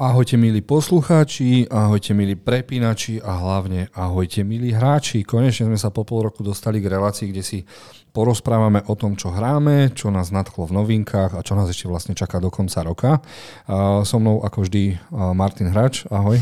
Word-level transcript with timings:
Ahojte 0.00 0.40
milí 0.40 0.64
poslucháči, 0.64 1.68
ahojte 1.68 2.16
milí 2.16 2.32
prepínači 2.32 3.20
a 3.20 3.36
hlavne 3.36 3.92
ahojte 3.92 4.40
milí 4.48 4.72
hráči. 4.72 5.20
Konečne 5.28 5.68
sme 5.68 5.76
sa 5.76 5.92
po 5.92 6.08
pol 6.08 6.24
roku 6.24 6.40
dostali 6.40 6.80
k 6.80 6.88
relácii, 6.88 7.28
kde 7.28 7.44
si 7.44 7.68
porozprávame 8.08 8.80
o 8.88 8.96
tom, 8.96 9.12
čo 9.12 9.28
hráme, 9.28 9.92
čo 9.92 10.08
nás 10.08 10.32
nadchlo 10.32 10.72
v 10.72 10.80
novinkách 10.80 11.36
a 11.36 11.44
čo 11.44 11.52
nás 11.52 11.68
ešte 11.68 11.84
vlastne 11.84 12.16
čaká 12.16 12.40
do 12.40 12.48
konca 12.48 12.80
roka. 12.80 13.20
So 14.08 14.16
mnou 14.16 14.40
ako 14.40 14.64
vždy 14.64 14.96
Martin 15.36 15.68
Hrač, 15.68 16.08
ahoj. 16.08 16.40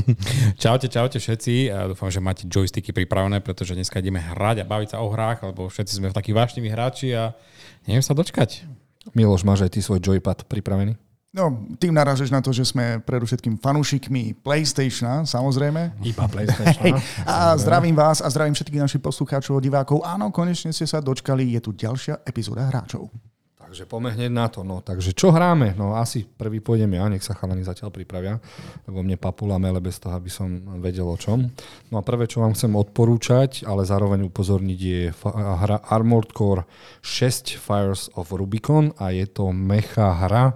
čaute, 0.64 0.88
čaute 0.88 1.20
všetci. 1.20 1.76
Ja 1.76 1.84
dúfam, 1.84 2.08
že 2.08 2.24
máte 2.24 2.48
joysticky 2.48 2.96
pripravené, 2.96 3.44
pretože 3.44 3.76
dneska 3.76 4.00
ideme 4.00 4.24
hrať 4.24 4.64
a 4.64 4.68
baviť 4.72 4.96
sa 4.96 5.04
o 5.04 5.12
hrách, 5.12 5.44
lebo 5.44 5.68
všetci 5.68 6.00
sme 6.00 6.08
takí 6.08 6.32
vášniví 6.32 6.72
hráči 6.72 7.12
a 7.12 7.36
neviem 7.84 8.00
sa 8.00 8.16
dočkať. 8.16 8.64
Miloš, 9.12 9.44
máš 9.44 9.68
aj 9.68 9.76
ty 9.76 9.84
svoj 9.84 10.00
joypad 10.00 10.48
pripravený? 10.48 11.03
No, 11.34 11.66
tým 11.82 11.90
narážeš 11.90 12.30
na 12.30 12.38
to, 12.38 12.54
že 12.54 12.62
sme 12.62 13.02
predovšetkým 13.02 13.58
fanúšikmi 13.58 14.38
PlayStationa, 14.46 15.26
samozrejme. 15.26 15.98
Iba 16.06 16.30
PlayStation. 16.30 16.94
a 17.26 17.58
zdravím 17.58 17.98
vás 17.98 18.22
a 18.22 18.30
zdravím 18.30 18.54
všetkých 18.54 18.78
našich 18.86 19.02
poslucháčov 19.02 19.58
a 19.58 19.64
divákov. 19.66 20.06
Áno, 20.06 20.30
konečne 20.30 20.70
ste 20.70 20.86
sa 20.86 21.02
dočkali, 21.02 21.58
je 21.58 21.60
tu 21.66 21.74
ďalšia 21.74 22.22
epizóda 22.22 22.70
hráčov. 22.70 23.10
Takže 23.58 23.90
poďme 23.90 24.14
hneď 24.14 24.30
na 24.30 24.46
to. 24.46 24.62
No, 24.62 24.78
takže 24.78 25.10
čo 25.10 25.34
hráme? 25.34 25.74
No 25.74 25.98
asi 25.98 26.22
prvý 26.22 26.62
pôjdem 26.62 26.94
ja, 26.94 27.10
nech 27.10 27.26
sa 27.26 27.34
chalani 27.34 27.66
zatiaľ 27.66 27.90
pripravia, 27.90 28.38
lebo 28.86 29.02
mne 29.02 29.18
papula 29.18 29.58
mele 29.58 29.82
bez 29.82 29.98
toho, 29.98 30.14
aby 30.14 30.30
som 30.30 30.46
vedel 30.78 31.10
o 31.10 31.18
čom. 31.18 31.50
No 31.90 31.98
a 31.98 32.06
prvé, 32.06 32.30
čo 32.30 32.46
vám 32.46 32.54
chcem 32.54 32.70
odporúčať, 32.70 33.66
ale 33.66 33.82
zároveň 33.82 34.30
upozorniť, 34.30 34.78
je 34.78 35.10
hra 35.34 35.82
Armored 35.90 36.30
Core 36.30 36.62
6 37.02 37.58
Fires 37.58 38.06
of 38.14 38.30
Rubicon 38.30 38.94
a 39.02 39.10
je 39.10 39.26
to 39.26 39.50
mecha 39.50 40.22
hra, 40.22 40.54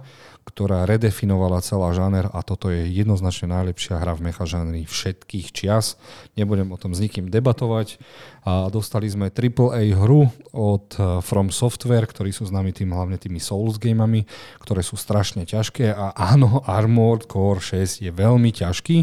ktorá 0.49 0.89
redefinovala 0.89 1.61
celá 1.61 1.93
žáner 1.93 2.25
a 2.33 2.41
toto 2.41 2.73
je 2.73 2.89
jednoznačne 2.89 3.53
najlepšia 3.53 4.01
hra 4.01 4.17
v 4.17 4.33
mecha 4.33 4.49
žánri 4.49 4.89
všetkých 4.89 5.53
čias. 5.53 6.01
Nebudem 6.33 6.73
o 6.73 6.77
tom 6.81 6.97
s 6.97 6.99
nikým 7.05 7.29
debatovať. 7.29 8.01
A 8.49 8.73
dostali 8.73 9.05
sme 9.05 9.29
AAA 9.29 9.93
hru 9.93 10.25
od 10.49 10.87
eh, 10.97 11.21
From 11.21 11.53
Software, 11.53 12.09
ktorí 12.09 12.33
sú 12.33 12.49
známi 12.49 12.73
tým 12.73 12.89
hlavne 12.89 13.21
tými 13.21 13.37
Souls 13.37 13.77
gamami, 13.77 14.25
ktoré 14.57 14.81
sú 14.81 14.97
strašne 14.97 15.45
ťažké 15.45 15.93
a 15.93 16.17
áno, 16.17 16.65
Armored 16.65 17.29
Core 17.29 17.61
6 17.61 18.01
je 18.01 18.09
veľmi 18.09 18.49
ťažký, 18.49 18.97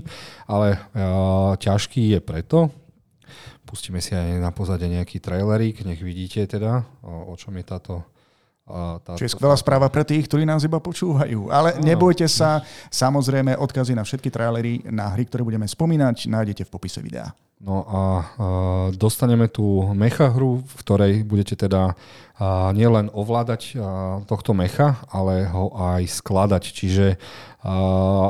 ale 0.50 0.80
uh, 0.96 1.54
ťažký 1.60 2.16
je 2.16 2.20
preto, 2.22 2.72
pustíme 3.68 4.00
si 4.00 4.14
aj 4.14 4.38
na 4.40 4.50
pozadie 4.54 4.88
nejaký 4.88 5.18
trailerík, 5.18 5.82
nech 5.82 6.00
vidíte 6.00 6.46
teda, 6.46 6.86
o, 7.02 7.30
o 7.30 7.34
čom 7.34 7.54
je 7.58 7.64
táto 7.66 7.94
tá, 8.66 9.14
Čo 9.14 9.22
je 9.22 9.30
skvelá 9.30 9.54
správa 9.54 9.86
pre 9.86 10.02
tých, 10.02 10.26
ktorí 10.26 10.42
nás 10.42 10.66
iba 10.66 10.82
počúvajú. 10.82 11.54
Ale 11.54 11.78
no. 11.78 11.86
nebojte 11.86 12.26
sa, 12.26 12.66
samozrejme 12.90 13.54
odkazy 13.54 13.94
na 13.94 14.02
všetky 14.02 14.26
trailery, 14.26 14.82
na 14.90 15.06
hry, 15.14 15.22
ktoré 15.22 15.46
budeme 15.46 15.70
spomínať, 15.70 16.26
nájdete 16.26 16.66
v 16.66 16.70
popise 16.74 16.98
videa. 16.98 17.30
No 17.56 17.88
a 17.88 18.02
dostaneme 18.92 19.48
tu 19.48 19.80
mecha 19.96 20.28
hru, 20.28 20.60
v 20.60 20.74
ktorej 20.76 21.12
budete 21.24 21.56
teda 21.56 21.96
nielen 22.76 23.08
ovládať 23.16 23.80
tohto 24.28 24.52
mecha, 24.52 25.00
ale 25.08 25.48
ho 25.48 25.72
aj 25.72 26.04
skladať. 26.20 26.62
Čiže 26.68 27.16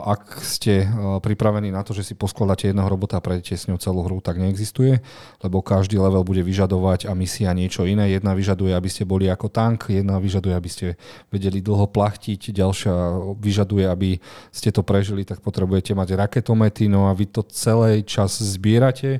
ak 0.07 0.41
ste 0.41 0.87
pripravení 1.21 1.75
na 1.75 1.83
to, 1.83 1.91
že 1.93 2.07
si 2.07 2.15
poskladáte 2.15 2.71
jedného 2.71 2.87
robota 2.87 3.19
a 3.19 3.21
prejdete 3.21 3.59
s 3.59 3.67
ňou 3.67 3.83
celú 3.83 4.07
hru, 4.07 4.23
tak 4.23 4.39
neexistuje, 4.39 5.03
lebo 5.43 5.59
každý 5.61 5.99
level 5.99 6.23
bude 6.23 6.41
vyžadovať 6.47 7.11
a 7.11 7.13
misia 7.19 7.51
niečo 7.51 7.83
iné. 7.83 8.15
Jedna 8.15 8.33
vyžaduje, 8.33 8.73
aby 8.73 8.89
ste 8.89 9.03
boli 9.05 9.27
ako 9.27 9.51
tank, 9.51 9.91
jedna 9.91 10.23
vyžaduje, 10.23 10.55
aby 10.55 10.71
ste 10.71 10.87
vedeli 11.29 11.59
dlho 11.61 11.91
plachtiť, 11.91 12.55
ďalšia 12.55 12.95
vyžaduje, 13.37 13.85
aby 13.91 14.23
ste 14.55 14.71
to 14.71 14.87
prežili, 14.87 15.27
tak 15.27 15.42
potrebujete 15.42 15.92
mať 15.98 16.15
raketomety, 16.15 16.86
no 16.86 17.11
a 17.11 17.13
vy 17.13 17.27
to 17.27 17.42
celý 17.51 18.07
čas 18.07 18.39
zbierate 18.39 19.16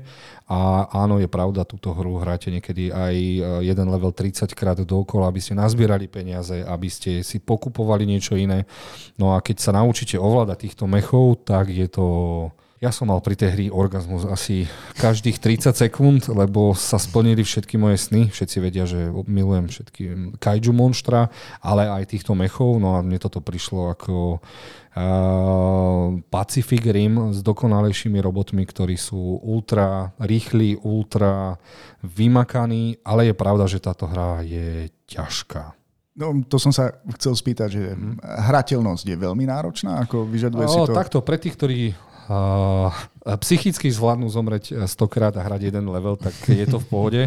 a 0.47 0.87
áno, 0.95 1.19
je 1.19 1.27
pravda, 1.27 1.67
túto 1.67 1.91
hru 1.91 2.23
hráte 2.23 2.55
niekedy 2.55 2.95
aj 2.95 3.15
e, 3.15 3.41
jeden 3.67 3.87
level 3.91 4.15
30 4.15 4.47
krát 4.55 4.79
dokola, 4.79 5.27
aby 5.27 5.43
ste 5.43 5.59
nazbierali 5.59 6.07
peniaze, 6.07 6.63
aby 6.63 6.87
ste 6.87 7.27
si 7.27 7.43
pokupovali 7.43 8.07
niečo 8.07 8.39
iné. 8.39 8.63
No 9.19 9.35
a 9.35 9.43
keď 9.43 9.57
sa 9.59 9.73
naučíte 9.75 10.15
ovládať 10.17 10.71
týchto 10.71 10.87
mechov, 10.87 11.43
tak 11.43 11.75
je 11.75 11.89
to 11.91 12.07
ja 12.77 12.93
som 12.93 13.09
mal 13.09 13.25
pri 13.25 13.41
tej 13.41 13.51
hry 13.57 13.67
orgazmus 13.73 14.29
asi 14.29 14.69
každých 15.01 15.41
30 15.41 15.73
sekúnd, 15.73 16.29
lebo 16.29 16.77
sa 16.77 17.01
splnili 17.01 17.41
všetky 17.41 17.81
moje 17.81 17.97
sny. 17.97 18.29
Všetci 18.29 18.57
vedia, 18.61 18.85
že 18.85 19.09
milujem 19.25 19.73
všetky 19.73 20.03
kaiju 20.37 20.77
monstra, 20.77 21.33
ale 21.65 21.89
aj 21.89 22.13
týchto 22.13 22.37
mechov. 22.37 22.77
No 22.77 23.01
a 23.01 23.05
mne 23.05 23.17
toto 23.17 23.41
prišlo 23.41 23.93
ako 23.97 24.41
Uh, 24.97 26.25
Pacific 26.33 26.81
Rim 26.81 27.29
s 27.29 27.45
dokonalejšími 27.45 28.17
robotmi, 28.17 28.65
ktorí 28.65 28.97
sú 28.97 29.45
ultra 29.45 30.17
rýchli, 30.17 30.73
ultra 30.89 31.61
vymakaní, 32.01 32.97
ale 33.05 33.29
je 33.29 33.35
pravda, 33.37 33.69
že 33.69 33.85
táto 33.85 34.09
hra 34.09 34.41
je 34.41 34.89
ťažká. 35.05 35.77
No, 36.17 36.33
to 36.49 36.57
som 36.57 36.73
sa 36.73 36.97
chcel 37.21 37.37
spýtať, 37.37 37.69
že 37.69 37.93
mm. 37.93 38.25
hrateľnosť 38.25 39.05
je 39.05 39.17
veľmi 39.21 39.45
náročná, 39.45 40.01
ako 40.01 40.25
vyžaduje 40.25 40.65
o, 40.65 40.73
si 40.73 40.81
to... 40.89 40.97
Takto, 40.97 41.21
pre 41.21 41.37
tých, 41.37 41.61
ktorí 41.61 41.93
uh, 42.29 42.91
psychicky 43.39 43.91
zvládnu 43.91 44.29
zomrieť 44.29 44.87
100 44.87 45.13
krát 45.13 45.35
a 45.39 45.45
hrať 45.47 45.71
jeden 45.71 45.87
level, 45.91 46.19
tak 46.19 46.35
je 46.47 46.67
to 46.67 46.79
v 46.83 46.87
pohode. 46.87 47.23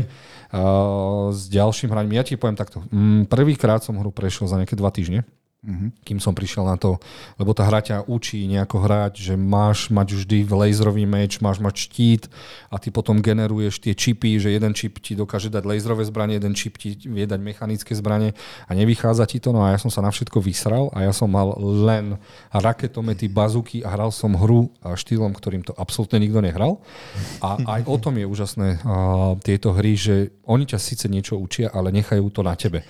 Uh, 0.50 1.30
s 1.30 1.46
ďalším 1.48 1.94
hraním, 1.94 2.18
ja 2.18 2.26
ti 2.26 2.40
poviem 2.40 2.58
takto. 2.58 2.84
Mm, 2.90 3.30
prvýkrát 3.30 3.86
som 3.86 3.98
hru 3.98 4.10
prešiel 4.10 4.50
za 4.50 4.58
nejaké 4.58 4.74
dva 4.74 4.90
týždne. 4.90 5.24
Mm-hmm. 5.60 6.08
Kým 6.08 6.24
som 6.24 6.32
prišiel 6.32 6.64
na 6.64 6.80
to, 6.80 6.96
lebo 7.36 7.52
tá 7.52 7.68
hra 7.68 7.84
ťa 7.84 8.08
učí 8.08 8.48
nejako 8.48 8.80
hrať, 8.80 9.20
že 9.20 9.36
máš 9.36 9.92
mať 9.92 10.16
vždy 10.16 10.48
laserový 10.48 11.04
meč, 11.04 11.44
máš 11.44 11.60
mať 11.60 11.76
štít 11.84 12.24
a 12.72 12.80
ty 12.80 12.96
potom 12.96 13.20
generuješ 13.20 13.84
tie 13.84 13.92
čipy, 13.92 14.40
že 14.40 14.56
jeden 14.56 14.72
čip 14.72 15.04
ti 15.04 15.20
dokáže 15.20 15.52
dať 15.52 15.68
laserové 15.68 16.08
zbranie, 16.08 16.40
jeden 16.40 16.56
čip 16.56 16.80
ti 16.80 16.96
vie 17.04 17.28
dať 17.28 17.44
mechanické 17.44 17.92
zbranie 17.92 18.40
a 18.66 18.72
nevychádza 18.72 19.28
ti 19.28 19.44
to. 19.44 19.52
No 19.52 19.68
a 19.68 19.76
ja 19.76 19.80
som 19.84 19.92
sa 19.92 20.00
na 20.00 20.16
všetko 20.16 20.40
vysral 20.40 20.96
a 20.96 21.04
ja 21.04 21.12
som 21.12 21.28
mal 21.28 21.52
len 21.60 22.16
raketomety, 22.56 23.28
bazuky 23.28 23.84
a 23.84 23.92
hral 23.92 24.16
som 24.16 24.40
hru 24.40 24.72
štýlom, 24.80 25.36
ktorým 25.36 25.68
to 25.68 25.76
absolútne 25.76 26.24
nikto 26.24 26.40
nehral. 26.40 26.80
A 27.44 27.60
aj 27.80 27.82
o 27.84 28.00
tom 28.00 28.16
je 28.16 28.24
úžasné 28.24 28.80
uh, 28.80 29.36
tieto 29.44 29.76
hry, 29.76 30.00
že 30.00 30.32
oni 30.48 30.64
ťa 30.64 30.80
síce 30.80 31.12
niečo 31.12 31.36
učia, 31.36 31.68
ale 31.68 31.92
nechajú 31.92 32.32
to 32.32 32.48
na 32.48 32.56
tebe. 32.56 32.88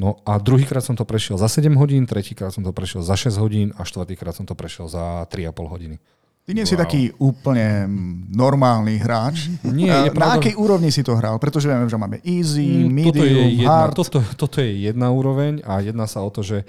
No 0.00 0.18
a 0.24 0.40
druhýkrát 0.40 0.80
som 0.80 0.96
to 0.96 1.04
prešiel 1.04 1.36
za 1.36 1.48
7 1.48 1.68
hodín, 1.76 2.08
tretíkrát 2.08 2.50
som 2.50 2.64
to 2.64 2.72
prešiel 2.72 3.04
za 3.04 3.14
6 3.16 3.36
hodín 3.36 3.68
a 3.76 3.84
štvrtýkrát 3.84 4.32
som 4.32 4.48
to 4.48 4.56
prešiel 4.56 4.88
za 4.88 5.28
3,5 5.28 5.52
hodiny. 5.68 5.96
Ty 6.42 6.58
nie 6.58 6.66
wow. 6.66 6.70
si 6.74 6.74
taký 6.74 7.02
úplne 7.22 7.86
normálny 8.34 8.98
hráč. 8.98 9.46
Nie, 9.62 10.10
je 10.10 10.10
Na 10.10 10.34
akej 10.34 10.58
úrovni 10.58 10.90
si 10.90 11.06
to 11.06 11.14
hral? 11.14 11.38
Pretože 11.38 11.70
viem, 11.70 11.86
že 11.86 11.94
máme 11.94 12.18
easy, 12.26 12.82
medium, 12.90 13.14
toto 13.14 13.22
je 13.22 13.42
jedna, 13.62 13.70
hard. 13.70 13.94
Toto, 13.94 14.18
toto 14.34 14.56
je 14.58 14.90
jedna 14.90 15.14
úroveň 15.14 15.62
a 15.62 15.78
jedná 15.78 16.10
sa 16.10 16.18
o 16.18 16.34
to, 16.34 16.42
že 16.42 16.66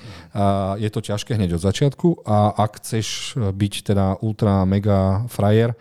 je 0.77 0.89
to 0.93 0.99
ťažké 1.01 1.33
hneď 1.33 1.57
od 1.57 1.65
začiatku 1.65 2.21
a 2.21 2.53
ak 2.53 2.85
chceš 2.85 3.33
byť 3.33 3.73
teda 3.81 4.21
ultra 4.21 4.61
mega 4.69 5.25
frajer, 5.25 5.73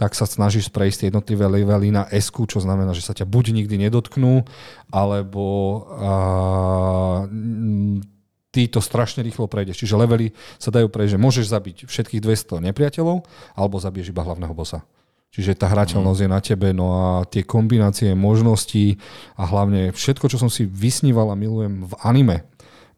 tak 0.00 0.16
sa 0.16 0.24
snažíš 0.24 0.72
prejsť 0.72 1.12
jednotlivé 1.12 1.44
levely 1.44 1.92
na 1.92 2.08
S, 2.08 2.32
čo 2.32 2.56
znamená, 2.56 2.96
že 2.96 3.04
sa 3.04 3.12
ťa 3.12 3.28
buď 3.28 3.52
nikdy 3.52 3.76
nedotknú, 3.84 4.48
alebo 4.88 5.44
uh, 5.92 7.28
ty 8.48 8.64
to 8.72 8.80
strašne 8.80 9.20
rýchlo 9.20 9.44
prejdeš. 9.44 9.84
Čiže 9.84 10.00
levely 10.00 10.32
sa 10.56 10.72
dajú 10.72 10.88
prejsť, 10.88 11.12
že 11.12 11.20
môžeš 11.20 11.46
zabiť 11.52 11.76
všetkých 11.84 12.24
200 12.24 12.64
nepriateľov, 12.72 13.28
alebo 13.52 13.76
zabiješ 13.76 14.16
iba 14.16 14.24
hlavného 14.24 14.56
bossa. 14.56 14.88
Čiže 15.36 15.60
tá 15.60 15.68
hrateľnosť 15.68 16.16
mm. 16.16 16.24
je 16.24 16.30
na 16.32 16.40
tebe, 16.40 16.68
no 16.72 16.86
a 16.96 17.08
tie 17.28 17.44
kombinácie 17.44 18.16
možností 18.16 18.96
a 19.36 19.44
hlavne 19.44 19.92
všetko, 19.92 20.32
čo 20.32 20.40
som 20.40 20.48
si 20.48 20.64
vysníval 20.64 21.28
a 21.28 21.36
milujem 21.36 21.84
v 21.86 21.92
anime 22.00 22.48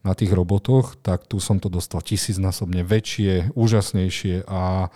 na 0.07 0.15
tých 0.15 0.31
robotoch, 0.31 0.95
tak 1.03 1.27
tu 1.27 1.43
som 1.43 1.59
to 1.59 1.67
dostal 1.67 1.99
tisícnásobne 1.99 2.87
väčšie, 2.87 3.55
úžasnejšie 3.59 4.47
a 4.47 4.91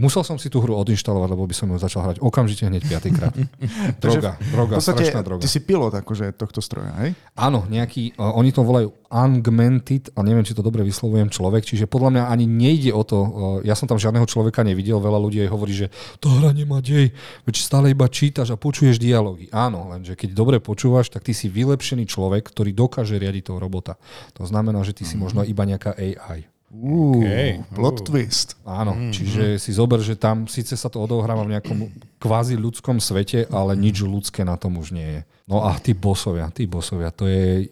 Musel 0.00 0.24
som 0.24 0.40
si 0.40 0.48
tú 0.48 0.64
hru 0.64 0.72
odinštalovať, 0.80 1.28
lebo 1.28 1.44
by 1.44 1.52
som 1.52 1.68
ju 1.68 1.76
začal 1.76 2.00
hrať 2.08 2.16
okamžite 2.24 2.64
hneď 2.64 2.88
piatýkrát. 2.88 3.36
droga, 4.02 4.40
droga, 4.48 4.80
podstate, 4.80 5.04
strašná 5.04 5.20
droga. 5.20 5.44
Ty 5.44 5.48
si 5.52 5.60
pilot 5.60 5.92
akože 6.00 6.32
tohto 6.32 6.64
stroja, 6.64 6.96
hej? 7.04 7.12
Áno, 7.36 7.68
nejaký, 7.68 8.16
uh, 8.16 8.32
oni 8.32 8.48
to 8.48 8.64
volajú 8.64 8.96
augmented, 9.12 10.08
a 10.16 10.24
neviem, 10.24 10.46
či 10.46 10.56
to 10.56 10.64
dobre 10.64 10.80
vyslovujem, 10.88 11.28
človek, 11.28 11.68
čiže 11.68 11.84
podľa 11.84 12.16
mňa 12.16 12.22
ani 12.32 12.48
nejde 12.48 12.96
o 12.96 13.04
to, 13.04 13.18
uh, 13.20 13.28
ja 13.60 13.76
som 13.76 13.84
tam 13.84 14.00
žiadneho 14.00 14.24
človeka 14.24 14.64
nevidel, 14.64 15.04
veľa 15.04 15.20
ľudí 15.20 15.44
aj 15.44 15.52
hovorí, 15.52 15.76
že 15.76 15.92
to 16.16 16.32
hra 16.32 16.56
nemá 16.56 16.80
dej, 16.80 17.12
veď 17.44 17.54
stále 17.60 17.92
iba 17.92 18.08
čítaš 18.08 18.54
a 18.54 18.56
počuješ 18.56 18.96
dialógy. 18.96 19.52
Áno, 19.52 19.92
lenže 19.92 20.16
keď 20.16 20.32
dobre 20.32 20.56
počúvaš, 20.64 21.12
tak 21.12 21.28
ty 21.28 21.36
si 21.36 21.52
vylepšený 21.52 22.08
človek, 22.08 22.48
ktorý 22.48 22.72
dokáže 22.72 23.20
riadiť 23.20 23.52
toho 23.52 23.60
robota. 23.60 24.00
To 24.40 24.48
znamená, 24.48 24.80
že 24.80 24.96
ty 24.96 25.04
si 25.04 25.18
mm. 25.18 25.20
možno 25.20 25.40
iba 25.44 25.66
nejaká 25.68 25.92
AI. 25.92 26.48
Uh, 26.70 27.18
okay. 27.18 27.58
plot 27.74 27.98
uh. 28.00 28.04
twist. 28.06 28.54
Áno, 28.62 28.94
mm-hmm. 28.94 29.12
čiže 29.12 29.44
si 29.58 29.74
zober, 29.74 29.98
že 29.98 30.14
tam 30.14 30.46
síce 30.46 30.78
sa 30.78 30.86
to 30.86 31.02
odohráva 31.02 31.42
v 31.42 31.58
nejakom 31.58 31.90
kvázi 32.22 32.54
ľudskom 32.54 33.02
svete, 33.02 33.50
ale 33.50 33.74
nič 33.74 34.06
ľudské 34.06 34.46
na 34.46 34.54
tom 34.54 34.78
už 34.78 34.94
nie 34.94 35.18
je. 35.18 35.20
No 35.50 35.66
a 35.66 35.74
tí 35.82 35.98
bosovia, 35.98 36.46
tí 36.54 36.70
bosovia, 36.70 37.10
to 37.10 37.26
je 37.26 37.66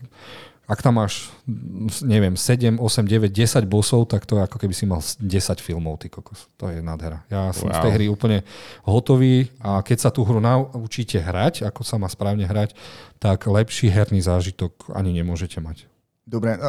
ak 0.69 0.85
tam 0.85 1.01
máš, 1.01 1.33
neviem, 2.05 2.37
7, 2.37 2.77
8, 2.77 3.09
9, 3.09 3.33
10 3.33 3.65
bosov, 3.65 4.05
tak 4.05 4.29
to 4.29 4.37
je 4.37 4.45
ako 4.45 4.61
keby 4.61 4.77
si 4.77 4.85
mal 4.85 5.01
10 5.01 5.25
filmov, 5.65 5.97
ty 5.97 6.13
kokos. 6.13 6.45
To 6.61 6.69
je 6.69 6.85
nádhera. 6.85 7.25
Ja 7.33 7.57
som 7.57 7.73
wow. 7.73 7.81
z 7.81 7.89
tej 7.89 7.93
hry 7.97 8.07
úplne 8.13 8.45
hotový 8.85 9.49
a 9.65 9.81
keď 9.81 9.97
sa 9.97 10.11
tú 10.13 10.29
hru 10.29 10.45
naučíte 10.45 11.17
hrať, 11.17 11.65
ako 11.65 11.81
sa 11.89 11.97
má 11.97 12.05
správne 12.13 12.45
hrať, 12.45 12.77
tak 13.17 13.49
lepší 13.49 13.89
herný 13.89 14.21
zážitok 14.21 14.93
ani 14.93 15.17
nemôžete 15.17 15.57
mať. 15.57 15.89
Dobre, 16.29 16.61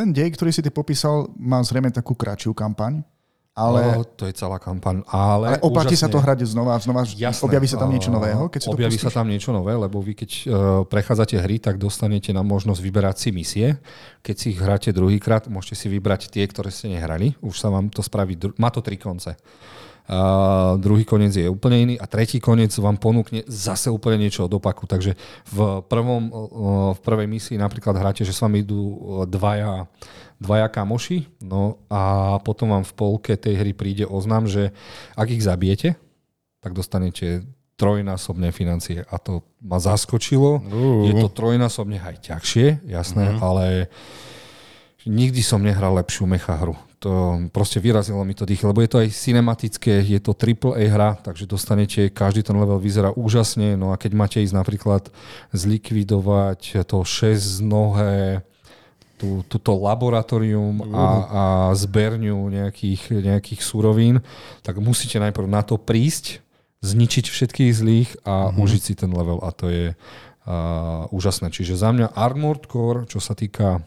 ten 0.00 0.16
dej, 0.16 0.32
ktorý 0.32 0.48
si 0.48 0.64
ty 0.64 0.72
popísal, 0.72 1.28
má 1.36 1.60
zrejme 1.60 1.92
takú 1.92 2.16
kratšiu 2.16 2.56
kampaň. 2.56 3.04
Ale, 3.50 3.82
no, 3.82 4.06
to 4.16 4.24
je 4.24 4.32
celá 4.32 4.56
kampaň. 4.56 5.04
Ale, 5.10 5.52
ale 5.52 5.60
oplatí 5.60 5.92
úžasne, 5.92 6.06
sa 6.06 6.08
to 6.08 6.22
hrať 6.22 6.48
znova, 6.48 6.80
znova 6.80 7.04
jasné, 7.04 7.44
objaví 7.44 7.68
sa 7.68 7.76
tam 7.76 7.92
niečo 7.92 8.08
nového? 8.08 8.48
Keď 8.48 8.60
si 8.62 8.68
objaví 8.72 8.96
to 8.96 9.10
sa 9.10 9.20
tam 9.20 9.28
niečo 9.28 9.50
nové, 9.52 9.76
lebo 9.76 10.00
vy 10.00 10.16
keď 10.16 10.30
uh, 10.32 10.44
prechádzate 10.88 11.36
hry, 11.36 11.60
tak 11.60 11.76
dostanete 11.76 12.32
na 12.32 12.40
možnosť 12.40 12.80
vyberať 12.80 13.16
si 13.20 13.28
misie. 13.34 13.68
Keď 14.24 14.34
si 14.38 14.46
ich 14.56 14.58
hráte 14.62 14.94
druhýkrát, 14.94 15.50
môžete 15.50 15.76
si 15.76 15.86
vybrať 15.92 16.32
tie, 16.32 16.46
ktoré 16.48 16.72
ste 16.72 16.94
nehrali. 16.94 17.36
Už 17.44 17.60
sa 17.60 17.68
vám 17.68 17.92
to 17.92 18.00
spraví, 18.00 18.38
má 18.56 18.72
to 18.72 18.80
tri 18.80 18.96
konce. 18.96 19.36
Uh, 20.08 20.80
druhý 20.80 21.04
koniec 21.04 21.36
je 21.36 21.46
úplne 21.46 21.76
iný 21.84 21.94
a 22.00 22.08
tretí 22.08 22.40
koniec 22.40 22.72
vám 22.78 22.96
ponúkne 22.96 23.44
zase 23.46 23.92
úplne 23.92 24.22
niečo 24.26 24.48
od 24.48 24.52
opaku. 24.56 24.88
Takže 24.88 25.14
v, 25.52 25.58
prvom, 25.86 26.22
v 26.94 26.98
prvej 27.04 27.28
misii 27.28 27.56
napríklad 27.60 27.94
hráte, 27.98 28.24
že 28.24 28.34
s 28.34 28.42
vami 28.42 28.64
idú 28.64 28.98
dvaja 29.28 29.86
dvaja 30.40 30.72
kamoši, 30.72 31.44
no 31.44 31.84
a 31.92 32.36
potom 32.40 32.72
vám 32.72 32.80
v 32.88 32.96
polke 32.96 33.36
tej 33.36 33.60
hry 33.60 33.76
príde 33.76 34.08
oznam, 34.08 34.48
že 34.48 34.72
ak 35.12 35.28
ich 35.36 35.44
zabijete, 35.44 36.00
tak 36.64 36.72
dostanete 36.72 37.44
trojnásobné 37.76 38.48
financie 38.48 39.04
a 39.04 39.16
to 39.20 39.44
ma 39.60 39.76
zaskočilo. 39.76 40.64
Uh. 40.64 41.04
Je 41.08 41.14
to 41.16 41.28
trojnásobne 41.28 42.00
aj 42.00 42.24
ťažšie, 42.24 42.88
jasné, 42.88 43.36
uh-huh. 43.36 43.44
ale 43.44 43.64
nikdy 45.04 45.44
som 45.44 45.60
nehral 45.60 45.92
lepšiu 45.96 46.24
mecha 46.24 46.56
hru. 46.56 46.76
To 47.00 47.40
proste 47.48 47.80
vyrazilo 47.80 48.20
mi 48.28 48.36
to 48.36 48.44
dých, 48.44 48.60
lebo 48.60 48.84
je 48.84 48.90
to 48.92 49.00
aj 49.00 49.08
cinematické, 49.08 50.04
je 50.04 50.20
to 50.20 50.36
triple 50.36 50.76
A 50.76 50.84
hra, 50.84 51.16
takže 51.16 51.48
dostanete, 51.48 52.12
každý 52.12 52.44
ten 52.44 52.52
level 52.52 52.76
vyzerá 52.76 53.08
úžasne, 53.16 53.72
no 53.72 53.92
a 53.92 53.96
keď 53.96 54.12
máte 54.12 54.38
ísť 54.44 54.52
napríklad 54.52 55.08
zlikvidovať 55.56 56.84
to 56.84 57.00
6 57.00 57.64
nohé 57.64 58.44
tú, 59.20 59.44
túto 59.48 59.76
laboratórium 59.76 60.80
a, 60.96 61.04
a 61.28 61.42
zberňu 61.76 62.48
nejakých, 62.48 63.20
nejakých 63.20 63.60
surovín, 63.60 64.24
tak 64.64 64.80
musíte 64.80 65.20
najprv 65.20 65.44
na 65.44 65.60
to 65.60 65.76
prísť, 65.76 66.40
zničiť 66.80 67.28
všetkých 67.28 67.72
zlých 67.76 68.10
a 68.24 68.48
uh-huh. 68.48 68.64
užiť 68.64 68.80
si 68.80 68.94
ten 68.96 69.12
level 69.12 69.44
a 69.44 69.52
to 69.52 69.68
je 69.68 69.86
uh, 69.92 71.04
úžasné. 71.12 71.52
Čiže 71.52 71.76
za 71.76 71.92
mňa 71.92 72.16
Armored 72.16 72.64
Core, 72.64 73.04
čo 73.04 73.20
sa 73.20 73.36
týka 73.36 73.84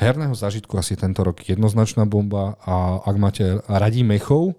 herného 0.00 0.32
zážitku, 0.32 0.72
asi 0.80 0.96
tento 0.96 1.20
rok 1.20 1.44
jednoznačná 1.44 2.08
bomba 2.08 2.56
a 2.64 3.04
ak 3.04 3.16
máte 3.20 3.44
radí 3.68 4.00
mechov, 4.00 4.56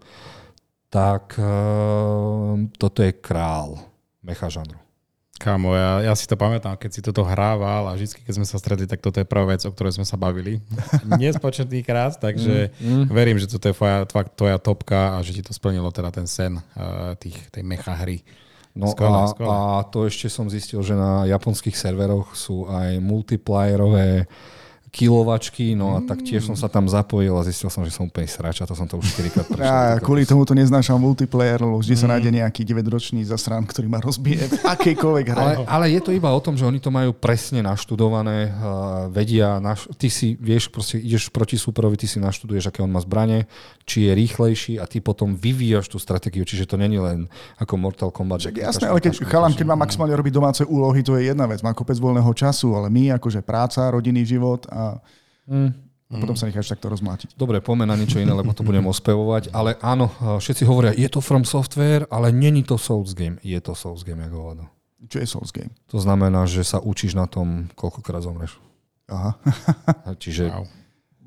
tak 0.93 1.33
uh, 1.41 2.61
toto 2.77 3.01
je 3.01 3.11
král 3.17 3.81
mecha 4.21 4.51
žánru. 4.53 4.77
Kámo, 5.41 5.73
ja, 5.73 6.05
ja 6.05 6.13
si 6.13 6.29
to 6.29 6.37
pamätám, 6.37 6.77
keď 6.77 6.91
si 6.93 7.01
toto 7.01 7.25
hrával 7.25 7.89
a 7.89 7.97
vždy, 7.97 8.21
keď 8.21 8.33
sme 8.37 8.45
sa 8.45 8.61
stretli, 8.61 8.85
tak 8.85 9.01
toto 9.01 9.17
je 9.17 9.25
prvá 9.25 9.57
vec, 9.57 9.65
o 9.65 9.73
ktorej 9.73 9.97
sme 9.97 10.05
sa 10.05 10.13
bavili. 10.13 10.61
Nespočetný 11.17 11.81
krát, 11.81 12.13
takže 12.21 12.69
mm, 12.77 12.85
mm. 12.85 13.03
verím, 13.09 13.41
že 13.41 13.49
toto 13.49 13.65
je 13.65 13.73
tvoja, 13.73 14.05
tvoja, 14.37 14.57
topka 14.61 15.17
a 15.17 15.25
že 15.25 15.33
ti 15.33 15.41
to 15.41 15.49
splnilo 15.49 15.89
teda 15.89 16.13
ten 16.13 16.29
sen 16.29 16.61
uh, 16.61 17.17
tých, 17.17 17.49
tej 17.49 17.65
mecha 17.65 17.97
hry. 17.97 18.21
No 18.77 18.93
skvelé, 18.93 19.17
a, 19.17 19.27
skvelé. 19.33 19.49
a 19.49 19.81
to 19.89 20.05
ešte 20.05 20.29
som 20.29 20.45
zistil, 20.45 20.79
že 20.85 20.93
na 20.93 21.25
japonských 21.25 21.73
serveroch 21.73 22.37
sú 22.37 22.69
aj 22.69 23.01
multiplayerové 23.01 24.29
kilovačky, 24.91 25.71
no 25.71 25.95
a 25.95 26.03
tak 26.03 26.19
tiež 26.19 26.51
som 26.51 26.55
sa 26.59 26.67
tam 26.67 26.83
zapojil 26.91 27.31
a 27.39 27.47
zistil 27.47 27.71
som, 27.71 27.87
že 27.87 27.95
som 27.95 28.11
úplne 28.11 28.27
srač 28.27 28.59
a 28.59 28.67
to 28.67 28.75
som 28.75 28.83
to 28.83 28.99
už 28.99 29.07
4 29.23 29.31
krát 29.31 29.47
prešiel. 29.47 29.71
Ja, 29.71 29.95
kvôli 30.03 30.27
tomu 30.27 30.43
to 30.43 30.51
neznášam 30.51 30.99
multiplayer, 30.99 31.63
lebo 31.63 31.79
vždy 31.79 31.95
mm. 31.95 32.01
sa 32.03 32.07
nájde 32.11 32.29
nejaký 32.35 32.61
9-ročný 32.67 33.23
zasran, 33.23 33.63
ktorý 33.63 33.87
ma 33.87 34.03
rozbije 34.03 34.51
v 34.51 34.55
akejkoľvek 34.67 35.25
hre. 35.31 35.39
Ale, 35.39 35.53
ale 35.63 35.85
je 35.95 36.01
to 36.03 36.11
iba 36.11 36.27
o 36.27 36.43
tom, 36.43 36.59
že 36.59 36.67
oni 36.67 36.83
to 36.83 36.91
majú 36.91 37.15
presne 37.15 37.63
naštudované, 37.63 38.51
uh, 38.51 39.07
vedia, 39.07 39.63
naš, 39.63 39.87
ty 39.95 40.11
si 40.11 40.35
vieš, 40.35 40.67
proste 40.67 40.99
ideš 40.99 41.31
proti 41.31 41.55
superovi, 41.55 41.95
ty 41.95 42.11
si 42.11 42.19
naštuduješ, 42.19 42.67
aké 42.67 42.83
on 42.83 42.91
má 42.91 42.99
zbranie, 42.99 43.47
či 43.87 44.07
je 44.07 44.11
rýchlejší 44.11 44.75
a 44.75 44.83
ty 44.91 44.99
potom 44.99 45.39
vyvíjaš 45.39 45.87
tú 45.87 46.03
stratégiu, 46.03 46.43
čiže 46.43 46.67
to 46.67 46.75
není 46.75 46.99
len 46.99 47.31
ako 47.63 47.79
Mortal 47.79 48.11
Kombat. 48.11 48.43
Čak, 48.43 48.59
jasné, 48.59 48.91
ale 48.91 48.99
keď 48.99 49.23
chalan, 49.23 49.55
keď 49.55 49.71
má 49.71 49.79
maximálne 49.79 50.19
robiť 50.19 50.33
domáce 50.35 50.61
úlohy, 50.67 50.99
to 50.99 51.15
je 51.15 51.31
jedna 51.31 51.47
vec, 51.47 51.63
má 51.63 51.71
kopec 51.71 51.95
voľného 51.95 52.31
času, 52.35 52.75
ale 52.75 52.91
my 52.91 53.15
akože 53.15 53.39
práca, 53.39 53.87
rodinný 53.87 54.27
život 54.27 54.67
a 54.67 54.80
Mm. 55.47 55.71
A 56.11 56.19
potom 56.19 56.35
sa 56.35 56.43
necháš 56.43 56.67
takto 56.67 56.91
rozmlátiť. 56.91 57.39
Dobre, 57.39 57.63
poďme 57.63 57.87
na 57.87 57.95
niečo 57.95 58.19
iné, 58.19 58.35
lebo 58.35 58.51
to 58.51 58.67
budem 58.67 58.83
ospevovať. 58.83 59.55
Ale 59.55 59.79
áno, 59.79 60.11
všetci 60.43 60.67
hovoria, 60.67 60.91
je 60.91 61.07
to 61.07 61.23
From 61.23 61.47
Software, 61.47 62.03
ale 62.11 62.35
není 62.35 62.67
to 62.67 62.75
Souls 62.75 63.15
game. 63.15 63.39
Je 63.39 63.55
to 63.63 63.71
Souls 63.71 64.03
game, 64.03 64.19
ako 64.19 64.35
hovado. 64.35 64.63
Čo 65.07 65.17
je 65.23 65.27
Souls 65.27 65.55
game? 65.55 65.71
To 65.87 66.03
znamená, 66.03 66.43
že 66.51 66.67
sa 66.67 66.83
učíš 66.83 67.15
na 67.15 67.31
tom, 67.31 67.71
koľkokrát 67.79 68.27
zomreš. 68.27 68.59
Aha. 69.07 69.39
Čiže 70.23 70.51
wow. 70.51 70.67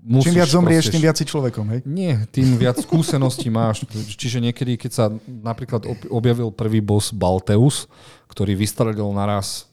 Čím 0.04 0.36
viac 0.36 0.52
zomrieš, 0.52 0.92
tým 0.92 1.00
viac 1.00 1.16
si 1.16 1.24
človekom, 1.24 1.64
hej? 1.72 1.80
Nie, 1.88 2.28
tým 2.28 2.60
viac 2.60 2.76
skúseností 2.76 3.48
máš. 3.48 3.88
Čiže 3.88 4.36
niekedy, 4.36 4.76
keď 4.76 4.90
sa 4.92 5.04
napríklad 5.24 5.80
objavil 6.12 6.52
prvý 6.52 6.84
boss 6.84 7.08
Balteus, 7.08 7.88
ktorý 8.28 8.52
vystredil 8.52 9.08
naraz 9.16 9.64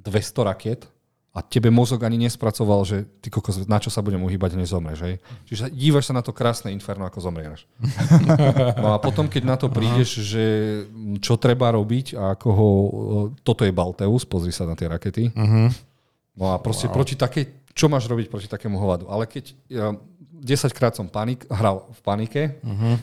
200 0.00 0.48
rakiet, 0.48 0.88
a 1.32 1.40
tebe 1.40 1.72
mozog 1.72 2.04
ani 2.04 2.20
nespracoval, 2.28 2.84
že 2.84 3.08
ty 3.24 3.32
kokos, 3.32 3.64
na 3.64 3.80
čo 3.80 3.88
sa 3.88 4.04
budem 4.04 4.20
uhýbať, 4.20 4.52
nezomreš. 4.52 5.00
Hej? 5.00 5.14
Čiže 5.48 5.72
dívaš 5.72 6.12
sa 6.12 6.16
na 6.16 6.20
to 6.20 6.36
krásne 6.36 6.68
inferno, 6.76 7.08
ako 7.08 7.24
zomrieš. 7.24 7.64
No 8.76 8.92
a 8.92 9.00
potom, 9.00 9.32
keď 9.32 9.42
na 9.48 9.56
to 9.56 9.72
prídeš, 9.72 10.20
že 10.20 10.44
čo 11.24 11.40
treba 11.40 11.72
robiť 11.72 12.20
a 12.20 12.36
ako 12.36 12.48
ho... 12.52 12.68
Toto 13.40 13.64
je 13.64 13.72
Balteus, 13.72 14.28
pozri 14.28 14.52
sa 14.52 14.68
na 14.68 14.76
tie 14.76 14.92
rakety. 14.92 15.32
Uh-huh. 15.32 15.72
No 16.36 16.52
a 16.52 16.60
proste 16.60 16.92
wow. 16.92 17.00
proti 17.00 17.16
takej... 17.16 17.64
Čo 17.72 17.88
máš 17.88 18.04
robiť 18.04 18.28
proti 18.28 18.52
takému 18.52 18.76
hovadu? 18.76 19.08
Ale 19.08 19.24
keď 19.24 19.56
10 20.42 20.74
krát 20.74 20.98
som 20.98 21.06
panik, 21.06 21.46
hral 21.46 21.86
v 21.94 22.00
panike 22.02 22.42
uh-huh. 22.66 22.98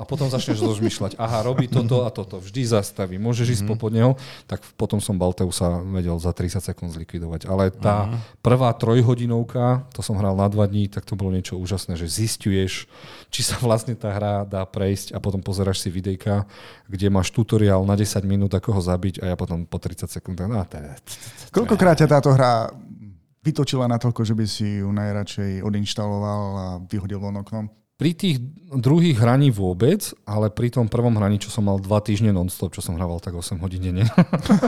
a 0.00 0.02
potom 0.08 0.32
začneš 0.32 0.64
rozmýšľať, 0.64 1.20
aha, 1.20 1.44
robí 1.44 1.68
toto 1.68 2.08
a 2.08 2.10
toto, 2.10 2.40
vždy 2.40 2.64
zastaví, 2.64 3.20
môžeš 3.20 3.60
ísť 3.60 3.64
uh-huh. 3.68 3.76
popod 3.76 3.92
neho, 3.92 4.16
tak 4.48 4.64
potom 4.80 5.04
som 5.04 5.20
Balteusa 5.20 5.84
vedel 5.84 6.16
za 6.16 6.32
30 6.32 6.64
sekúnd 6.64 6.96
zlikvidovať. 6.96 7.44
Ale 7.44 7.68
tá 7.68 8.08
uh-huh. 8.08 8.40
prvá 8.40 8.72
trojhodinovka, 8.72 9.84
to 9.92 10.00
som 10.00 10.16
hral 10.16 10.32
na 10.32 10.48
dva 10.48 10.64
dní, 10.64 10.88
tak 10.88 11.04
to 11.04 11.12
bolo 11.12 11.28
niečo 11.28 11.60
úžasné, 11.60 12.00
že 12.00 12.08
zistuješ, 12.08 12.88
či 13.28 13.40
sa 13.44 13.60
vlastne 13.60 13.92
tá 13.92 14.08
hra 14.08 14.48
dá 14.48 14.64
prejsť 14.64 15.12
a 15.12 15.20
potom 15.20 15.44
pozeráš 15.44 15.84
si 15.84 15.92
videjka, 15.92 16.48
kde 16.88 17.12
máš 17.12 17.28
tutoriál 17.36 17.84
na 17.84 17.92
10 17.92 18.24
minút, 18.24 18.56
ako 18.56 18.80
ho 18.80 18.82
zabiť 18.82 19.20
a 19.20 19.32
ja 19.32 19.36
potom 19.36 19.68
po 19.68 19.76
30 19.76 20.08
sekúnd, 20.08 20.40
no, 20.40 20.64
Koľkokrát 21.52 22.00
ťa 22.00 22.08
táto 22.08 22.32
hra 22.32 22.72
vytočila 23.42 23.86
natoľko, 23.90 24.22
že 24.26 24.34
by 24.34 24.44
si 24.46 24.80
ju 24.82 24.88
najradšej 24.90 25.62
odinštaloval 25.62 26.42
a 26.56 26.66
vyhodil 26.86 27.22
von 27.22 27.40
oknom? 27.40 27.66
Pri 27.98 28.14
tých 28.14 28.38
druhých 28.70 29.18
hraní 29.18 29.50
vôbec, 29.50 30.14
ale 30.22 30.54
pri 30.54 30.70
tom 30.70 30.86
prvom 30.86 31.18
hraní, 31.18 31.42
čo 31.42 31.50
som 31.50 31.66
mal 31.66 31.82
dva 31.82 31.98
týždne 31.98 32.30
non-stop, 32.30 32.70
čo 32.70 32.78
som 32.78 32.94
hrával 32.94 33.18
tak 33.18 33.34
8 33.34 33.58
hodín 33.58 33.82
denne, 33.82 34.06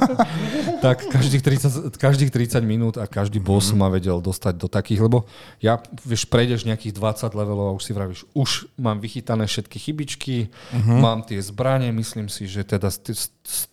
tak 0.84 1.06
každých 1.06 1.38
30, 1.38 1.94
každých 1.94 2.34
30 2.34 2.58
minút 2.66 2.98
a 2.98 3.06
každý 3.06 3.38
boss 3.38 3.70
mm. 3.70 3.78
ma 3.78 3.86
vedel 3.86 4.18
dostať 4.18 4.54
do 4.58 4.66
takých, 4.66 5.06
lebo 5.06 5.30
ja, 5.62 5.78
vieš, 6.02 6.26
prejdeš 6.26 6.66
nejakých 6.66 6.98
20 6.98 7.30
levelov 7.38 7.70
a 7.70 7.76
už 7.78 7.82
si 7.86 7.92
vravíš, 7.94 8.20
už 8.34 8.66
mám 8.74 8.98
vychytané 8.98 9.46
všetky 9.46 9.78
chybičky, 9.78 10.50
mm-hmm. 10.50 10.98
mám 10.98 11.22
tie 11.22 11.38
zbranie, 11.38 11.94
myslím 11.94 12.26
si, 12.26 12.50
že 12.50 12.66
teda 12.66 12.90
z, 12.90 13.14
s 13.46 13.70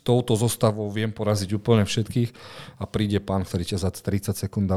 touto 0.00 0.32
zostavou 0.32 0.88
viem 0.88 1.12
poraziť 1.12 1.52
úplne 1.52 1.84
všetkých 1.84 2.32
a 2.80 2.88
príde 2.88 3.20
pán, 3.20 3.44
ktorý 3.44 3.68
ťa 3.68 3.84
za 3.84 3.90
30 3.92 4.32
sekúnd 4.32 4.64
e, 4.64 4.76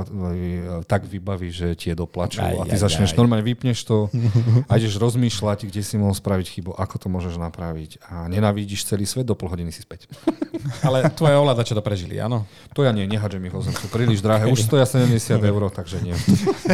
tak 0.84 1.08
vybaví, 1.08 1.48
že 1.48 1.80
ti 1.80 1.96
je 1.96 1.96
doplačú 1.96 2.44
a 2.44 2.68
ty 2.68 2.76
aj, 2.76 2.92
začneš, 2.92 3.16
aj. 3.16 3.18
normálne 3.24 3.48
vypneš 3.48 3.88
to 3.88 4.12
a 4.70 4.72
ideš 4.76 5.00
rozmýšľať, 5.00 5.72
kde 5.72 5.80
si 5.80 5.96
mohol 5.96 6.12
spraviť 6.12 6.48
chybu, 6.60 6.72
ako 6.76 6.96
to 7.00 7.08
môžeš 7.08 7.40
napraviť 7.40 8.04
a 8.04 8.28
nenávidíš 8.28 8.84
celý 8.84 9.08
svet, 9.08 9.24
do 9.24 9.32
pol 9.32 9.48
hodiny 9.48 9.72
si 9.72 9.80
späť. 9.80 10.12
Ale 10.86 11.08
tvoje 11.16 11.40
ovládače 11.40 11.72
to 11.72 11.80
prežili, 11.80 12.20
áno? 12.20 12.44
To 12.76 12.84
ja 12.84 12.92
nie, 12.92 13.08
nehádžem 13.08 13.48
ich 13.48 13.56
o 13.56 13.64
zem, 13.64 13.72
sú 13.72 13.88
príliš 13.88 14.20
drahé, 14.20 14.52
už 14.52 14.68
stoja 14.68 14.84
70 14.84 15.40
eur, 15.56 15.72
takže 15.72 16.04
nie. 16.04 16.20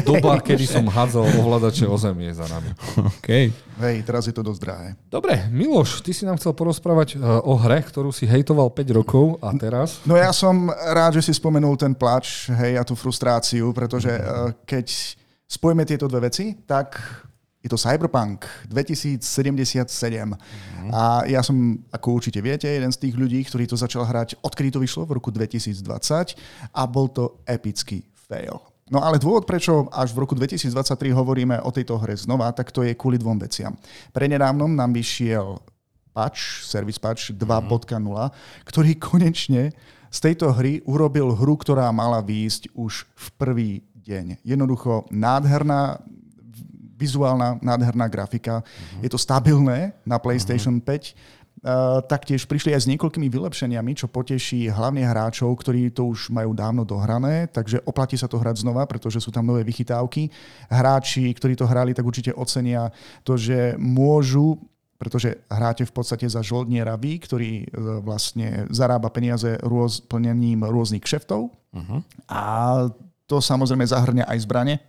Doba, 0.02 0.42
kedy 0.42 0.66
som 0.66 0.90
hádzal 0.90 1.38
ovládače 1.38 1.86
o 1.86 1.98
zem 2.02 2.18
je 2.26 2.34
za 2.34 2.50
nami. 2.50 2.74
Okay. 3.22 3.54
Hej, 3.78 4.02
teraz 4.10 4.26
je 4.26 4.34
to 4.34 4.42
dosť 4.42 4.62
drahé. 4.62 4.88
Dobre, 5.06 5.38
Miloš, 5.54 6.02
ty 6.02 6.10
si 6.10 6.26
nám 6.26 6.42
chcel 6.42 6.58
porozprávať 6.58 7.14
e, 7.14 7.22
o 7.22 7.54
hre, 7.62 7.86
ktorú 7.86 8.10
si 8.10 8.26
hejtoval 8.26 8.74
5 8.74 8.98
rokov 8.98 9.38
a 9.38 9.54
teraz? 9.54 10.02
No 10.02 10.18
ja 10.18 10.34
som 10.34 10.74
rád, 10.74 11.22
že 11.22 11.30
si 11.30 11.34
spomenul 11.38 11.78
ten 11.78 11.94
plač, 11.94 12.50
hej, 12.50 12.82
a 12.82 12.84
tú 12.84 12.98
frustráciu, 12.98 13.70
pretože 13.78 14.10
e, 14.10 14.22
keď 14.66 14.88
spojíme 15.46 15.86
tieto 15.86 16.10
dve 16.10 16.28
veci, 16.28 16.58
tak 16.66 16.98
je 17.62 17.68
Je 17.68 17.76
to 17.76 17.76
Cyberpunk 17.76 18.48
2077. 18.72 19.20
Mm-hmm. 20.24 20.90
A 20.96 21.28
ja 21.28 21.44
som, 21.44 21.76
ako 21.92 22.24
určite 22.24 22.40
viete, 22.40 22.64
jeden 22.64 22.88
z 22.96 23.02
tých 23.02 23.20
ľudí, 23.20 23.44
ktorý 23.44 23.68
to 23.68 23.76
začal 23.76 24.08
hrať, 24.08 24.40
odkedy 24.40 24.72
to 24.72 24.80
vyšlo 24.80 25.04
v 25.04 25.20
roku 25.20 25.36
2020 25.36 25.84
a 26.72 26.82
bol 26.88 27.12
to 27.12 27.44
epický 27.44 28.08
fail. 28.16 28.64
No 28.88 29.04
ale 29.04 29.20
dôvod, 29.20 29.44
prečo 29.44 29.92
až 29.92 30.16
v 30.16 30.24
roku 30.24 30.34
2023 30.36 31.12
hovoríme 31.12 31.60
o 31.60 31.70
tejto 31.76 32.00
hre 32.00 32.16
znova, 32.16 32.48
tak 32.56 32.72
to 32.72 32.88
je 32.88 32.96
kvôli 32.96 33.20
dvom 33.20 33.36
veciam. 33.36 33.76
Prenedávnom 34.16 34.72
nám 34.72 34.96
vyšiel 34.96 35.60
patch, 36.16 36.64
service 36.64 36.98
patch 36.98 37.36
2.0, 37.36 37.92
ktorý 38.64 38.92
konečne 38.96 39.76
z 40.08 40.18
tejto 40.24 40.56
hry 40.56 40.80
urobil 40.88 41.36
hru, 41.36 41.60
ktorá 41.60 41.92
mala 41.92 42.24
výjsť 42.24 42.72
už 42.74 43.06
v 43.12 43.28
prvý 43.36 43.72
deň. 44.08 44.40
Jednoducho 44.48 45.04
nádherná 45.12 46.00
vizuálna, 46.98 47.62
nádherná 47.62 48.10
grafika. 48.10 48.66
Uh-huh. 48.66 49.06
Je 49.06 49.10
to 49.14 49.22
stabilné 49.22 49.94
na 50.02 50.18
PlayStation 50.18 50.82
uh-huh. 50.82 51.14
5. 51.14 51.37
Uh, 51.58 52.06
taktiež 52.06 52.46
prišli 52.46 52.78
aj 52.78 52.86
s 52.86 52.90
niekoľkými 52.94 53.34
vylepšeniami, 53.34 53.98
čo 53.98 54.06
poteší 54.06 54.70
hlavne 54.70 55.02
hráčov, 55.02 55.50
ktorí 55.58 55.90
to 55.90 56.14
už 56.14 56.30
majú 56.30 56.54
dávno 56.54 56.86
dohrané, 56.86 57.50
takže 57.50 57.82
oplatí 57.82 58.14
sa 58.14 58.30
to 58.30 58.38
hrať 58.38 58.62
znova, 58.62 58.86
pretože 58.86 59.18
sú 59.18 59.34
tam 59.34 59.50
nové 59.50 59.66
vychytávky. 59.66 60.30
Hráči, 60.70 61.34
ktorí 61.34 61.58
to 61.58 61.66
hrali, 61.66 61.98
tak 61.98 62.06
určite 62.06 62.30
ocenia 62.38 62.94
to, 63.26 63.34
že 63.42 63.74
môžu 63.82 64.62
pretože 64.98 65.46
hráte 65.46 65.86
v 65.86 65.94
podstate 65.94 66.26
za 66.26 66.42
žoldniera 66.42 66.98
vy, 66.98 67.22
ktorý 67.22 67.70
uh, 67.70 68.02
vlastne 68.02 68.66
zarába 68.74 69.14
peniaze 69.14 69.58
rôz, 69.62 70.02
plnením 70.02 70.66
rôznych 70.66 71.06
kšeftov. 71.06 71.54
Uh-huh. 71.54 72.02
A 72.26 72.46
to 73.30 73.38
samozrejme 73.38 73.86
zahrňa 73.86 74.26
aj 74.26 74.38
zbranie 74.42 74.82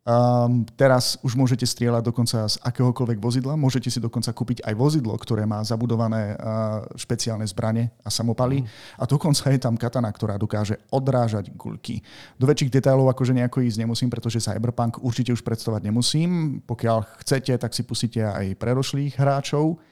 Um, 0.00 0.64
teraz 0.80 1.20
už 1.20 1.36
môžete 1.36 1.68
strieľať 1.68 2.08
dokonca 2.08 2.48
z 2.48 2.56
akéhokoľvek 2.64 3.20
vozidla. 3.20 3.52
Môžete 3.52 3.92
si 3.92 4.00
dokonca 4.00 4.32
kúpiť 4.32 4.64
aj 4.64 4.72
vozidlo, 4.72 5.12
ktoré 5.20 5.44
má 5.44 5.60
zabudované 5.60 6.40
uh, 6.40 6.88
špeciálne 6.96 7.44
zbranie 7.44 7.92
a 8.00 8.08
samopaly. 8.08 8.64
Mm. 8.64 8.66
A 8.96 9.04
dokonca 9.04 9.44
je 9.52 9.60
tam 9.60 9.76
katana, 9.76 10.08
ktorá 10.08 10.40
dokáže 10.40 10.80
odrážať 10.88 11.52
guľky. 11.52 12.00
Do 12.40 12.48
väčších 12.48 12.72
detailov 12.72 13.12
akože 13.12 13.36
nejako 13.36 13.60
ísť 13.60 13.84
nemusím, 13.84 14.08
pretože 14.08 14.40
Cyberpunk 14.40 15.04
určite 15.04 15.36
už 15.36 15.44
predstavať 15.44 15.84
nemusím. 15.84 16.64
Pokiaľ 16.64 17.20
chcete, 17.20 17.52
tak 17.60 17.76
si 17.76 17.84
pustíte 17.84 18.24
aj 18.24 18.56
predošlých 18.56 19.20
hráčov. 19.20 19.84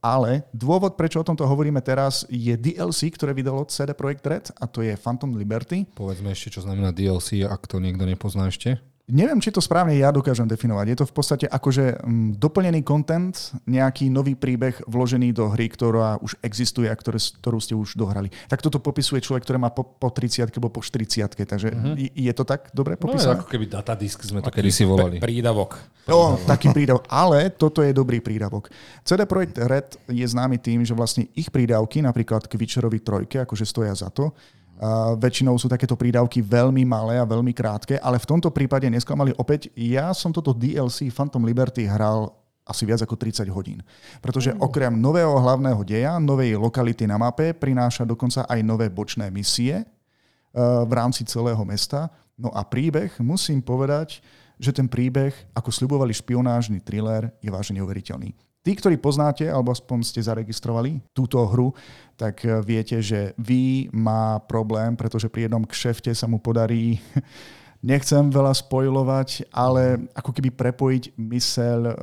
Ale 0.00 0.48
dôvod, 0.56 0.96
prečo 0.96 1.20
o 1.20 1.26
tomto 1.28 1.44
hovoríme 1.44 1.84
teraz, 1.84 2.24
je 2.32 2.56
DLC, 2.56 3.12
ktoré 3.12 3.36
vydalo 3.36 3.68
CD 3.68 3.92
Projekt 3.92 4.24
Red 4.24 4.48
a 4.56 4.64
to 4.64 4.80
je 4.80 4.96
Phantom 4.96 5.36
Liberty. 5.36 5.84
Povedzme 5.92 6.32
ešte, 6.32 6.56
čo 6.56 6.64
znamená 6.64 6.88
DLC, 6.88 7.44
ak 7.44 7.68
to 7.68 7.76
niekto 7.76 8.08
nepozná 8.08 8.48
ešte. 8.48 8.80
Neviem, 9.10 9.42
či 9.42 9.50
to 9.50 9.58
správne 9.58 9.98
ja 9.98 10.14
dokážem 10.14 10.46
definovať. 10.46 10.86
Je 10.94 10.98
to 11.02 11.06
v 11.06 11.14
podstate 11.14 11.46
akože 11.50 12.00
mm, 12.00 12.38
doplnený 12.38 12.80
content, 12.86 13.34
nejaký 13.66 14.06
nový 14.08 14.38
príbeh 14.38 14.78
vložený 14.86 15.34
do 15.34 15.50
hry, 15.50 15.66
ktorá 15.66 16.16
už 16.22 16.38
existuje 16.40 16.86
a 16.86 16.94
ktoré, 16.94 17.18
ktorú 17.18 17.58
ste 17.58 17.74
už 17.74 17.98
dohrali. 17.98 18.30
Tak 18.46 18.62
toto 18.62 18.78
popisuje 18.78 19.18
človek, 19.18 19.42
ktorý 19.42 19.58
má 19.58 19.74
po, 19.74 19.82
po 19.82 20.08
30 20.14 20.46
alebo 20.46 20.70
po 20.70 20.80
40 20.80 21.26
takže 21.42 21.68
uh-huh. 21.74 21.94
je 21.98 22.32
to 22.32 22.44
tak 22.46 22.70
dobre 22.70 22.94
popísané? 22.94 23.36
No, 23.36 23.42
ako 23.42 23.50
keby 23.50 23.66
datadisk 23.66 24.22
sme 24.22 24.40
to 24.40 24.50
kedy 24.54 24.70
si 24.70 24.86
volali. 24.86 25.18
Prídavok. 25.18 25.82
No, 26.06 26.38
taký 26.46 26.70
prídavok. 26.70 27.04
Ale 27.10 27.50
toto 27.52 27.82
je 27.82 27.90
dobrý 27.90 28.22
prídavok. 28.22 28.70
CD 29.02 29.26
Projekt 29.26 29.58
Red 29.58 29.88
je 30.10 30.26
známy 30.26 30.62
tým, 30.62 30.86
že 30.86 30.94
vlastne 30.94 31.26
ich 31.34 31.50
prídavky, 31.50 32.02
napríklad 32.02 32.46
k 32.46 32.56
Witcherovi 32.56 33.02
trojke, 33.02 33.42
akože 33.42 33.66
stoja 33.66 33.94
za 33.94 34.08
to, 34.10 34.34
väčšinou 35.20 35.60
sú 35.60 35.68
takéto 35.68 35.92
prídavky 35.92 36.40
veľmi 36.40 36.88
malé 36.88 37.20
a 37.20 37.28
veľmi 37.28 37.52
krátke, 37.52 38.00
ale 38.00 38.16
v 38.16 38.28
tomto 38.28 38.48
prípade 38.48 38.88
nesklamali 38.88 39.36
opäť. 39.36 39.68
Ja 39.76 40.16
som 40.16 40.32
toto 40.32 40.56
DLC 40.56 41.12
Phantom 41.12 41.44
Liberty 41.44 41.84
hral 41.84 42.32
asi 42.64 42.86
viac 42.86 43.02
ako 43.02 43.18
30 43.18 43.50
hodín. 43.50 43.82
Pretože 44.22 44.54
mm. 44.54 44.62
okrem 44.62 44.94
nového 44.94 45.34
hlavného 45.36 45.82
deja, 45.82 46.16
novej 46.22 46.54
lokality 46.54 47.04
na 47.04 47.18
mape, 47.18 47.52
prináša 47.52 48.06
dokonca 48.06 48.46
aj 48.46 48.60
nové 48.62 48.86
bočné 48.86 49.28
misie 49.28 49.82
uh, 49.82 50.86
v 50.86 50.92
rámci 50.94 51.26
celého 51.26 51.60
mesta. 51.66 52.08
No 52.38 52.48
a 52.54 52.62
príbeh, 52.64 53.12
musím 53.20 53.60
povedať, 53.60 54.22
že 54.56 54.72
ten 54.72 54.86
príbeh, 54.86 55.34
ako 55.52 55.68
sľubovali 55.68 56.14
špionážny 56.14 56.80
thriller, 56.80 57.32
je 57.42 57.50
vážne 57.52 57.82
neuveriteľný. 57.82 58.32
Tí, 58.60 58.76
ktorí 58.76 59.00
poznáte, 59.00 59.48
alebo 59.48 59.72
aspoň 59.72 60.04
ste 60.04 60.20
zaregistrovali 60.20 61.00
túto 61.16 61.40
hru, 61.48 61.72
tak 62.20 62.44
eh, 62.44 62.60
viete, 62.60 63.00
že 63.00 63.32
V 63.40 63.88
má 63.88 64.36
problém, 64.44 64.92
pretože 64.92 65.32
pri 65.32 65.48
jednom 65.48 65.64
kšefte 65.64 66.12
sa 66.12 66.28
mu 66.28 66.36
podarí, 66.36 67.00
nechcem 67.80 68.28
veľa 68.28 68.52
spojovať, 68.52 69.48
ale 69.48 70.04
ako 70.12 70.30
keby 70.36 70.52
prepojiť 70.52 71.16
mysel 71.32 71.88
eh, 71.88 71.94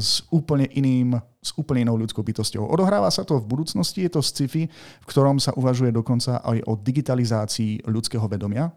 s 0.00 0.24
úplne 0.32 0.64
iným, 0.72 1.20
s 1.44 1.52
úplne 1.52 1.84
inou 1.84 2.00
ľudskou 2.00 2.24
bytosťou. 2.24 2.64
Odohráva 2.64 3.12
sa 3.12 3.20
to 3.20 3.36
v 3.36 3.52
budúcnosti, 3.52 4.08
je 4.08 4.16
to 4.16 4.24
sci-fi, 4.24 4.64
v 4.72 5.06
ktorom 5.06 5.36
sa 5.36 5.52
uvažuje 5.52 5.92
dokonca 5.92 6.40
aj 6.40 6.64
o 6.64 6.80
digitalizácii 6.80 7.84
ľudského 7.84 8.24
vedomia, 8.24 8.72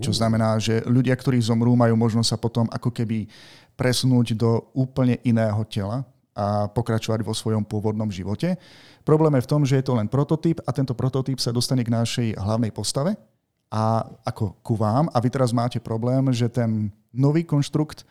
čo 0.00 0.16
znamená, 0.16 0.56
že 0.56 0.80
ľudia, 0.88 1.12
ktorí 1.12 1.36
zomrú, 1.44 1.76
majú 1.76 1.92
možnosť 1.92 2.28
sa 2.32 2.38
potom 2.40 2.64
ako 2.72 2.88
keby 2.88 3.28
presunúť 3.76 4.32
do 4.32 4.72
úplne 4.72 5.20
iného 5.28 5.60
tela, 5.68 6.08
a 6.34 6.66
pokračovať 6.66 7.22
vo 7.22 7.30
svojom 7.30 7.62
pôvodnom 7.62 8.10
živote. 8.10 8.58
Problém 9.06 9.38
je 9.38 9.46
v 9.46 9.50
tom, 9.50 9.62
že 9.62 9.78
je 9.78 9.86
to 9.86 9.94
len 9.94 10.10
prototyp 10.10 10.58
a 10.66 10.74
tento 10.74 10.92
prototyp 10.92 11.38
sa 11.38 11.54
dostane 11.54 11.86
k 11.86 11.94
našej 11.94 12.28
hlavnej 12.34 12.74
postave 12.74 13.14
a 13.70 14.02
ako 14.26 14.58
ku 14.62 14.74
vám 14.74 15.06
a 15.14 15.18
vy 15.22 15.30
teraz 15.30 15.54
máte 15.54 15.78
problém, 15.78 16.30
že 16.34 16.50
ten 16.50 16.90
nový 17.14 17.46
konštrukt 17.46 18.02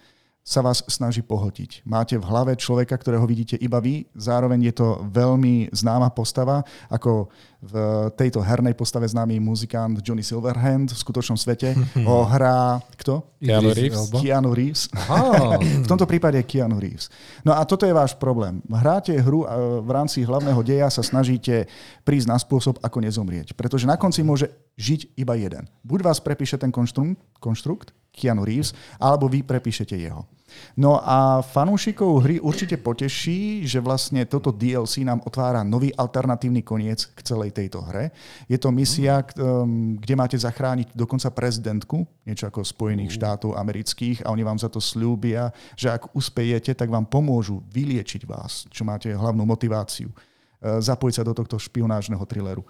sa 0.44 0.60
vás 0.60 0.84
snaží 0.92 1.24
pohltiť. 1.24 1.88
Máte 1.88 2.20
v 2.20 2.28
hlave 2.28 2.60
človeka, 2.60 3.00
ktorého 3.00 3.24
vidíte 3.24 3.56
iba 3.64 3.80
vy, 3.80 4.04
zároveň 4.12 4.70
je 4.70 4.74
to 4.76 4.88
veľmi 5.08 5.72
známa 5.72 6.12
postava, 6.12 6.68
ako 6.92 7.32
v 7.64 7.76
tejto 8.20 8.44
hernej 8.44 8.76
postave 8.76 9.08
známy 9.08 9.40
muzikant 9.40 10.04
Johnny 10.04 10.20
Silverhand 10.20 10.92
v 10.92 11.00
skutočnom 11.00 11.40
svete 11.40 11.72
ho 12.08 12.28
hrá 12.28 12.84
kto? 13.00 13.24
Keanu 13.40 13.72
Reeves. 13.72 14.12
Keanu 14.20 14.52
Reeves. 14.52 14.92
v 15.84 15.88
tomto 15.88 16.04
prípade 16.04 16.44
Keanu 16.44 16.76
Reeves. 16.76 17.08
No 17.48 17.56
a 17.56 17.64
toto 17.64 17.88
je 17.88 17.96
váš 17.96 18.12
problém. 18.20 18.60
Hráte 18.68 19.16
hru 19.16 19.48
a 19.48 19.80
v 19.80 19.90
rámci 19.96 20.28
hlavného 20.28 20.60
deja 20.60 20.92
sa 20.92 21.00
snažíte 21.00 21.72
prísť 22.04 22.28
na 22.28 22.36
spôsob, 22.36 22.84
ako 22.84 23.00
nezomrieť. 23.00 23.56
Pretože 23.56 23.88
na 23.88 23.96
konci 23.96 24.28
môže 24.28 24.52
žiť 24.76 25.16
iba 25.16 25.40
jeden. 25.40 25.72
Buď 25.88 26.04
vás 26.04 26.20
prepíše 26.20 26.60
ten 26.60 26.68
konštrukt, 26.68 27.16
konštrukt 27.40 27.96
Keanu 28.14 28.46
Reeves, 28.46 28.78
alebo 29.02 29.26
vy 29.26 29.42
prepíšete 29.42 29.98
jeho. 29.98 30.30
No 30.78 31.02
a 31.02 31.42
fanúšikov 31.42 32.26
hry 32.26 32.38
určite 32.38 32.78
poteší, 32.78 33.66
že 33.66 33.82
vlastne 33.82 34.26
toto 34.26 34.54
DLC 34.54 35.06
nám 35.06 35.22
otvára 35.26 35.62
nový 35.66 35.94
alternatívny 35.94 36.62
koniec 36.62 37.10
k 37.14 37.20
celej 37.26 37.54
tejto 37.54 37.82
hre. 37.86 38.14
Je 38.50 38.58
to 38.58 38.70
misia, 38.70 39.22
um, 39.38 39.98
kde 39.98 40.14
máte 40.14 40.38
zachrániť 40.38 40.94
dokonca 40.94 41.34
prezidentku, 41.34 42.06
niečo 42.26 42.50
ako 42.50 42.66
Spojených 42.66 43.18
štátov 43.18 43.58
amerických 43.58 44.26
a 44.26 44.32
oni 44.34 44.44
vám 44.46 44.62
za 44.62 44.70
to 44.70 44.82
slúbia, 44.82 45.50
že 45.78 45.90
ak 45.90 46.14
uspejete, 46.14 46.74
tak 46.74 46.90
vám 46.90 47.06
pomôžu 47.10 47.62
vyliečiť 47.70 48.26
vás, 48.26 48.66
čo 48.70 48.86
máte 48.86 49.10
hlavnú 49.14 49.46
motiváciu 49.46 50.10
uh, 50.10 50.80
zapojiť 50.82 51.16
sa 51.18 51.28
do 51.28 51.34
tohto 51.34 51.58
špionážneho 51.60 52.24
thrilleru. 52.26 52.66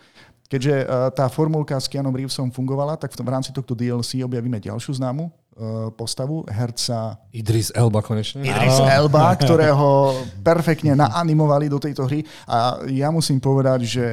Keďže 0.47 0.73
e, 0.83 0.85
tá 1.15 1.25
formulka 1.31 1.79
s 1.79 1.89
Keanu 1.89 2.13
Reevesom 2.13 2.53
fungovala, 2.53 3.00
tak 3.00 3.15
v 3.15 3.29
rámci 3.29 3.50
tohto 3.50 3.73
DLC 3.73 4.21
objavíme 4.21 4.59
ďalšiu 4.62 5.01
známu 5.01 5.23
e, 5.25 5.31
postavu, 5.97 6.45
herca... 6.51 7.17
Idris 7.33 7.73
Elba 7.73 8.05
konečne. 8.05 8.45
Idris. 8.45 8.77
Elba, 8.83 9.33
ktorého 9.33 10.13
perfektne 10.45 10.93
naanimovali 10.93 11.71
do 11.71 11.81
tejto 11.81 12.05
hry. 12.05 12.21
A 12.45 12.83
ja 12.91 13.09
musím 13.09 13.41
povedať, 13.41 13.79
že 13.88 14.05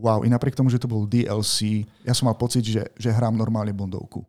wow, 0.00 0.24
i 0.24 0.28
napriek 0.32 0.56
tomu, 0.56 0.72
že 0.72 0.80
to 0.80 0.88
bol 0.88 1.04
DLC, 1.04 1.84
ja 2.02 2.16
som 2.16 2.26
mal 2.26 2.36
pocit, 2.40 2.64
že, 2.64 2.88
že 2.96 3.12
hrám 3.12 3.36
normálne 3.36 3.76
Bondovku. 3.76 4.24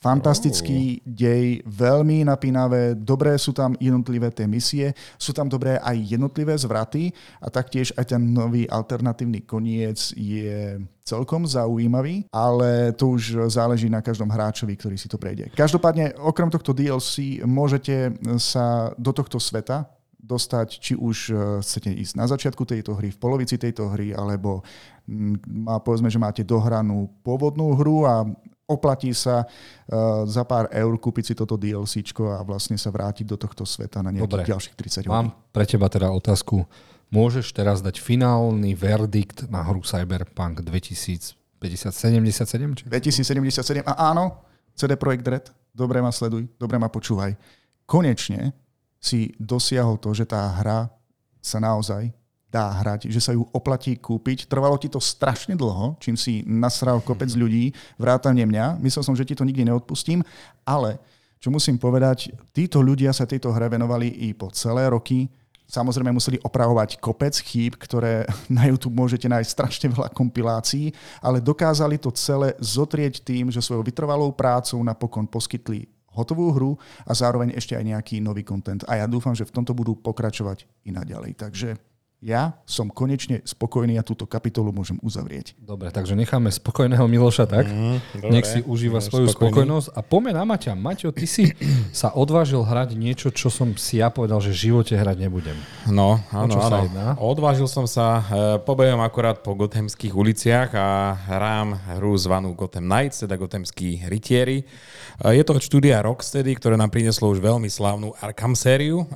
Fantastický 0.00 0.96
oh. 0.96 1.12
dej, 1.12 1.60
veľmi 1.68 2.24
napínavé, 2.24 2.96
dobré 2.96 3.36
sú 3.36 3.52
tam 3.52 3.76
jednotlivé 3.76 4.32
tie 4.32 4.48
misie, 4.48 4.96
sú 5.20 5.36
tam 5.36 5.44
dobré 5.44 5.76
aj 5.76 6.16
jednotlivé 6.16 6.56
zvraty 6.56 7.12
a 7.36 7.52
taktiež 7.52 7.92
aj 8.00 8.16
ten 8.16 8.22
nový 8.32 8.64
alternatívny 8.64 9.44
koniec 9.44 10.16
je 10.16 10.80
celkom 11.04 11.44
zaujímavý, 11.44 12.24
ale 12.32 12.96
to 12.96 13.12
už 13.12 13.52
záleží 13.52 13.92
na 13.92 14.00
každom 14.00 14.32
hráčovi, 14.32 14.72
ktorý 14.72 14.96
si 14.96 15.04
to 15.04 15.20
prejde. 15.20 15.52
Každopádne, 15.52 16.16
okrem 16.16 16.48
tohto 16.48 16.72
DLC 16.72 17.44
môžete 17.44 18.16
sa 18.40 18.96
do 18.96 19.12
tohto 19.12 19.36
sveta 19.36 19.84
dostať, 20.16 20.68
či 20.80 20.92
už 20.96 21.16
e, 21.28 21.34
chcete 21.64 21.90
ísť 21.92 22.14
na 22.16 22.24
začiatku 22.24 22.62
tejto 22.64 22.96
hry, 22.96 23.12
v 23.12 23.20
polovici 23.20 23.56
tejto 23.56 23.90
hry, 23.92 24.12
alebo 24.14 24.62
má, 25.44 25.80
povedzme, 25.82 26.12
že 26.12 26.22
máte 26.22 26.46
dohranú 26.46 27.10
pôvodnú 27.24 27.74
hru 27.74 28.06
a 28.06 28.22
oplatí 28.70 29.10
sa 29.10 29.42
uh, 29.42 30.22
za 30.24 30.46
pár 30.46 30.70
eur 30.70 30.94
kúpiť 30.94 31.32
si 31.32 31.34
toto 31.34 31.58
DLC 31.58 32.06
a 32.22 32.40
vlastne 32.46 32.78
sa 32.78 32.94
vrátiť 32.94 33.26
do 33.26 33.34
tohto 33.34 33.66
sveta 33.66 33.98
na 34.00 34.14
nejakých 34.14 34.30
Dobre. 34.30 34.46
ďalších 34.46 34.74
30 34.78 35.10
hodín. 35.10 35.10
Mám 35.10 35.28
pre 35.50 35.66
teba 35.66 35.90
teda 35.90 36.08
otázku. 36.14 36.62
Môžeš 37.10 37.50
teraz 37.50 37.82
dať 37.82 37.98
finálny 37.98 38.78
verdikt 38.78 39.50
na 39.50 39.66
hru 39.66 39.82
Cyberpunk 39.82 40.62
2077? 40.62 41.34
2077? 41.58 42.86
2077 42.86 43.82
a 43.82 43.92
áno, 44.14 44.46
CD 44.78 44.94
Projekt 44.94 45.26
Red, 45.26 45.46
dobre 45.74 45.98
ma 45.98 46.14
sleduj, 46.14 46.46
dobre 46.54 46.78
ma 46.78 46.86
počúvaj. 46.86 47.34
Konečne 47.84 48.54
si 49.02 49.34
dosiahol 49.36 49.98
to, 49.98 50.14
že 50.14 50.24
tá 50.24 50.46
hra 50.62 50.86
sa 51.42 51.58
naozaj 51.58 52.14
dá 52.50 52.66
hrať, 52.82 53.06
že 53.06 53.22
sa 53.22 53.30
ju 53.30 53.46
oplatí 53.54 53.94
kúpiť. 53.94 54.50
Trvalo 54.50 54.74
ti 54.76 54.90
to 54.90 54.98
strašne 54.98 55.54
dlho, 55.54 55.94
čím 56.02 56.18
si 56.18 56.42
nasral 56.44 56.98
kopec 56.98 57.30
ľudí, 57.32 57.70
vrátane 57.94 58.42
mňa. 58.42 58.82
Myslel 58.82 59.06
som, 59.06 59.14
že 59.14 59.24
ti 59.24 59.38
to 59.38 59.46
nikdy 59.46 59.62
neodpustím, 59.62 60.26
ale 60.66 60.98
čo 61.40 61.48
musím 61.48 61.80
povedať, 61.80 62.36
títo 62.52 62.84
ľudia 62.84 63.16
sa 63.16 63.24
tejto 63.24 63.48
hre 63.54 63.72
venovali 63.72 64.12
i 64.28 64.36
po 64.36 64.52
celé 64.52 64.90
roky. 64.92 65.24
Samozrejme 65.70 66.10
museli 66.10 66.36
opravovať 66.42 66.98
kopec 66.98 67.32
chýb, 67.38 67.78
ktoré 67.78 68.26
na 68.52 68.66
YouTube 68.66 68.98
môžete 68.98 69.30
nájsť 69.30 69.48
strašne 69.48 69.88
veľa 69.88 70.10
kompilácií, 70.10 70.90
ale 71.22 71.38
dokázali 71.38 71.96
to 71.96 72.10
celé 72.12 72.58
zotrieť 72.58 73.22
tým, 73.22 73.48
že 73.48 73.62
svojou 73.62 73.86
vytrvalou 73.86 74.34
prácou 74.34 74.82
napokon 74.82 75.24
poskytli 75.24 75.86
hotovú 76.10 76.50
hru 76.50 76.72
a 77.06 77.14
zároveň 77.14 77.54
ešte 77.54 77.78
aj 77.78 77.86
nejaký 77.86 78.18
nový 78.18 78.42
kontent. 78.42 78.82
A 78.90 78.98
ja 78.98 79.06
dúfam, 79.06 79.30
že 79.30 79.46
v 79.46 79.54
tomto 79.54 79.72
budú 79.72 79.94
pokračovať 79.94 80.66
i 80.82 80.90
naďalej. 80.90 81.38
Takže 81.38 81.78
ja 82.20 82.52
som 82.68 82.92
konečne 82.92 83.40
spokojný 83.48 83.96
a 83.96 84.04
túto 84.04 84.28
kapitolu 84.28 84.76
môžem 84.76 85.00
uzavrieť. 85.00 85.56
Dobre, 85.56 85.88
takže 85.88 86.12
necháme 86.12 86.52
spokojného 86.52 87.08
Miloša 87.08 87.48
tak. 87.48 87.64
Mm, 87.64 87.96
dobre, 88.20 88.30
Nech 88.36 88.44
si 88.44 88.60
užíva 88.60 89.00
svoju 89.00 89.32
spokojný. 89.32 89.56
spokojnosť. 89.56 89.86
A 89.96 90.00
poďme 90.04 90.30
na 90.36 90.44
Maťa. 90.44 90.76
Maťo, 90.76 91.16
ty 91.16 91.24
si 91.24 91.48
sa 91.96 92.12
odvážil 92.12 92.60
hrať 92.60 92.92
niečo, 92.92 93.32
čo 93.32 93.48
som 93.48 93.72
si 93.80 94.04
ja 94.04 94.12
povedal, 94.12 94.36
že 94.44 94.52
v 94.52 94.68
živote 94.68 95.00
hrať 95.00 95.16
nebudem. 95.16 95.56
No, 95.88 96.20
áno, 96.28 96.60
áno. 96.60 96.84
Odvážil 97.16 97.64
som 97.64 97.88
sa, 97.88 98.20
e, 98.20 98.22
pobehujem 98.68 99.00
akorát 99.00 99.40
po 99.40 99.56
gothemských 99.56 100.12
uliciach 100.12 100.76
a 100.76 101.16
hrám 101.24 101.96
hru 101.96 102.12
zvanú 102.20 102.52
Gotham 102.52 102.84
Knights, 102.84 103.24
teda 103.24 103.40
gothemskí 103.40 104.04
rytieri. 104.04 104.60
E, 104.60 105.32
je 105.32 105.40
to 105.40 105.56
od 105.56 105.64
štúdia 105.64 106.04
Rocksteady, 106.04 106.52
ktoré 106.60 106.76
nám 106.76 106.92
prinieslo 106.92 107.32
už 107.32 107.40
veľmi 107.40 107.72
slávnu 107.72 108.12
Arkham 108.20 108.52
sériu. 108.52 109.08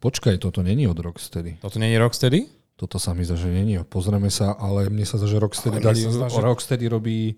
Počkaj, 0.00 0.40
toto 0.40 0.64
není 0.64 0.88
od 0.88 0.96
Rocksteady. 0.96 1.60
Toto 1.60 1.76
není 1.76 2.00
Rocksteady? 2.00 2.48
Toto 2.80 2.96
sa 2.96 3.12
mi 3.12 3.28
zdá, 3.28 3.36
že 3.36 3.52
není. 3.52 3.76
Pozrieme 3.84 4.32
sa, 4.32 4.56
ale 4.56 4.88
mne 4.88 5.04
sa 5.04 5.20
zdá, 5.20 5.28
že 5.28 5.36
Rocksteady, 5.36 5.84
dali, 5.84 6.00
zdá, 6.00 6.32
že... 6.32 6.40
Rocksteady 6.40 6.88
robí 6.88 7.36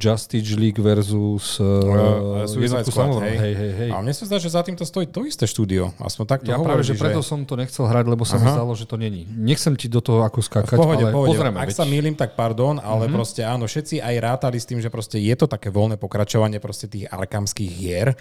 Justice 0.00 0.56
League 0.56 0.80
versus 0.80 1.60
uh, 1.60 2.48
Suicide 2.48 2.88
Squad, 2.88 3.20
hej. 3.20 3.36
Hej, 3.36 3.52
hej, 3.52 3.72
hej. 3.84 3.90
A 3.92 4.00
mne 4.00 4.16
sa 4.16 4.24
zdá, 4.24 4.40
že 4.40 4.48
za 4.48 4.64
týmto 4.64 4.88
stojí 4.88 5.12
to 5.12 5.28
isté 5.28 5.44
štúdio. 5.44 5.92
Aspoň 6.00 6.24
tak 6.24 6.40
to 6.40 6.48
ja 6.48 6.56
hovorí, 6.56 6.80
práve, 6.80 6.88
že, 6.88 6.96
že 6.96 7.04
preto 7.04 7.20
som 7.20 7.44
to 7.44 7.60
nechcel 7.60 7.84
hrať, 7.84 8.08
lebo 8.08 8.24
sa 8.24 8.40
mi 8.40 8.48
zdalo, 8.48 8.72
že 8.72 8.88
to 8.88 8.96
není. 8.96 9.28
Nechcem 9.28 9.76
ti 9.76 9.92
do 9.92 10.00
toho 10.00 10.24
ako 10.24 10.40
skákať, 10.40 10.80
pohode, 10.80 11.04
ale 11.04 11.12
pohode. 11.12 11.36
pozrieme. 11.36 11.60
Ak 11.60 11.68
veď. 11.68 11.76
sa 11.76 11.84
mýlim, 11.84 12.16
tak 12.16 12.32
pardon, 12.32 12.80
ale 12.80 13.12
uh-huh. 13.12 13.20
proste 13.20 13.44
áno, 13.44 13.68
všetci 13.68 14.00
aj 14.00 14.14
rátali 14.24 14.56
s 14.56 14.64
tým, 14.64 14.80
že 14.80 14.88
proste 14.88 15.20
je 15.20 15.36
to 15.36 15.44
také 15.44 15.68
voľné 15.68 16.00
pokračovanie 16.00 16.64
proste 16.64 16.88
tých 16.88 17.04
arkamských 17.12 17.72
hier. 17.76 18.16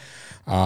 A 0.47 0.59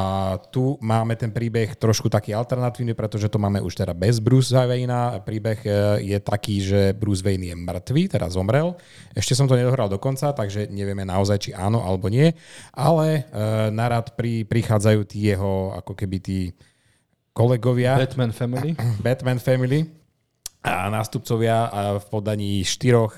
tu 0.53 0.77
máme 0.77 1.17
ten 1.17 1.33
príbeh 1.33 1.73
trošku 1.73 2.05
taký 2.05 2.38
alternatívny, 2.38 2.93
pretože 2.93 3.25
to 3.33 3.41
máme 3.41 3.57
už 3.65 3.81
teda 3.81 3.97
bez 3.97 4.21
Bruce 4.21 4.53
Wayne. 4.53 5.25
Príbeh 5.25 5.59
e, 5.65 5.69
je 6.05 6.17
taký, 6.21 6.61
že 6.61 6.93
Bruce 6.93 7.25
Wayne 7.25 7.50
je 7.50 7.55
mŕtvý, 7.57 8.13
teraz 8.13 8.38
zomrel. 8.38 8.77
Ešte 9.17 9.33
som 9.33 9.50
to 9.50 9.57
nedohral 9.57 9.89
do 9.89 9.97
konca, 9.97 10.38
takže 10.38 10.69
nevieme 10.69 11.01
naozaj, 11.01 11.38
či 11.41 11.51
áno 11.57 11.81
alebo 11.81 12.13
nie, 12.13 12.29
ale 12.77 13.25
uh, 13.33 13.73
narad 13.73 14.13
pri, 14.13 14.45
prichádzajú 14.45 15.01
tí 15.09 15.33
jeho, 15.33 15.73
ako 15.73 15.97
keby 15.97 16.17
tí 16.21 16.39
kolegovia. 17.33 17.97
Batman 17.97 18.31
Family. 18.38 18.77
Batman 19.01 19.41
Family 19.41 20.01
a 20.61 20.93
nástupcovia 20.93 21.73
v 21.97 22.05
podaní 22.05 22.61
štyroch 22.61 23.17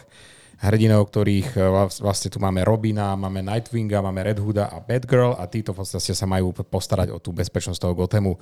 hrdinov, 0.63 1.11
ktorých 1.11 1.59
e, 1.59 1.61
vlastne 1.99 2.31
tu 2.31 2.39
máme 2.39 2.63
Robina, 2.63 3.19
máme 3.19 3.43
Nightwinga, 3.43 3.99
máme 3.99 4.23
Red 4.23 4.39
Hooda 4.39 4.71
a 4.71 4.79
Batgirl 4.79 5.35
a 5.35 5.43
títo 5.51 5.75
v 5.75 5.83
podstate 5.83 6.15
sa 6.15 6.23
majú 6.23 6.55
postarať 6.55 7.11
o 7.11 7.19
tú 7.19 7.35
bezpečnosť 7.35 7.79
toho 7.83 7.93
Gothamu. 7.93 8.39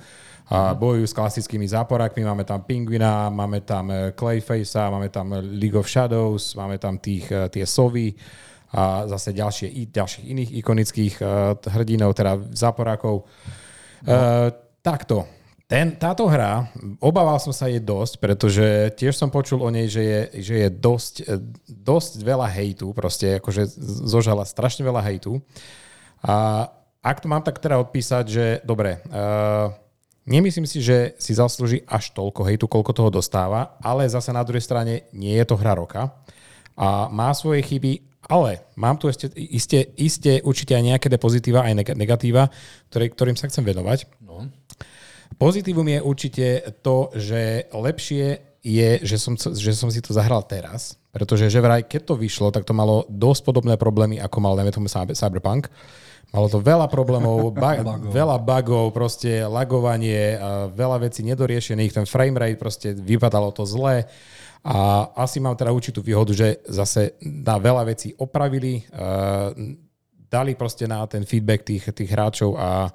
A 0.54 0.72
mhm. 0.72 0.78
bojujú 0.78 1.06
s 1.10 1.16
klasickými 1.18 1.66
záporákmi, 1.66 2.22
máme 2.22 2.46
tam 2.46 2.62
Pingvina, 2.62 3.26
máme 3.26 3.66
tam 3.66 3.90
e, 3.90 4.14
Clayface, 4.14 4.78
máme 4.78 5.10
tam 5.10 5.34
League 5.34 5.76
of 5.76 5.90
Shadows, 5.90 6.54
máme 6.54 6.78
tam 6.78 7.02
tých, 7.02 7.26
tie 7.50 7.66
sovy 7.66 8.14
a 8.72 9.04
zase 9.04 9.36
ďalšie, 9.36 9.68
ďalších 9.92 10.24
iných 10.32 10.50
ikonických 10.64 11.14
hrdinov, 11.76 12.16
teda 12.16 12.40
záporákov. 12.56 13.28
No. 14.00 14.08
Uh, 14.08 14.48
takto. 14.80 15.41
Ten, 15.72 15.96
táto 15.96 16.28
hra, 16.28 16.68
obával 17.00 17.40
som 17.40 17.48
sa 17.48 17.64
jej 17.64 17.80
dosť, 17.80 18.20
pretože 18.20 18.92
tiež 18.92 19.16
som 19.16 19.32
počul 19.32 19.64
o 19.64 19.72
nej, 19.72 19.88
že 19.88 20.04
je, 20.04 20.20
že 20.44 20.54
je 20.60 20.68
dosť, 20.68 21.14
dosť 21.64 22.20
veľa 22.20 22.44
hejtu, 22.44 22.92
proste 22.92 23.40
akože 23.40 23.72
zožala 24.04 24.44
strašne 24.44 24.84
veľa 24.84 25.00
hejtu. 25.00 25.40
A 26.20 26.68
ak 27.00 27.24
to 27.24 27.26
mám 27.32 27.40
tak 27.40 27.56
teda 27.56 27.80
odpísať, 27.80 28.24
že 28.28 28.44
dobre, 28.68 29.00
uh, 29.08 29.72
nemyslím 30.28 30.68
si, 30.68 30.84
že 30.84 31.16
si 31.16 31.32
zaslúži 31.32 31.88
až 31.88 32.12
toľko 32.12 32.52
hejtu, 32.52 32.68
koľko 32.68 32.92
toho 32.92 33.08
dostáva, 33.08 33.80
ale 33.80 34.04
zase 34.12 34.28
na 34.28 34.44
druhej 34.44 34.60
strane 34.60 35.08
nie 35.16 35.32
je 35.40 35.46
to 35.48 35.56
hra 35.56 35.72
roka 35.72 36.12
a 36.76 37.08
má 37.08 37.32
svoje 37.32 37.64
chyby 37.64 38.12
ale 38.30 38.62
mám 38.78 38.94
tu 39.02 39.10
ešte 39.10 39.34
iste, 39.34 39.82
iste 39.98 40.38
určite 40.46 40.78
aj 40.78 40.84
nejaké 40.94 41.10
pozitíva, 41.18 41.66
aj 41.66 41.96
negatíva, 41.98 42.46
ktoré, 42.86 43.10
ktorým 43.10 43.34
sa 43.34 43.50
chcem 43.50 43.66
venovať. 43.66 44.06
No. 44.22 44.46
Pozitívum 45.38 45.88
je 45.88 45.98
určite 46.02 46.46
to, 46.80 47.12
že 47.14 47.68
lepšie 47.72 48.52
je, 48.62 48.90
že 49.02 49.16
som, 49.18 49.34
že 49.34 49.74
som 49.74 49.90
si 49.90 49.98
to 49.98 50.14
zahral 50.14 50.46
teraz, 50.46 50.94
pretože 51.10 51.50
že 51.50 51.58
vraj, 51.58 51.82
keď 51.82 52.14
to 52.14 52.14
vyšlo, 52.14 52.54
tak 52.54 52.62
to 52.62 52.72
malo 52.72 53.02
dosť 53.10 53.42
podobné 53.42 53.74
problémy, 53.74 54.22
ako 54.22 54.38
mal, 54.38 54.54
dajme 54.54 54.70
tomu, 54.70 54.88
Cyberpunk. 54.88 55.66
Malo 56.32 56.48
to 56.48 56.62
veľa 56.62 56.88
problémov, 56.88 57.50
ba- 57.58 57.82
bugov. 57.82 58.14
veľa 58.14 58.36
bugov, 58.38 58.86
proste 58.94 59.42
lagovanie, 59.44 60.38
veľa 60.72 61.02
vecí 61.02 61.26
nedoriešených, 61.26 61.92
ten 61.92 62.06
framerate, 62.06 62.56
proste 62.56 62.94
vypadalo 62.94 63.50
to 63.52 63.66
zle. 63.66 64.06
A 64.62 65.10
asi 65.18 65.42
mám 65.42 65.58
teda 65.58 65.74
určitú 65.74 66.06
výhodu, 66.06 66.30
že 66.30 66.62
zase 66.70 67.18
na 67.18 67.58
veľa 67.58 67.82
vecí 67.82 68.14
opravili, 68.14 68.86
uh, 68.94 69.50
dali 70.30 70.54
proste 70.54 70.86
na 70.86 71.02
ten 71.10 71.26
feedback 71.26 71.66
tých, 71.66 71.90
tých 71.90 72.06
hráčov 72.14 72.54
a 72.54 72.94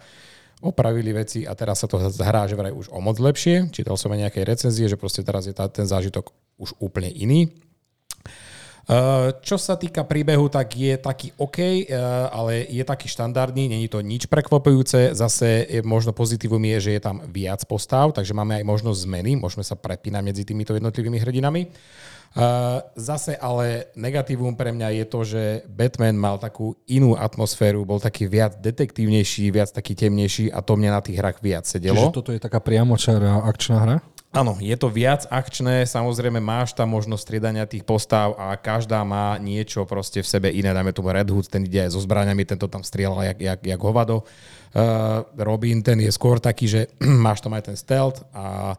opravili 0.61 1.13
veci 1.13 1.45
a 1.45 1.53
teraz 1.53 1.85
sa 1.85 1.87
to 1.87 2.01
hrá, 2.01 2.49
že 2.49 2.57
vraj 2.57 2.73
už 2.73 2.89
o 2.89 2.97
moc 2.97 3.21
lepšie. 3.21 3.69
Čítal 3.69 3.93
som 3.95 4.09
aj 4.13 4.29
nejaké 4.29 4.41
recenzie, 4.41 4.89
že 4.89 4.97
proste 4.97 5.21
teraz 5.21 5.45
je 5.45 5.53
tá, 5.53 5.69
ten 5.69 5.85
zážitok 5.85 6.33
už 6.57 6.73
úplne 6.81 7.13
iný. 7.13 7.53
Eh, 8.87 9.35
čo 9.43 9.59
sa 9.59 9.75
týka 9.75 10.07
príbehu, 10.07 10.47
tak 10.47 10.71
je 10.71 10.95
taký 10.95 11.35
OK, 11.35 11.59
eh, 11.59 11.91
ale 12.31 12.63
je 12.71 12.79
taký 12.87 13.11
štandardný, 13.11 13.67
není 13.67 13.91
to 13.91 13.99
nič 13.99 14.31
prekvapujúce. 14.31 15.11
Zase 15.11 15.67
je, 15.67 15.83
možno 15.83 16.15
pozitívum 16.15 16.63
je, 16.71 16.87
že 16.87 16.91
je 16.95 17.01
tam 17.03 17.19
viac 17.27 17.67
postav, 17.67 18.15
takže 18.15 18.31
máme 18.31 18.55
aj 18.55 18.63
možnosť 18.63 19.03
zmeny, 19.03 19.35
môžeme 19.35 19.67
sa 19.67 19.75
prepínať 19.75 20.23
medzi 20.23 20.47
týmito 20.47 20.71
jednotlivými 20.71 21.19
hrdinami. 21.19 21.67
Zase 22.93 23.33
ale 23.39 23.89
negatívum 23.97 24.53
pre 24.53 24.69
mňa 24.69 24.87
je 25.01 25.05
to, 25.09 25.19
že 25.25 25.43
Batman 25.65 26.13
mal 26.13 26.37
takú 26.37 26.77
inú 26.85 27.17
atmosféru, 27.17 27.81
bol 27.81 27.97
taký 27.97 28.29
viac 28.29 28.61
detektívnejší, 28.61 29.49
viac 29.49 29.73
taký 29.73 29.97
temnejší 29.97 30.53
a 30.53 30.61
to 30.61 30.77
mne 30.77 30.93
na 30.93 31.01
tých 31.01 31.17
hrách 31.17 31.41
viac 31.41 31.65
sedelo. 31.65 31.97
Čiže 31.97 32.13
toto 32.13 32.31
je 32.35 32.41
taká 32.41 32.61
priamočará 32.61 33.41
akčná 33.41 33.77
hra? 33.81 33.97
Áno, 34.35 34.59
je 34.59 34.75
to 34.77 34.91
viac 34.91 35.25
akčné, 35.33 35.87
samozrejme 35.87 36.37
máš 36.37 36.75
tam 36.75 36.93
možnosť 36.93 37.23
striedania 37.25 37.65
tých 37.65 37.87
postav 37.87 38.35
a 38.35 38.53
každá 38.59 39.01
má 39.01 39.39
niečo 39.39 39.87
proste 39.87 40.21
v 40.21 40.27
sebe 40.27 40.51
iné, 40.51 40.75
dajme 40.75 40.93
tomu 40.93 41.09
Red 41.09 41.31
Hood, 41.31 41.49
ten 41.49 41.63
ide 41.65 41.87
aj 41.87 41.95
so 41.95 42.03
zbraniami, 42.03 42.43
tento 42.43 42.67
tam 42.67 42.83
strieľal 42.83 43.33
jak, 43.33 43.39
jak, 43.39 43.59
jak 43.63 43.81
hovado. 43.81 44.27
Uh, 44.75 45.25
Robin, 45.41 45.79
ten 45.81 45.97
je 46.03 46.11
skôr 46.13 46.37
taký, 46.43 46.69
že 46.69 46.81
máš 47.25 47.41
tam 47.41 47.55
aj 47.55 47.71
ten 47.71 47.77
stealth 47.79 48.21
a 48.35 48.75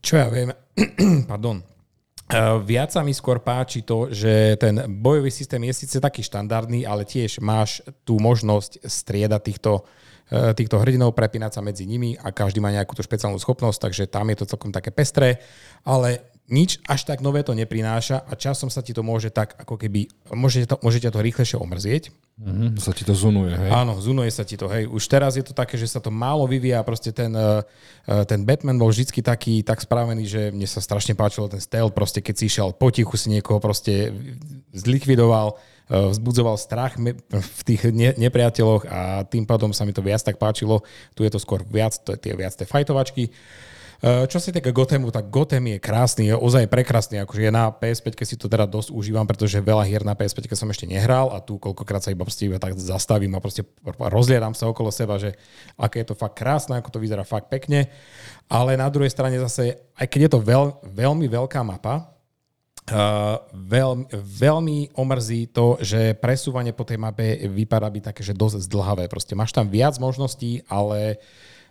čo 0.00 0.16
ja 0.16 0.30
viem, 0.30 0.54
pardon, 1.30 1.60
viac 2.64 2.90
sa 2.92 3.04
mi 3.04 3.12
skôr 3.12 3.40
páči 3.40 3.84
to, 3.84 4.08
že 4.08 4.56
ten 4.56 4.88
bojový 4.88 5.28
systém 5.28 5.60
je 5.68 5.84
síce 5.84 5.96
taký 6.00 6.24
štandardný, 6.24 6.88
ale 6.88 7.04
tiež 7.04 7.44
máš 7.44 7.84
tú 8.02 8.16
možnosť 8.18 8.82
striedať 8.84 9.42
týchto 9.42 9.84
E, 10.32 10.56
týchto 10.56 10.80
hrdinov, 10.80 11.12
prepínať 11.12 11.60
sa 11.60 11.60
medzi 11.60 11.84
nimi 11.84 12.16
a 12.16 12.32
každý 12.32 12.56
má 12.56 12.72
nejakú 12.72 12.96
tú 12.96 13.04
špeciálnu 13.04 13.36
schopnosť, 13.36 13.78
takže 13.84 14.04
tam 14.08 14.32
je 14.32 14.36
to 14.40 14.48
celkom 14.48 14.72
také 14.72 14.88
pestré, 14.88 15.36
ale 15.84 16.24
nič 16.50 16.82
až 16.90 17.06
tak 17.06 17.22
nové 17.22 17.46
to 17.46 17.54
neprináša 17.54 18.26
a 18.26 18.32
časom 18.34 18.66
sa 18.66 18.82
ti 18.82 18.90
to 18.90 19.06
môže 19.06 19.30
tak 19.30 19.54
ako 19.58 19.78
keby, 19.78 20.10
môžete 20.34 20.74
to, 20.74 20.76
môžete 20.82 21.08
to 21.12 21.22
rýchlejšie 21.22 21.58
omrzieť. 21.60 22.10
Mm-hmm, 22.42 22.80
sa 22.80 22.90
ti 22.90 23.06
to 23.06 23.14
zunuje, 23.14 23.54
hej? 23.54 23.70
Áno, 23.70 24.00
zunuje 24.02 24.32
sa 24.32 24.42
ti 24.42 24.58
to, 24.58 24.66
hej. 24.66 24.90
Už 24.90 25.04
teraz 25.06 25.38
je 25.38 25.44
to 25.46 25.54
také, 25.54 25.78
že 25.78 25.86
sa 25.86 26.02
to 26.02 26.10
málo 26.10 26.48
vyvíja, 26.50 26.82
proste 26.82 27.14
ten, 27.14 27.30
e, 27.30 27.62
e, 28.08 28.24
ten 28.26 28.42
Batman 28.42 28.80
bol 28.80 28.90
vždy 28.90 29.22
taký, 29.22 29.62
tak 29.62 29.84
spravený, 29.84 30.24
že 30.26 30.42
mne 30.50 30.66
sa 30.66 30.82
strašne 30.82 31.14
páčilo 31.14 31.46
ten 31.46 31.62
stealth, 31.62 31.94
proste 31.94 32.18
keď 32.18 32.34
si 32.34 32.44
išiel 32.50 32.74
potichu 32.74 33.14
si 33.14 33.30
niekoho 33.30 33.62
proste 33.62 34.10
zlikvidoval, 34.74 35.54
Eh, 35.92 36.08
vzbudzoval 36.08 36.56
strach 36.56 36.96
v 37.28 37.60
tých 37.68 37.92
nepriateľoch 37.92 38.88
a 38.88 39.28
tým 39.28 39.44
pádom 39.44 39.76
sa 39.76 39.84
mi 39.84 39.92
to 39.92 40.00
viac 40.00 40.24
tak 40.24 40.40
páčilo. 40.40 40.80
Tu 41.12 41.26
je 41.26 41.30
to 41.34 41.36
skôr 41.36 41.60
viac, 41.68 41.92
to 42.00 42.16
je 42.16 42.18
tie 42.22 42.32
viac 42.32 42.56
tie 42.56 42.64
fajtovačky. 42.64 43.28
Uh, 44.02 44.26
čo 44.26 44.42
sa 44.42 44.50
týka 44.50 44.74
Gothemu, 44.74 45.14
tak 45.14 45.30
Gotham 45.30 45.62
je 45.70 45.78
krásny, 45.78 46.26
je 46.26 46.34
ozaj 46.34 46.66
prekrásny, 46.66 47.22
akože 47.22 47.54
na 47.54 47.70
PS5, 47.70 48.18
keď 48.18 48.26
si 48.26 48.34
to 48.34 48.50
teda 48.50 48.66
dosť 48.66 48.90
užívam, 48.90 49.22
pretože 49.22 49.62
veľa 49.62 49.86
hier 49.86 50.02
na 50.02 50.18
PS5 50.18 50.58
som 50.58 50.66
ešte 50.74 50.90
nehral 50.90 51.30
a 51.30 51.38
tu 51.38 51.54
koľkokrát 51.54 52.02
sa 52.02 52.10
iba 52.10 52.26
proste 52.26 52.50
iba 52.50 52.58
tak 52.58 52.74
zastavím 52.74 53.38
a 53.38 53.38
proste 53.38 53.62
rozliadam 53.86 54.58
sa 54.58 54.66
okolo 54.66 54.90
seba, 54.90 55.22
že 55.22 55.38
aké 55.78 56.02
je 56.02 56.10
to 56.10 56.18
fakt 56.18 56.34
krásne, 56.34 56.82
ako 56.82 56.90
to 56.90 56.98
vyzerá 56.98 57.22
fakt 57.22 57.46
pekne. 57.46 57.94
Ale 58.50 58.74
na 58.74 58.90
druhej 58.90 59.06
strane 59.06 59.38
zase, 59.38 59.78
aj 59.94 60.10
keď 60.10 60.20
je 60.26 60.30
to 60.34 60.40
veľ, 60.42 60.82
veľmi 60.82 61.30
veľká 61.30 61.62
mapa, 61.62 62.10
Uh, 62.82 63.38
veľ, 63.54 64.10
veľmi 64.10 64.98
omrzí 64.98 65.46
to, 65.54 65.78
že 65.78 66.18
presúvanie 66.18 66.74
po 66.74 66.82
tej 66.82 66.98
mape 66.98 67.46
vypadá 67.46 67.86
byť 67.86 68.10
také, 68.10 68.26
že 68.26 68.34
dosť 68.34 68.66
zdlhavé. 68.66 69.06
Proste 69.06 69.38
máš 69.38 69.54
tam 69.54 69.70
viac 69.70 69.94
možností, 70.02 70.66
ale 70.66 71.22
Uh, 71.22 71.61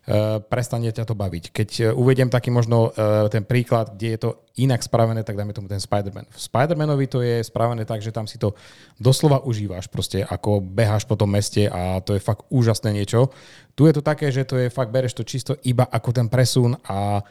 prestane 0.50 0.90
ťa 0.90 1.06
to 1.06 1.14
baviť. 1.14 1.54
Keď 1.54 1.70
uh, 1.82 1.86
uvediem 1.94 2.34
taký 2.34 2.50
možno 2.50 2.90
uh, 2.90 3.30
ten 3.30 3.46
príklad, 3.46 3.94
kde 3.94 4.08
je 4.18 4.20
to 4.20 4.30
inak 4.58 4.82
spravené, 4.82 5.22
tak 5.22 5.38
dáme 5.38 5.54
tomu 5.54 5.70
ten 5.70 5.78
Spider-Man. 5.78 6.26
V 6.26 6.40
Spider-Manovi 6.42 7.06
to 7.06 7.22
je 7.22 7.46
spravené 7.46 7.86
tak, 7.86 8.02
že 8.02 8.10
tam 8.10 8.26
si 8.26 8.42
to 8.42 8.58
doslova 8.98 9.46
užívaš, 9.46 9.88
proste 9.88 10.26
ako 10.26 10.60
beháš 10.60 11.06
po 11.06 11.14
tom 11.14 11.32
meste 11.32 11.70
a 11.70 12.02
to 12.02 12.18
je 12.18 12.22
fakt 12.22 12.50
úžasné 12.50 12.98
niečo. 12.98 13.30
Tu 13.78 13.86
je 13.88 13.94
to 13.94 14.02
také, 14.02 14.34
že 14.34 14.44
to 14.44 14.58
je 14.58 14.74
fakt, 14.74 14.90
bereš 14.90 15.16
to 15.16 15.24
čisto 15.24 15.54
iba 15.64 15.86
ako 15.86 16.10
ten 16.12 16.28
presun 16.28 16.76
a 16.90 17.22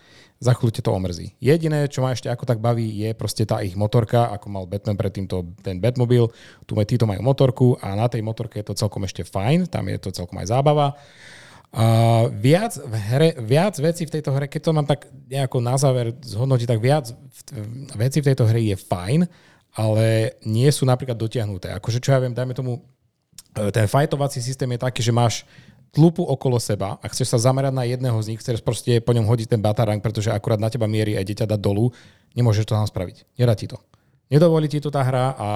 za 0.40 0.56
chvíľu 0.56 0.72
to 0.72 0.90
omrzí. 0.96 1.36
Jediné, 1.36 1.84
čo 1.92 2.00
ma 2.00 2.16
ešte 2.16 2.32
ako 2.32 2.48
tak 2.48 2.64
baví, 2.64 2.88
je 2.88 3.12
proste 3.12 3.44
tá 3.44 3.60
ich 3.60 3.76
motorka, 3.76 4.32
ako 4.32 4.46
mal 4.48 4.64
Batman 4.64 4.96
predtým 4.96 5.28
to, 5.28 5.52
ten 5.60 5.76
Batmobil. 5.76 6.32
Tu 6.64 6.72
títo 6.88 7.04
majú 7.04 7.20
motorku 7.20 7.76
a 7.76 7.92
na 7.92 8.08
tej 8.08 8.24
motorke 8.24 8.64
je 8.64 8.72
to 8.72 8.78
celkom 8.78 9.04
ešte 9.04 9.20
fajn, 9.20 9.68
tam 9.68 9.84
je 9.92 10.00
to 10.00 10.08
celkom 10.16 10.40
aj 10.40 10.48
zábava. 10.48 10.96
A 11.70 12.26
viac, 12.34 12.74
v 12.82 12.94
hre, 12.98 13.28
viac 13.38 13.78
vecí 13.78 14.02
v 14.02 14.18
tejto 14.18 14.34
hre, 14.34 14.50
keď 14.50 14.60
to 14.66 14.74
mám 14.74 14.86
tak 14.90 15.06
nejako 15.30 15.62
na 15.62 15.78
záver 15.78 16.18
zhodnotiť, 16.18 16.66
tak 16.66 16.82
viac 16.82 17.14
vecí 17.94 18.18
v 18.18 18.28
tejto 18.34 18.42
hre 18.50 18.58
je 18.58 18.74
fajn, 18.74 19.30
ale 19.78 20.34
nie 20.42 20.66
sú 20.74 20.82
napríklad 20.82 21.14
dotiahnuté. 21.14 21.70
Akože 21.70 22.02
čo 22.02 22.10
ja 22.10 22.18
viem, 22.18 22.34
dajme 22.34 22.58
tomu, 22.58 22.82
e, 23.54 23.70
ten 23.70 23.86
fajtovací 23.86 24.42
systém 24.42 24.66
je 24.74 24.82
taký, 24.82 24.98
že 24.98 25.14
máš 25.14 25.46
tlupu 25.94 26.26
okolo 26.26 26.58
seba 26.58 26.98
a 26.98 27.06
chceš 27.06 27.34
sa 27.34 27.50
zamerať 27.50 27.74
na 27.74 27.86
jedného 27.86 28.18
z 28.18 28.34
nich, 28.34 28.40
chceš 28.42 28.62
proste 28.62 28.98
po 28.98 29.14
ňom 29.14 29.26
hodiť 29.26 29.54
ten 29.54 29.62
batarang, 29.62 30.02
pretože 30.02 30.30
akurát 30.30 30.58
na 30.58 30.70
teba 30.70 30.90
mierí 30.90 31.14
a 31.14 31.22
ide 31.22 31.38
ťa 31.38 31.54
dať 31.54 31.60
dolu, 31.62 31.94
nemôžeš 32.34 32.66
to 32.66 32.74
tam 32.74 32.86
spraviť. 32.86 33.26
Nedá 33.38 33.54
ti 33.54 33.70
to. 33.70 33.78
Nedovolí 34.30 34.70
ti 34.70 34.78
to 34.78 34.90
tá 34.90 35.02
hra 35.02 35.34
a 35.34 35.48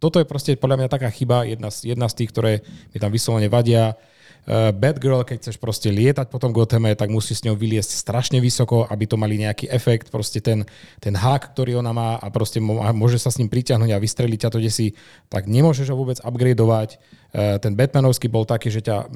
toto 0.00 0.20
je 0.20 0.28
proste 0.28 0.56
podľa 0.56 0.84
mňa 0.84 0.88
taká 0.88 1.08
chyba, 1.12 1.48
jedna 1.48 1.68
z, 1.68 1.96
jedna 1.96 2.08
z 2.08 2.14
tých, 2.20 2.30
ktoré 2.32 2.52
mi 2.92 3.00
tam 3.00 3.12
vyslovene 3.12 3.48
vadia. 3.48 3.96
Uh, 4.44 4.76
Bad 4.76 5.00
Girl, 5.00 5.24
keď 5.24 5.40
chceš 5.40 5.56
proste 5.56 5.88
lietať 5.88 6.28
po 6.28 6.36
tom 6.36 6.52
Gothame, 6.52 6.92
tak 6.92 7.08
musí 7.08 7.32
s 7.32 7.40
ňou 7.48 7.56
vyliesť 7.56 7.96
strašne 7.96 8.44
vysoko, 8.44 8.84
aby 8.84 9.08
to 9.08 9.16
mali 9.16 9.40
nejaký 9.40 9.72
efekt, 9.72 10.12
proste 10.12 10.44
ten, 10.44 10.68
ten 11.00 11.16
hák, 11.16 11.56
ktorý 11.56 11.80
ona 11.80 11.96
má 11.96 12.20
a 12.20 12.28
proste 12.28 12.60
môže 12.60 13.16
sa 13.16 13.32
s 13.32 13.40
ním 13.40 13.48
priťahnuť 13.48 13.90
a 13.90 14.02
vystreliť 14.02 14.38
ťa 14.44 14.50
to 14.52 14.60
si, 14.68 14.92
tak 15.32 15.48
nemôžeš 15.48 15.88
ho 15.88 15.96
vôbec 15.96 16.20
upgradeovať. 16.20 17.00
Uh, 17.32 17.56
ten 17.56 17.72
Batmanovský 17.72 18.28
bol 18.28 18.44
taký, 18.44 18.68
že 18.68 18.84
ťa 18.84 19.08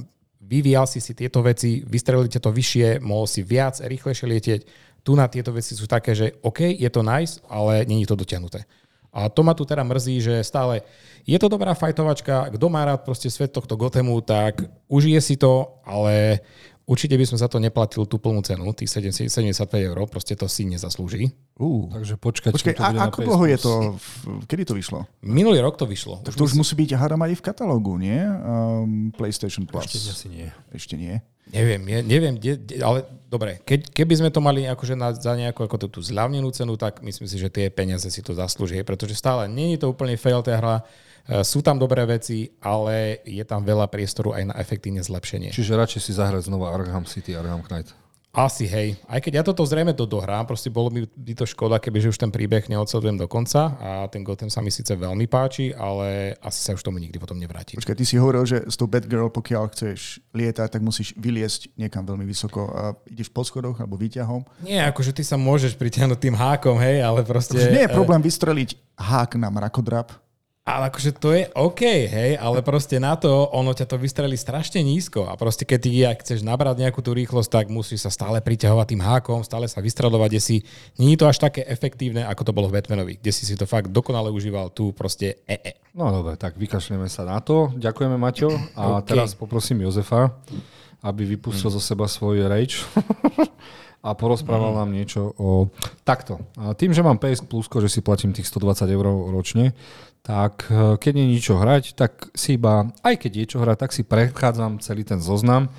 vyvíjal 0.48 0.88
si 0.88 1.04
si 1.04 1.12
tieto 1.12 1.44
veci, 1.44 1.84
vystrelili 1.84 2.32
to 2.32 2.48
vyššie, 2.48 3.04
mohol 3.04 3.28
si 3.28 3.44
viac, 3.44 3.76
rýchlejšie 3.84 4.24
lietieť. 4.24 4.60
Tu 5.04 5.12
na 5.12 5.28
tieto 5.28 5.52
veci 5.52 5.76
sú 5.76 5.84
také, 5.84 6.16
že 6.16 6.40
OK, 6.40 6.72
je 6.72 6.88
to 6.88 7.04
nice, 7.04 7.44
ale 7.52 7.84
není 7.84 8.08
to 8.08 8.16
dotiahnuté. 8.16 8.64
A 9.12 9.29
to 9.29 9.42
ma 9.42 9.55
tu 9.55 9.64
teda 9.64 9.83
mrzí, 9.83 10.21
že 10.21 10.44
stále 10.44 10.83
je 11.29 11.38
to 11.38 11.49
dobrá 11.49 11.75
fajtovačka, 11.77 12.49
kto 12.57 12.66
má 12.73 12.85
rád 12.85 13.05
proste 13.05 13.29
svet 13.29 13.53
tohto 13.53 13.77
Gothemu, 13.77 14.21
tak 14.25 14.64
užije 14.88 15.21
si 15.21 15.37
to, 15.37 15.81
ale 15.85 16.40
Určite 16.88 17.20
by 17.20 17.24
som 17.29 17.37
za 17.37 17.53
to 17.53 17.61
neplatil 17.61 18.09
tú 18.09 18.16
plnú 18.16 18.40
cenu, 18.40 18.64
tých 18.72 18.88
75 18.88 19.29
eur, 19.77 19.98
proste 20.09 20.33
to 20.33 20.48
si 20.48 20.64
nezaslúži. 20.64 21.37
Uh, 21.61 21.85
takže 21.92 22.16
počkať, 22.16 22.53
Počkej, 22.57 22.74
to 22.74 22.81
bude 22.81 22.96
a 22.96 23.12
ako 23.12 23.18
dlho 23.29 23.44
je 23.44 23.59
to, 23.61 23.72
kedy 24.48 24.64
to 24.64 24.72
vyšlo? 24.72 25.05
Minulý 25.20 25.61
rok 25.61 25.77
to 25.77 25.85
vyšlo. 25.85 26.24
Tak 26.24 26.33
to 26.33 26.48
už 26.48 26.57
musí 26.57 26.72
byť 26.72 26.96
hádam 26.96 27.20
aj 27.29 27.37
v 27.37 27.42
katalógu, 27.44 28.01
nie? 28.01 28.16
Um, 28.16 29.12
PlayStation 29.12 29.68
Plus. 29.68 29.85
Ešte 29.85 30.16
asi 30.16 30.29
nie. 30.33 30.48
Ešte 30.72 30.96
nie. 30.96 31.20
Neviem, 31.48 31.81
je, 31.88 31.98
neviem, 32.05 32.35
de, 32.37 32.53
de, 32.61 32.74
ale 32.85 33.05
dobre, 33.29 33.61
keď, 33.64 33.88
keby 33.92 34.14
sme 34.20 34.31
to 34.33 34.40
mali 34.40 34.68
akože 34.68 34.96
na, 34.96 35.16
za 35.16 35.33
nejakú 35.33 35.64
ako 35.64 35.88
tú 35.88 36.01
zľavnenú 36.05 36.48
cenu, 36.53 36.77
tak 36.77 37.01
myslím 37.01 37.24
si, 37.29 37.37
že 37.40 37.48
tie 37.48 37.72
peniaze 37.72 38.05
si 38.09 38.20
to 38.20 38.37
zaslúži, 38.37 38.85
pretože 38.85 39.16
stále 39.16 39.48
nie 39.48 39.77
je 39.77 39.85
to 39.85 39.92
úplne 39.92 40.16
fail 40.20 40.44
tá 40.44 40.57
hra, 40.57 40.85
sú 41.44 41.60
tam 41.60 41.76
dobré 41.76 42.08
veci, 42.08 42.48
ale 42.64 43.20
je 43.28 43.44
tam 43.44 43.60
veľa 43.60 43.86
priestoru 43.92 44.32
aj 44.32 44.44
na 44.48 44.54
efektívne 44.56 45.04
zlepšenie. 45.04 45.52
Čiže 45.52 45.76
radšej 45.76 46.00
si 46.00 46.12
zahrať 46.16 46.48
znova 46.48 46.72
Arkham 46.72 47.04
City, 47.04 47.36
Arkham 47.36 47.60
Knight. 47.68 47.92
Asi, 48.28 48.68
hej. 48.68 48.94
Aj 49.08 49.18
keď 49.18 49.40
ja 49.40 49.42
toto 49.42 49.64
zrejme 49.64 49.96
to 49.96 50.04
dohrám, 50.04 50.44
proste 50.44 50.68
bolo 50.70 50.92
mi 50.92 51.02
by 51.08 51.32
to 51.32 51.48
škoda, 51.48 51.80
kebyže 51.80 52.12
už 52.12 52.20
ten 52.20 52.30
príbeh 52.30 52.70
neodsledujem 52.70 53.16
do 53.18 53.26
konca 53.26 53.74
a 53.80 54.06
ten 54.06 54.22
Gotham 54.22 54.52
sa 54.52 54.60
mi 54.60 54.68
síce 54.68 54.94
veľmi 54.94 55.24
páči, 55.26 55.72
ale 55.74 56.36
asi 56.38 56.60
sa 56.60 56.76
už 56.76 56.84
tomu 56.84 57.00
nikdy 57.02 57.16
potom 57.18 57.40
nevrátim. 57.40 57.80
Počkaj, 57.80 57.98
ty 57.98 58.04
si 58.04 58.20
hovoril, 58.20 58.44
že 58.46 58.62
s 58.68 58.76
tou 58.78 58.86
Batgirl, 58.86 59.32
pokiaľ 59.32 59.72
chceš 59.74 60.22
lietať, 60.36 60.70
tak 60.70 60.84
musíš 60.84 61.16
vyliesť 61.18 61.72
niekam 61.80 62.04
veľmi 62.04 62.28
vysoko. 62.28 62.68
A 62.68 62.94
ideš 63.10 63.32
po 63.32 63.42
schodoch 63.42 63.80
alebo 63.80 63.98
výťahom? 63.98 64.44
Nie, 64.62 64.86
akože 64.86 65.16
ty 65.16 65.24
sa 65.26 65.40
môžeš 65.40 65.74
pritiahnuť 65.74 66.20
tým 66.20 66.36
hákom, 66.36 66.78
hej, 66.78 67.02
ale 67.02 67.24
proste... 67.26 67.58
Už 67.58 67.74
nie 67.74 67.88
je 67.88 67.96
problém 67.96 68.22
vystreliť 68.22 68.76
hák 68.94 69.34
na 69.40 69.50
mrakodrap 69.50 70.14
ale 70.68 70.92
akože 70.92 71.11
to 71.16 71.33
je 71.33 71.48
OK, 71.57 71.81
hej, 71.85 72.37
ale 72.37 72.61
proste 72.61 73.00
na 73.00 73.16
to 73.16 73.48
ono 73.57 73.72
ťa 73.72 73.88
to 73.88 73.96
vystrelí 73.96 74.37
strašne 74.37 74.85
nízko 74.85 75.24
a 75.24 75.33
proste 75.40 75.64
keď 75.64 75.78
ty 75.81 75.90
ak 76.04 76.20
chceš 76.20 76.44
nabrať 76.44 76.85
nejakú 76.85 77.00
tú 77.00 77.16
rýchlosť, 77.16 77.48
tak 77.48 77.66
musíš 77.72 78.04
sa 78.04 78.12
stále 78.12 78.44
priťahovať 78.44 78.87
tým 78.92 79.00
hákom, 79.00 79.40
stále 79.40 79.64
sa 79.64 79.81
vystreľovať, 79.81 80.28
kde 80.28 80.42
si 80.44 80.57
nie 81.00 81.16
je 81.16 81.24
to 81.24 81.26
až 81.26 81.40
také 81.40 81.64
efektívne, 81.64 82.28
ako 82.28 82.42
to 82.44 82.52
bolo 82.52 82.68
v 82.68 82.76
Batmanovi, 82.76 83.16
kde 83.16 83.33
si 83.33 83.48
si 83.48 83.57
to 83.57 83.64
fakt 83.64 83.88
dokonale 83.88 84.28
užíval, 84.28 84.68
tu 84.76 84.92
proste 84.92 85.40
e, 85.48 85.57
-e. 85.57 85.72
No 85.96 86.12
dobre, 86.12 86.37
tak 86.37 86.61
vykašľeme 86.61 87.09
sa 87.09 87.24
na 87.24 87.40
to. 87.40 87.72
Ďakujeme, 87.74 88.20
Maťo. 88.20 88.52
A 88.76 89.00
okay. 89.00 89.16
teraz 89.16 89.35
poprosím 89.35 89.83
Jozefa, 89.83 90.31
aby 91.02 91.24
vypustil 91.24 91.72
hmm. 91.72 91.76
zo 91.78 91.83
seba 91.83 92.07
svoj 92.07 92.44
rage 92.46 92.85
a 94.02 94.14
porozprával 94.14 94.72
mm. 94.72 94.78
nám 94.78 94.90
niečo 94.94 95.35
o 95.37 95.66
takto. 96.07 96.38
Tým, 96.78 96.94
že 96.94 97.02
mám 97.02 97.18
PS 97.18 97.42
Plus, 97.42 97.66
že 97.66 97.90
si 97.90 98.00
platím 98.00 98.31
tých 98.31 98.46
120 98.46 98.87
eur 98.94 99.07
ročne, 99.35 99.74
tak 100.22 100.68
e, 100.68 101.00
keď 101.00 101.12
nie 101.14 101.24
je 101.28 101.35
ničo 101.38 101.54
hrať, 101.59 101.96
tak 101.96 102.33
si 102.37 102.61
iba, 102.61 102.90
aj 103.02 103.14
keď 103.16 103.33
je 103.33 103.46
čo 103.54 103.59
hrať, 103.64 103.76
tak 103.81 103.90
si 103.96 104.02
prechádzam 104.04 104.83
celý 104.83 105.02
ten 105.04 105.18
zoznam 105.22 105.72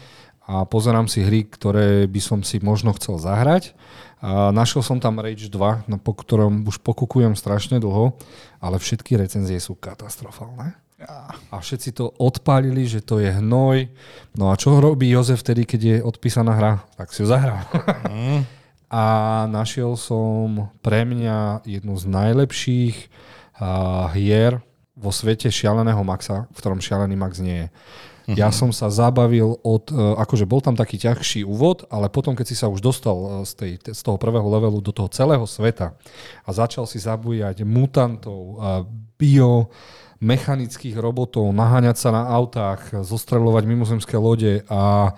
a 0.49 0.65
pozerám 0.65 1.05
si 1.05 1.21
hry, 1.21 1.45
ktoré 1.45 2.09
by 2.09 2.21
som 2.23 2.39
si 2.41 2.57
možno 2.57 2.89
chcel 2.97 3.21
zahrať. 3.21 3.77
A 4.19 4.49
našiel 4.51 4.83
som 4.83 4.97
tam 4.97 5.21
Rage 5.21 5.47
2, 5.47 5.87
no, 5.87 5.95
po 6.01 6.11
ktorom 6.17 6.65
už 6.67 6.81
pokukujem 6.81 7.37
strašne 7.37 7.77
dlho, 7.77 8.17
ale 8.59 8.81
všetky 8.81 9.15
recenzie 9.15 9.61
sú 9.61 9.77
katastrofálne. 9.77 10.75
A 11.53 11.63
všetci 11.63 11.95
to 11.95 12.11
odpálili, 12.19 12.83
že 12.83 12.99
to 12.99 13.23
je 13.23 13.31
hnoj. 13.31 13.87
No 14.35 14.51
a 14.51 14.59
čo 14.59 14.83
robí 14.83 15.07
Jozef 15.07 15.39
vtedy, 15.39 15.63
keď 15.63 15.81
je 15.81 15.95
odpísaná 16.03 16.51
hra? 16.51 16.83
Tak 16.99 17.15
si 17.15 17.23
ju 17.23 17.31
zahrá. 17.31 17.63
Mm. 18.11 18.43
a 18.89 19.03
našiel 19.47 19.95
som 19.95 20.73
pre 20.83 21.07
mňa 21.07 21.63
jednu 21.63 21.95
z 21.95 22.05
najlepších 22.09 22.97
hier 24.15 24.63
vo 24.99 25.11
svete 25.15 25.47
šialeného 25.47 26.03
Maxa, 26.03 26.47
v 26.51 26.57
ktorom 26.59 26.83
šialený 26.83 27.15
Max 27.15 27.39
nie 27.39 27.65
je. 27.65 27.67
Uh-huh. 28.29 28.37
Ja 28.37 28.53
som 28.53 28.69
sa 28.69 28.91
zabavil 28.93 29.57
od, 29.65 29.89
e, 29.89 29.95
akože 29.95 30.45
bol 30.45 30.61
tam 30.61 30.77
taký 30.77 31.01
ťažší 31.01 31.41
úvod, 31.47 31.87
ale 31.89 32.11
potom, 32.13 32.37
keď 32.37 32.45
si 32.45 32.55
sa 32.59 32.69
už 32.69 32.83
dostal 32.83 33.15
e, 33.15 33.27
z, 33.47 33.51
tej, 33.57 33.71
z 33.89 34.01
toho 34.05 34.21
prvého 34.21 34.45
levelu 34.45 34.77
do 34.83 34.91
toho 34.93 35.09
celého 35.09 35.47
sveta 35.47 35.97
a 36.45 36.49
začal 36.51 36.85
si 36.85 37.01
zabújať 37.01 37.63
mutantov, 37.65 38.59
bio, 39.17 39.71
mechanických 40.19 40.99
robotov, 40.99 41.47
naháňať 41.55 41.95
sa 41.95 42.09
na 42.11 42.23
autách, 42.27 42.91
zostreľovať 42.91 43.63
mimozemské 43.63 44.19
lode 44.19 44.67
a 44.67 45.15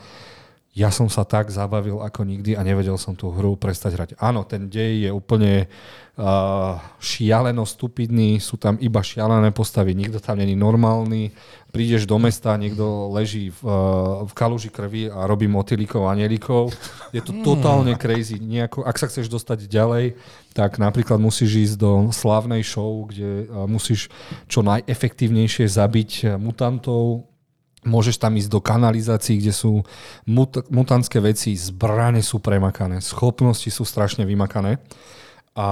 ja 0.71 0.87
som 0.87 1.11
sa 1.11 1.27
tak 1.27 1.51
zabavil 1.51 1.99
ako 1.99 2.23
nikdy 2.23 2.55
a 2.55 2.63
nevedel 2.63 2.95
som 2.95 3.11
tú 3.11 3.27
hru 3.27 3.59
prestať 3.59 3.91
hrať. 3.91 4.09
Áno, 4.23 4.47
ten 4.47 4.71
dej 4.71 5.03
je 5.03 5.11
úplne 5.11 5.67
uh, 5.67 6.79
šialeno 6.95 7.67
stupidný, 7.67 8.39
sú 8.39 8.55
tam 8.55 8.79
iba 8.79 9.03
šialené 9.03 9.51
postavy, 9.51 9.91
nikto 9.91 10.23
tam 10.23 10.39
není 10.39 10.55
normálny. 10.55 11.35
Prídeš 11.75 12.07
do 12.07 12.15
mesta, 12.15 12.55
niekto 12.55 13.11
leží 13.11 13.51
v, 13.51 13.59
uh, 13.67 14.23
v 14.23 14.31
kaluži 14.31 14.71
krvi 14.71 15.11
a 15.11 15.27
robí 15.27 15.43
motýlikov 15.51 16.07
a 16.07 16.15
anielikov. 16.15 16.71
Je 17.11 17.19
to 17.19 17.35
totálne 17.43 17.91
crazy. 17.99 18.39
Nejako, 18.39 18.87
ak 18.87 18.95
sa 18.95 19.11
chceš 19.11 19.27
dostať 19.27 19.67
ďalej, 19.67 20.15
tak 20.55 20.79
napríklad 20.79 21.19
musíš 21.19 21.67
ísť 21.67 21.75
do 21.83 21.91
slavnej 22.15 22.63
show, 22.63 23.11
kde 23.11 23.43
uh, 23.51 23.67
musíš 23.67 24.07
čo 24.47 24.63
najefektívnejšie 24.63 25.67
zabiť 25.67 26.39
mutantov, 26.39 27.27
Môžeš 27.81 28.21
tam 28.21 28.37
ísť 28.37 28.49
do 28.53 28.61
kanalizácií, 28.61 29.41
kde 29.41 29.53
sú 29.53 29.81
mut- 30.29 30.69
mutantské 30.69 31.17
veci, 31.17 31.57
zbrane 31.57 32.21
sú 32.21 32.37
premakané, 32.37 33.01
schopnosti 33.01 33.67
sú 33.73 33.81
strašne 33.81 34.21
vymakané. 34.21 34.77
A 35.57 35.67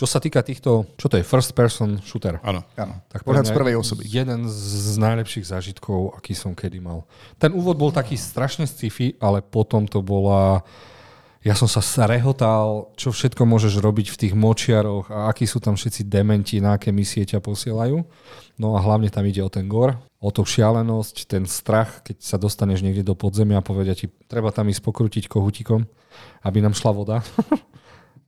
čo 0.00 0.08
sa 0.08 0.16
týka 0.16 0.40
týchto, 0.40 0.88
čo 0.96 1.12
to 1.12 1.20
je, 1.20 1.24
first 1.28 1.52
person 1.52 2.00
shooter? 2.00 2.40
Áno. 2.40 2.64
Áno. 2.80 3.04
Tak 3.12 3.20
Pohľad 3.20 3.46
z 3.46 3.52
prvej 3.52 3.76
osoby. 3.76 4.08
Jeden 4.08 4.48
z 4.48 4.96
najlepších 4.96 5.44
zážitkov, 5.44 6.16
aký 6.16 6.32
som 6.32 6.56
kedy 6.56 6.80
mal. 6.80 7.04
Ten 7.36 7.52
úvod 7.52 7.76
bol 7.76 7.92
taký 7.92 8.16
strašne 8.16 8.64
sci-fi, 8.64 9.20
ale 9.20 9.44
potom 9.44 9.84
to 9.84 10.00
bola 10.00 10.64
ja 11.40 11.56
som 11.56 11.64
sa 11.64 11.80
rehotal, 12.04 12.92
čo 13.00 13.16
všetko 13.16 13.48
môžeš 13.48 13.80
robiť 13.80 14.12
v 14.12 14.18
tých 14.20 14.34
močiaroch 14.36 15.08
a 15.08 15.32
akí 15.32 15.48
sú 15.48 15.56
tam 15.56 15.72
všetci 15.72 16.04
dementi, 16.04 16.60
na 16.60 16.76
aké 16.76 16.92
misie 16.92 17.24
ťa 17.24 17.40
posielajú. 17.40 18.04
No 18.60 18.76
a 18.76 18.84
hlavne 18.84 19.08
tam 19.08 19.24
ide 19.24 19.40
o 19.40 19.48
ten 19.48 19.64
gor, 19.64 19.96
o 20.20 20.28
tú 20.28 20.44
šialenosť, 20.44 21.24
ten 21.24 21.48
strach, 21.48 22.04
keď 22.04 22.20
sa 22.20 22.36
dostaneš 22.36 22.84
niekde 22.84 23.08
do 23.08 23.16
podzemia 23.16 23.64
a 23.64 23.64
povedia 23.64 23.96
ti, 23.96 24.12
treba 24.28 24.52
tam 24.52 24.68
ísť 24.68 24.84
pokrútiť 24.84 25.24
kohutikom, 25.32 25.88
aby 26.44 26.60
nám 26.60 26.76
šla 26.76 26.92
voda. 26.92 27.16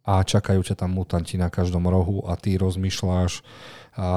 a 0.03 0.25
čakajú 0.25 0.65
ťa 0.65 0.75
tam 0.75 0.97
mutanti 0.97 1.39
na 1.39 1.47
každom 1.47 1.87
rohu 1.87 2.27
a 2.27 2.35
ty 2.35 2.57
rozmýšľaš, 2.59 3.45
a, 3.95 4.09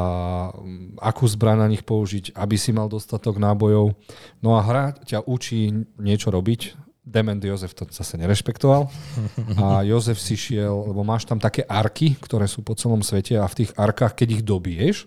akú 1.03 1.27
zbraň 1.27 1.62
na 1.62 1.67
nich 1.67 1.84
použiť, 1.84 2.34
aby 2.34 2.55
si 2.55 2.71
mal 2.71 2.89
dostatok 2.89 3.38
nábojov. 3.38 3.93
No 4.39 4.58
a 4.58 4.63
hra 4.63 4.97
ťa 5.03 5.27
učí 5.27 5.86
niečo 5.99 6.34
robiť, 6.34 6.84
Dement 7.05 7.37
Jozef 7.37 7.77
to 7.77 7.85
zase 7.93 8.17
nerešpektoval 8.17 8.89
a 9.61 9.85
Jozef 9.85 10.17
si 10.17 10.33
šiel, 10.33 10.89
lebo 10.89 11.05
máš 11.05 11.29
tam 11.29 11.37
také 11.37 11.61
arky, 11.61 12.17
ktoré 12.17 12.49
sú 12.49 12.65
po 12.65 12.73
celom 12.73 13.05
svete 13.05 13.37
a 13.37 13.45
v 13.45 13.61
tých 13.61 13.71
arkách, 13.77 14.17
keď 14.17 14.41
ich 14.41 14.43
dobiješ, 14.43 15.05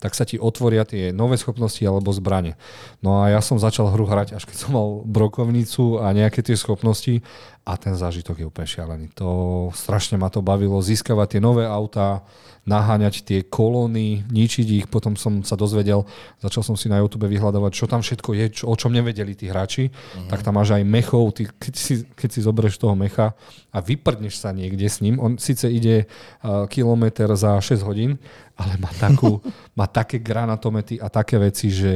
tak 0.00 0.16
sa 0.16 0.24
ti 0.24 0.40
otvoria 0.40 0.84
tie 0.84 1.12
nové 1.12 1.36
schopnosti 1.36 1.80
alebo 1.84 2.12
zbranie. 2.12 2.56
No 3.04 3.24
a 3.24 3.32
ja 3.32 3.40
som 3.44 3.60
začal 3.60 3.92
hru 3.92 4.08
hrať, 4.08 4.36
až 4.36 4.48
keď 4.48 4.56
som 4.56 4.70
mal 4.76 4.88
brokovnicu 5.04 6.00
a 6.00 6.12
nejaké 6.16 6.40
tie 6.40 6.56
schopnosti 6.56 7.20
a 7.60 7.76
ten 7.76 7.92
zážitok 7.92 8.40
je 8.40 8.48
úplne 8.48 8.68
šialený. 8.68 9.06
To 9.20 9.28
strašne 9.76 10.16
ma 10.16 10.32
to 10.32 10.40
bavilo, 10.40 10.80
získavať 10.80 11.36
tie 11.36 11.40
nové 11.44 11.68
autá, 11.68 12.24
naháňať 12.64 13.24
tie 13.24 13.38
kolóny, 13.44 14.24
ničiť 14.28 14.66
ich. 14.68 14.86
Potom 14.88 15.16
som 15.16 15.40
sa 15.44 15.56
dozvedel, 15.56 16.04
začal 16.40 16.60
som 16.64 16.76
si 16.76 16.92
na 16.92 17.00
YouTube 17.00 17.28
vyhľadávať, 17.28 17.72
čo 17.72 17.86
tam 17.88 18.04
všetko 18.04 18.30
je, 18.36 18.46
čo, 18.60 18.64
o 18.68 18.74
čom 18.76 18.92
nevedeli 18.92 19.32
tí 19.32 19.48
hráči. 19.48 19.88
Uh-huh. 19.88 20.28
Tak 20.28 20.44
tam 20.44 20.60
máš 20.60 20.76
aj 20.76 20.84
mechov, 20.84 21.36
ty, 21.36 21.48
keď, 21.48 21.74
si, 21.76 22.04
keď 22.04 22.28
si 22.28 22.40
zoberieš 22.44 22.76
toho 22.80 22.92
mecha 22.96 23.32
a 23.72 23.78
vyprdneš 23.80 24.40
sa 24.40 24.52
niekde 24.52 24.88
s 24.88 25.00
ním. 25.00 25.16
On 25.20 25.36
síce 25.40 25.68
ide 25.68 26.04
uh, 26.06 26.68
kilometr 26.68 27.32
za 27.36 27.56
6 27.60 27.80
hodín, 27.84 28.20
ale 28.56 28.76
má, 28.76 28.92
takú, 28.96 29.40
má 29.78 29.88
také 29.88 30.20
granatomety 30.20 31.00
a 31.00 31.08
také 31.08 31.40
veci, 31.40 31.72
že 31.72 31.92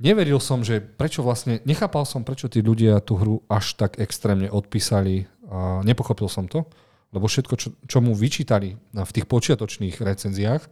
neveril 0.00 0.40
som, 0.40 0.64
že 0.64 0.80
prečo 0.80 1.24
vlastne, 1.24 1.60
nechápal 1.64 2.04
som, 2.08 2.24
prečo 2.24 2.48
tí 2.48 2.64
ľudia 2.64 3.00
tú 3.04 3.16
hru 3.16 3.36
až 3.46 3.76
tak 3.76 4.00
extrémne 4.00 4.48
odpísali. 4.48 5.28
Uh, 5.46 5.80
nepochopil 5.86 6.26
som 6.26 6.50
to 6.50 6.66
lebo 7.14 7.30
všetko, 7.30 7.54
čo, 7.56 7.68
čo 7.86 8.04
mu 8.04 8.12
vyčítali 8.12 8.76
v 8.92 9.10
tých 9.14 9.24
počiatočných 9.24 9.94
recenziách, 9.94 10.62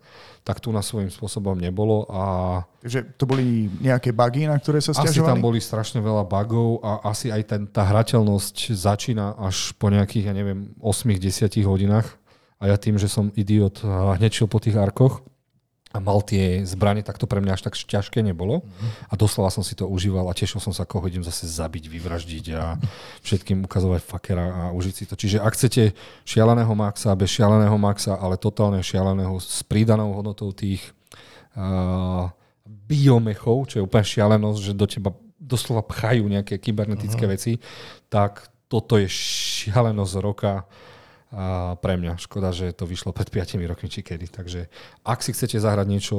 tak 0.45 0.59
tu 0.59 0.75
na 0.75 0.83
svojím 0.83 1.09
spôsobom 1.09 1.55
nebolo. 1.55 2.05
A 2.13 2.23
Takže 2.85 3.17
to 3.17 3.25
boli 3.25 3.73
nejaké 3.79 4.13
bugy, 4.13 4.51
na 4.51 4.61
ktoré 4.61 4.83
sa 4.85 4.93
stiažovali? 4.93 5.25
Asi 5.25 5.31
tam 5.31 5.41
boli 5.41 5.63
strašne 5.63 6.05
veľa 6.05 6.29
bugov 6.29 6.85
a 6.85 7.07
asi 7.09 7.33
aj 7.33 7.43
ten, 7.49 7.63
tá 7.65 7.89
hrateľnosť 7.89 8.77
začína 8.77 9.41
až 9.41 9.73
po 9.79 9.89
nejakých, 9.89 10.29
ja 10.29 10.35
neviem, 10.35 10.75
8-10 10.85 11.65
hodinách. 11.65 12.13
A 12.59 12.69
ja 12.69 12.77
tým, 12.77 13.01
že 13.01 13.09
som 13.09 13.33
idiot, 13.33 13.81
hneď 14.21 14.45
šiel 14.45 14.49
po 14.51 14.61
tých 14.61 14.77
arkoch, 14.77 15.25
a 15.95 16.03
mal 16.03 16.19
tie 16.27 16.67
zbranie, 16.67 17.07
tak 17.07 17.23
to 17.23 17.31
pre 17.31 17.39
mňa 17.39 17.55
až 17.55 17.71
tak 17.71 17.79
ťažké 17.79 18.19
nebolo. 18.19 18.67
Mm-hmm. 18.67 18.91
A 19.09 19.13
doslova 19.15 19.55
som 19.55 19.63
si 19.63 19.79
to 19.79 19.87
užíval 19.87 20.27
a 20.27 20.35
tešil 20.35 20.59
som 20.59 20.75
sa, 20.75 20.83
koho 20.83 21.07
idem 21.07 21.23
zase 21.23 21.47
zabiť, 21.47 21.87
vyvraždiť 21.87 22.47
a 22.59 22.75
všetkým 23.23 23.63
ukazovať 23.63 24.03
fakera 24.03 24.47
a 24.51 24.63
užiť 24.75 24.95
si 24.95 25.05
to. 25.07 25.15
Čiže 25.15 25.39
ak 25.39 25.55
chcete 25.55 25.95
šialeného 26.27 26.75
maxa, 26.75 27.15
bez 27.15 27.31
šialeného 27.31 27.79
maxa, 27.79 28.19
ale 28.19 28.35
totálne 28.35 28.83
šialeného 28.83 29.39
s 29.39 29.63
pridanou 29.63 30.19
hodnotou 30.19 30.51
tých 30.51 30.83
uh, 31.55 32.27
biomechov, 32.67 33.71
čo 33.71 33.79
je 33.79 33.87
úplne 33.87 34.03
šialenosť, 34.03 34.59
že 34.59 34.73
do 34.75 34.87
teba 34.91 35.11
doslova 35.39 35.87
pchajú 35.87 36.27
nejaké 36.27 36.59
kybernetické 36.59 37.23
uh-huh. 37.23 37.39
veci, 37.39 37.63
tak 38.11 38.51
toto 38.67 38.99
je 38.99 39.07
šialenosť 39.07 40.15
roka 40.19 40.67
a 41.35 41.75
pre 41.83 41.99
mňa. 41.99 42.23
Škoda, 42.23 42.55
že 42.55 42.71
to 42.71 42.87
vyšlo 42.87 43.11
pred 43.11 43.27
5 43.27 43.59
rokmi 43.67 43.91
či 43.91 44.07
kedy. 44.07 44.31
Takže 44.31 44.71
ak 45.03 45.19
si 45.21 45.35
chcete 45.35 45.59
zahrať 45.59 45.87
niečo 45.91 46.17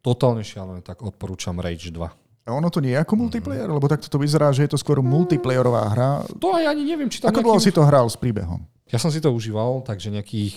totálne 0.00 0.40
šialené, 0.40 0.80
tak 0.80 1.04
odporúčam 1.04 1.60
Rage 1.60 1.92
2. 1.92 2.00
A 2.46 2.54
ono 2.54 2.70
to 2.70 2.78
nie 2.78 2.94
je 2.94 3.02
ako 3.02 3.14
multiplayer? 3.18 3.66
Lebo 3.66 3.90
takto 3.90 4.06
to 4.06 4.22
vyzerá, 4.22 4.54
že 4.54 4.64
je 4.64 4.70
to 4.72 4.78
skôr 4.78 5.02
multiplayerová 5.02 5.82
hra. 5.92 6.10
To 6.38 6.54
aj 6.54 6.64
ani 6.72 6.86
neviem, 6.86 7.10
či 7.10 7.18
tam 7.18 7.34
Ako 7.34 7.42
dlho 7.42 7.58
si 7.58 7.74
to 7.74 7.82
hral 7.82 8.06
s 8.06 8.14
príbehom? 8.14 8.62
Ja 8.86 9.02
som 9.02 9.10
si 9.10 9.18
to 9.18 9.34
užíval, 9.34 9.82
takže 9.82 10.14
nejakých 10.14 10.54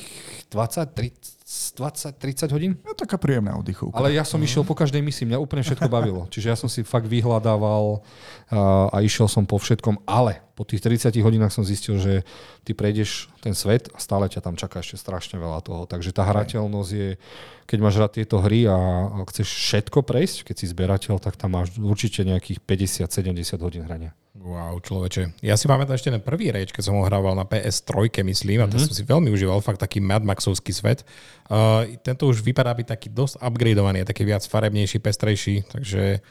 20, 0.53 0.85
30, 0.93 1.38
20-30 1.49 2.53
hodín. 2.53 2.71
No 2.85 2.93
taká 2.93 3.17
príjemná 3.17 3.57
oddychovka. 3.57 3.97
Ale 3.97 4.13
ja 4.13 4.21
som 4.21 4.37
uh-huh. 4.37 4.45
išiel 4.45 4.61
po 4.61 4.77
každej 4.77 5.01
misii, 5.01 5.25
mňa 5.25 5.41
úplne 5.41 5.65
všetko 5.65 5.89
bavilo. 5.89 6.29
Čiže 6.29 6.53
ja 6.53 6.53
som 6.53 6.69
si 6.69 6.85
fakt 6.85 7.09
vyhľadával 7.09 8.05
a 8.93 8.97
išiel 9.01 9.25
som 9.25 9.49
po 9.49 9.57
všetkom, 9.57 10.05
ale 10.05 10.45
po 10.53 10.61
tých 10.61 10.85
30 10.85 11.09
hodinách 11.25 11.49
som 11.49 11.65
zistil, 11.65 11.97
že 11.97 12.21
ty 12.61 12.77
prejdeš 12.77 13.33
ten 13.41 13.57
svet 13.57 13.89
a 13.89 13.97
stále 13.97 14.29
ťa 14.29 14.45
tam 14.45 14.53
čaká 14.53 14.85
ešte 14.85 15.01
strašne 15.01 15.41
veľa 15.41 15.65
toho. 15.65 15.89
Takže 15.89 16.13
tá 16.13 16.21
hrateľnosť 16.21 16.91
je, 16.93 17.17
keď 17.65 17.77
máš 17.81 17.97
rád 17.97 18.11
tieto 18.13 18.37
hry 18.37 18.69
a 18.69 18.77
chceš 19.33 19.49
všetko 19.49 20.05
prejsť, 20.05 20.45
keď 20.45 20.55
si 20.59 20.65
zberateľ, 20.69 21.17
tak 21.17 21.33
tam 21.33 21.57
máš 21.57 21.73
určite 21.81 22.21
nejakých 22.21 22.61
50-70 22.61 23.57
hodín 23.65 23.89
hrania. 23.89 24.13
Wow, 24.39 24.79
človeče. 24.79 25.43
Ja 25.43 25.59
si 25.59 25.67
pamätám 25.67 25.99
ešte 25.99 26.15
ten 26.15 26.23
prvý 26.23 26.47
reč, 26.55 26.71
keď 26.71 26.87
som 26.87 26.95
ho 26.95 27.03
hrával 27.03 27.35
na 27.35 27.43
PS3, 27.43 28.23
myslím, 28.23 28.63
a 28.63 28.71
to 28.71 28.79
mm-hmm. 28.79 28.87
som 28.87 28.93
si 28.95 29.03
veľmi 29.03 29.27
užíval, 29.35 29.59
fakt 29.59 29.83
taký 29.83 29.99
Mad 29.99 30.23
Maxovský 30.23 30.71
svet. 30.71 31.03
Uh, 31.49 31.97
tento 32.05 32.29
už 32.29 32.45
vypadá 32.45 32.69
byť 32.77 32.87
taký 32.93 33.07
dosť 33.09 33.41
upgradeovaný, 33.41 34.05
taký 34.05 34.21
viac 34.21 34.45
farebnejší, 34.45 35.01
pestrejší, 35.01 35.65
takže 35.65 36.21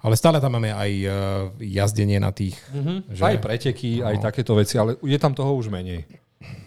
ale 0.00 0.14
stále 0.16 0.38
tam 0.38 0.56
máme 0.56 0.70
aj 0.72 0.90
uh, 1.04 1.12
jazdenie 1.58 2.22
na 2.22 2.30
tých. 2.30 2.56
Mm-hmm. 2.70 2.98
Že... 3.10 3.22
Aj 3.26 3.36
preteky, 3.42 3.90
no. 4.00 4.08
aj 4.08 4.16
takéto 4.22 4.54
veci, 4.54 4.78
ale 4.78 4.96
je 5.02 5.18
tam 5.18 5.34
toho 5.34 5.58
už 5.58 5.68
menej. 5.68 6.06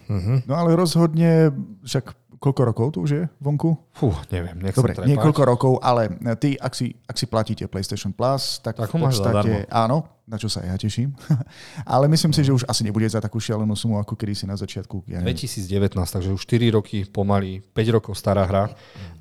Mm-hmm. 0.06 0.46
No 0.46 0.54
ale 0.54 0.76
rozhodne, 0.76 1.50
však 1.82 2.14
Koľko 2.44 2.62
rokov 2.68 2.86
tu 2.92 2.98
už 3.08 3.10
je 3.16 3.24
vonku? 3.40 3.72
Fú, 3.96 4.12
neviem, 4.28 4.60
nech 4.60 4.76
Dobre, 4.76 4.92
niekoľko 4.92 5.42
rokov, 5.48 5.72
ale 5.80 6.12
ty, 6.36 6.60
ak 6.60 6.76
si, 6.76 6.92
ak 7.08 7.16
si 7.16 7.24
platíte 7.24 7.64
PlayStation 7.72 8.12
Plus, 8.12 8.60
tak, 8.60 8.76
tak 8.76 8.92
v 8.92 9.00
podstate, 9.00 9.64
áno, 9.72 10.13
na 10.24 10.40
čo 10.40 10.48
sa 10.48 10.64
ja 10.64 10.74
teším. 10.80 11.12
ale 11.94 12.08
myslím 12.08 12.32
si, 12.32 12.40
že 12.40 12.52
už 12.52 12.64
asi 12.64 12.80
nebude 12.84 13.04
za 13.04 13.20
takú 13.20 13.36
šialenú 13.36 13.76
sumu, 13.76 14.00
ako 14.00 14.16
kedy 14.16 14.32
si 14.32 14.44
na 14.48 14.56
začiatku. 14.56 15.04
Ja 15.08 15.20
2019, 15.20 15.92
takže 15.92 16.32
už 16.32 16.42
4 16.48 16.76
roky 16.76 17.04
pomaly, 17.04 17.60
5 17.76 17.96
rokov 17.96 18.16
stará 18.16 18.48
hra 18.48 18.72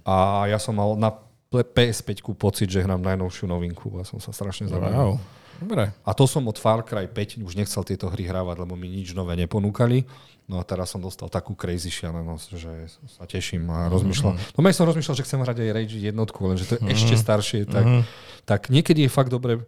a 0.08 0.48
ja 0.48 0.58
som 0.58 0.76
mal 0.76 0.96
na 0.96 1.12
PS5 1.54 2.26
pocit, 2.34 2.72
že 2.72 2.82
hrám 2.82 3.04
najnovšiu 3.04 3.46
novinku 3.46 3.94
a 4.00 4.08
som 4.08 4.18
sa 4.18 4.34
strašne 4.34 4.66
zabavil. 4.72 5.20
Wow. 5.20 5.44
Dobre. 5.62 5.94
A 6.02 6.12
to 6.18 6.26
som 6.26 6.44
od 6.50 6.58
Far 6.58 6.82
Cry 6.82 7.06
5 7.06 7.46
už 7.46 7.54
nechcel 7.54 7.86
tieto 7.86 8.10
hry 8.10 8.26
hrávať, 8.26 8.66
lebo 8.66 8.74
mi 8.74 8.90
nič 8.90 9.14
nové 9.14 9.38
neponúkali. 9.38 10.04
No 10.44 10.60
a 10.60 10.64
teraz 10.68 10.92
som 10.92 11.00
dostal 11.00 11.32
takú 11.32 11.56
crazy 11.56 11.88
šialenosť, 11.88 12.48
že 12.60 12.74
sa 13.08 13.24
teším 13.24 13.64
a 13.72 13.88
rozmýšľam. 13.88 14.36
Mm-hmm. 14.36 14.60
No 14.60 14.68
ja 14.68 14.76
som 14.76 14.90
rozmýšľal, 14.92 15.16
že 15.16 15.24
chcem 15.24 15.40
hrať 15.40 15.58
aj 15.64 15.70
Rage 15.72 15.98
jednotku, 16.04 16.40
lenže 16.52 16.66
to 16.68 16.74
je 16.76 16.80
mm-hmm. 16.84 16.96
ešte 17.00 17.16
staršie. 17.16 17.60
Tak, 17.70 17.86
mm-hmm. 17.86 18.04
tak 18.44 18.62
niekedy 18.68 19.08
je 19.08 19.12
fakt 19.14 19.32
dobre 19.32 19.64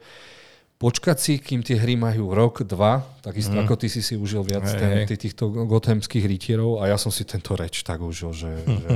počkať 0.75 1.17
si, 1.17 1.33
kým 1.39 1.63
tie 1.63 1.79
hry 1.79 1.95
majú 1.95 2.35
rok, 2.35 2.67
dva, 2.67 3.03
takisto 3.23 3.55
mm. 3.55 3.63
ako 3.63 3.73
ty 3.79 3.87
si 3.87 4.03
si 4.03 4.19
užil 4.19 4.43
viac 4.43 4.67
hey, 4.67 4.79
ten, 4.79 4.91
hey. 5.07 5.17
týchto 5.17 5.47
gothemských 5.47 6.27
rytierov 6.27 6.83
a 6.83 6.91
ja 6.91 6.97
som 6.99 7.09
si 7.09 7.23
tento 7.23 7.55
reč 7.55 7.81
tak 7.81 8.03
užil, 8.03 8.35
že, 8.35 8.51
mm-hmm. 8.51 8.79
že, 8.83 8.95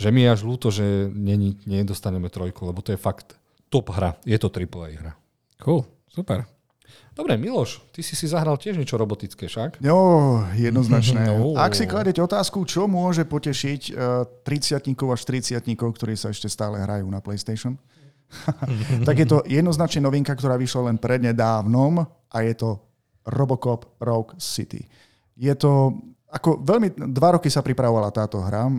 že 0.00 0.08
mi 0.08 0.24
je 0.24 0.28
až 0.32 0.40
ľúto, 0.42 0.72
že 0.72 1.12
nie, 1.12 1.56
nedostaneme 1.68 2.32
trojku, 2.32 2.64
lebo 2.64 2.80
to 2.80 2.96
je 2.96 2.98
fakt 3.00 3.36
top 3.68 3.92
hra. 3.92 4.16
Je 4.24 4.36
to 4.40 4.48
AAA 4.48 5.00
hra. 5.00 5.12
Cool, 5.60 5.84
super. 6.08 6.48
Dobre, 7.12 7.36
Miloš, 7.36 7.84
ty 7.92 8.00
si 8.00 8.16
si 8.16 8.24
zahral 8.24 8.56
tiež 8.56 8.80
niečo 8.80 8.96
robotické, 8.96 9.44
však? 9.44 9.84
Jo, 9.84 10.40
jednoznačné. 10.56 11.28
No. 11.28 11.52
Ak 11.60 11.76
si 11.76 11.84
kladete 11.84 12.24
otázku, 12.24 12.64
čo 12.64 12.88
môže 12.88 13.28
potešiť 13.28 13.82
uh, 13.92 14.24
30 14.48 14.80
až 14.96 15.20
30 15.20 15.60
ktorí 15.76 16.16
sa 16.16 16.32
ešte 16.32 16.48
stále 16.48 16.80
hrajú 16.80 17.04
na 17.12 17.20
PlayStation, 17.20 17.76
tak 19.08 19.16
je 19.18 19.26
to 19.28 19.38
jednoznačne 19.46 20.02
novinka, 20.02 20.32
ktorá 20.32 20.56
vyšla 20.56 20.92
len 20.92 20.96
prednedávnom 20.98 22.02
a 22.06 22.36
je 22.42 22.54
to 22.56 22.70
Robocop 23.28 23.98
Rogue 24.02 24.34
City. 24.42 24.88
Je 25.38 25.54
to, 25.54 25.94
ako 26.28 26.60
veľmi, 26.60 27.12
dva 27.14 27.38
roky 27.38 27.48
sa 27.48 27.62
pripravovala 27.62 28.10
táto 28.10 28.42
hra, 28.42 28.66
uh, 28.66 28.72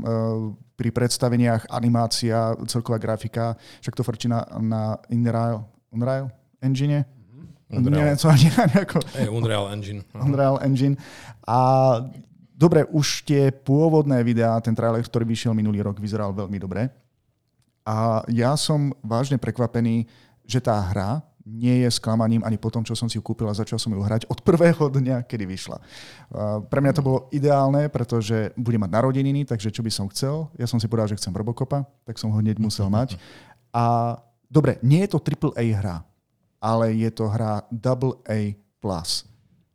pri 0.74 0.90
predstaveniach 0.90 1.70
animácia, 1.70 2.58
celková 2.66 2.98
grafika, 2.98 3.54
však 3.80 3.94
to 3.94 4.04
frčí 4.04 4.28
na, 4.28 4.42
na 4.58 4.98
Unreal, 5.08 5.64
Unreal 5.94 6.28
engine, 6.60 7.06
Unreal. 7.74 8.06
Neviem, 8.06 8.18
co 8.18 8.30
ani 8.30 8.52
nejako... 8.74 9.00
Hey, 9.18 9.30
Unreal 9.30 9.66
Engine. 9.74 10.02
Unreal 10.26 10.60
Engine. 10.62 10.96
A 11.48 11.58
dobre, 12.54 12.86
už 12.86 13.26
tie 13.26 13.50
pôvodné 13.50 14.22
videá, 14.22 14.62
ten 14.62 14.78
trailer, 14.78 15.02
ktorý 15.02 15.26
vyšiel 15.26 15.58
minulý 15.58 15.82
rok, 15.82 15.98
vyzeral 15.98 16.30
veľmi 16.34 16.58
dobre. 16.62 16.90
A 17.84 18.24
ja 18.32 18.56
som 18.56 18.96
vážne 19.04 19.36
prekvapený, 19.36 20.08
že 20.48 20.64
tá 20.64 20.80
hra 20.80 21.24
nie 21.44 21.84
je 21.84 21.90
sklamaním 21.92 22.40
ani 22.48 22.56
po 22.56 22.72
tom, 22.72 22.88
čo 22.88 22.96
som 22.96 23.12
si 23.12 23.20
ju 23.20 23.24
kúpil 23.24 23.52
a 23.52 23.56
začal 23.56 23.76
som 23.76 23.92
ju 23.92 24.00
hrať 24.00 24.24
od 24.32 24.40
prvého 24.40 24.88
dňa, 24.88 25.28
kedy 25.28 25.44
vyšla. 25.44 25.78
Pre 26.72 26.80
mňa 26.80 26.94
to 26.96 27.04
bolo 27.04 27.28
ideálne, 27.36 27.92
pretože 27.92 28.56
budem 28.56 28.88
mať 28.88 28.92
narodeniny, 28.96 29.44
takže 29.44 29.68
čo 29.68 29.84
by 29.84 29.92
som 29.92 30.08
chcel? 30.08 30.48
Ja 30.56 30.64
som 30.64 30.80
si 30.80 30.88
povedal, 30.88 31.12
že 31.12 31.20
chcem 31.20 31.36
Robocopa, 31.36 31.84
tak 32.08 32.16
som 32.16 32.32
ho 32.32 32.40
hneď 32.40 32.64
musel 32.64 32.88
mať. 32.88 33.20
A 33.76 34.16
dobre, 34.48 34.80
nie 34.86 35.04
je 35.04 35.18
to 35.18 35.20
AAA 35.20 35.74
hra, 35.74 36.06
ale 36.62 36.94
je 36.94 37.10
to 37.12 37.26
hra 37.26 37.66
AA+. 37.74 38.56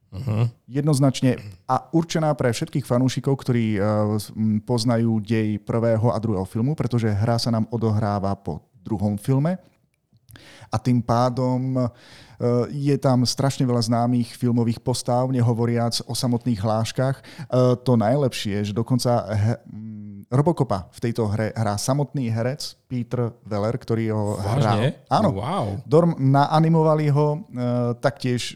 Uh-huh. 0.09 0.49
Jednoznačne 0.65 1.37
a 1.69 1.85
určená 1.93 2.33
pre 2.33 2.49
všetkých 2.49 2.89
fanúšikov, 2.89 3.45
ktorí 3.45 3.77
uh, 3.77 4.17
poznajú 4.65 5.21
dej 5.21 5.61
prvého 5.61 6.09
a 6.09 6.17
druhého 6.17 6.49
filmu, 6.49 6.73
pretože 6.73 7.13
hra 7.13 7.37
sa 7.37 7.53
nám 7.53 7.69
odohráva 7.69 8.33
po 8.33 8.65
druhom 8.81 9.21
filme. 9.21 9.61
A 10.73 10.81
tým 10.81 11.05
pádom 11.05 11.77
uh, 11.77 11.93
je 12.73 12.97
tam 12.97 13.21
strašne 13.29 13.69
veľa 13.69 13.85
známych 13.85 14.33
filmových 14.33 14.81
postáv, 14.81 15.29
nehovoriac 15.29 16.01
o 16.09 16.17
samotných 16.17 16.57
hláškach. 16.57 17.21
Uh, 17.49 17.77
to 17.77 18.01
najlepšie, 18.01 18.65
že 18.65 18.73
dokonca 18.73 19.29
Robocopa 20.29 20.93
v 20.93 20.99
tejto 21.05 21.25
hre 21.29 21.57
hrá 21.57 21.77
samotný 21.81 22.29
herec 22.29 22.77
Peter 22.85 23.33
Weller, 23.49 23.77
ktorý 23.81 24.13
ho 24.13 24.37
hrá. 24.37 24.93
Áno. 25.09 25.37
Wow. 25.37 25.81
Dorm 25.89 26.17
naanimovali 26.21 27.09
ho 27.09 27.45
taktiež 27.97 28.53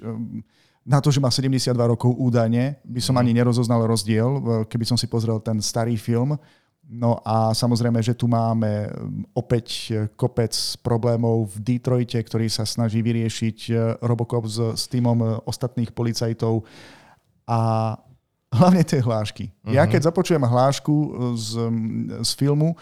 na 0.83 0.99
to, 0.99 1.14
že 1.14 1.23
má 1.23 1.31
72 1.31 1.71
rokov 1.79 2.11
údajne, 2.18 2.83
by 2.83 3.01
som 3.01 3.14
ani 3.14 3.31
nerozoznal 3.31 3.87
rozdiel, 3.87 4.64
keby 4.66 4.83
som 4.83 4.99
si 4.99 5.07
pozrel 5.07 5.38
ten 5.38 5.62
starý 5.62 5.95
film. 5.95 6.35
No 6.83 7.23
a 7.23 7.55
samozrejme, 7.55 8.03
že 8.03 8.12
tu 8.12 8.27
máme 8.27 8.90
opäť 9.33 9.95
kopec 10.18 10.53
problémov 10.83 11.55
v 11.55 11.57
Detroite, 11.62 12.18
ktorý 12.18 12.51
sa 12.51 12.66
snaží 12.66 12.99
vyriešiť 13.01 13.59
e, 13.71 13.73
Robocop 14.03 14.45
s, 14.51 14.59
s 14.59 14.85
týmom 14.90 15.47
ostatných 15.47 15.95
policajtov 15.95 16.66
a 17.47 17.95
hlavne 18.53 18.83
tie 18.85 19.01
hlášky. 19.01 19.49
Uh-huh. 19.49 19.73
Ja 19.73 19.87
mhm. 19.87 19.90
keď 19.95 20.01
započujem 20.12 20.42
hlášku 20.42 20.95
z, 21.38 21.49
z 22.21 22.31
filmu, 22.35 22.77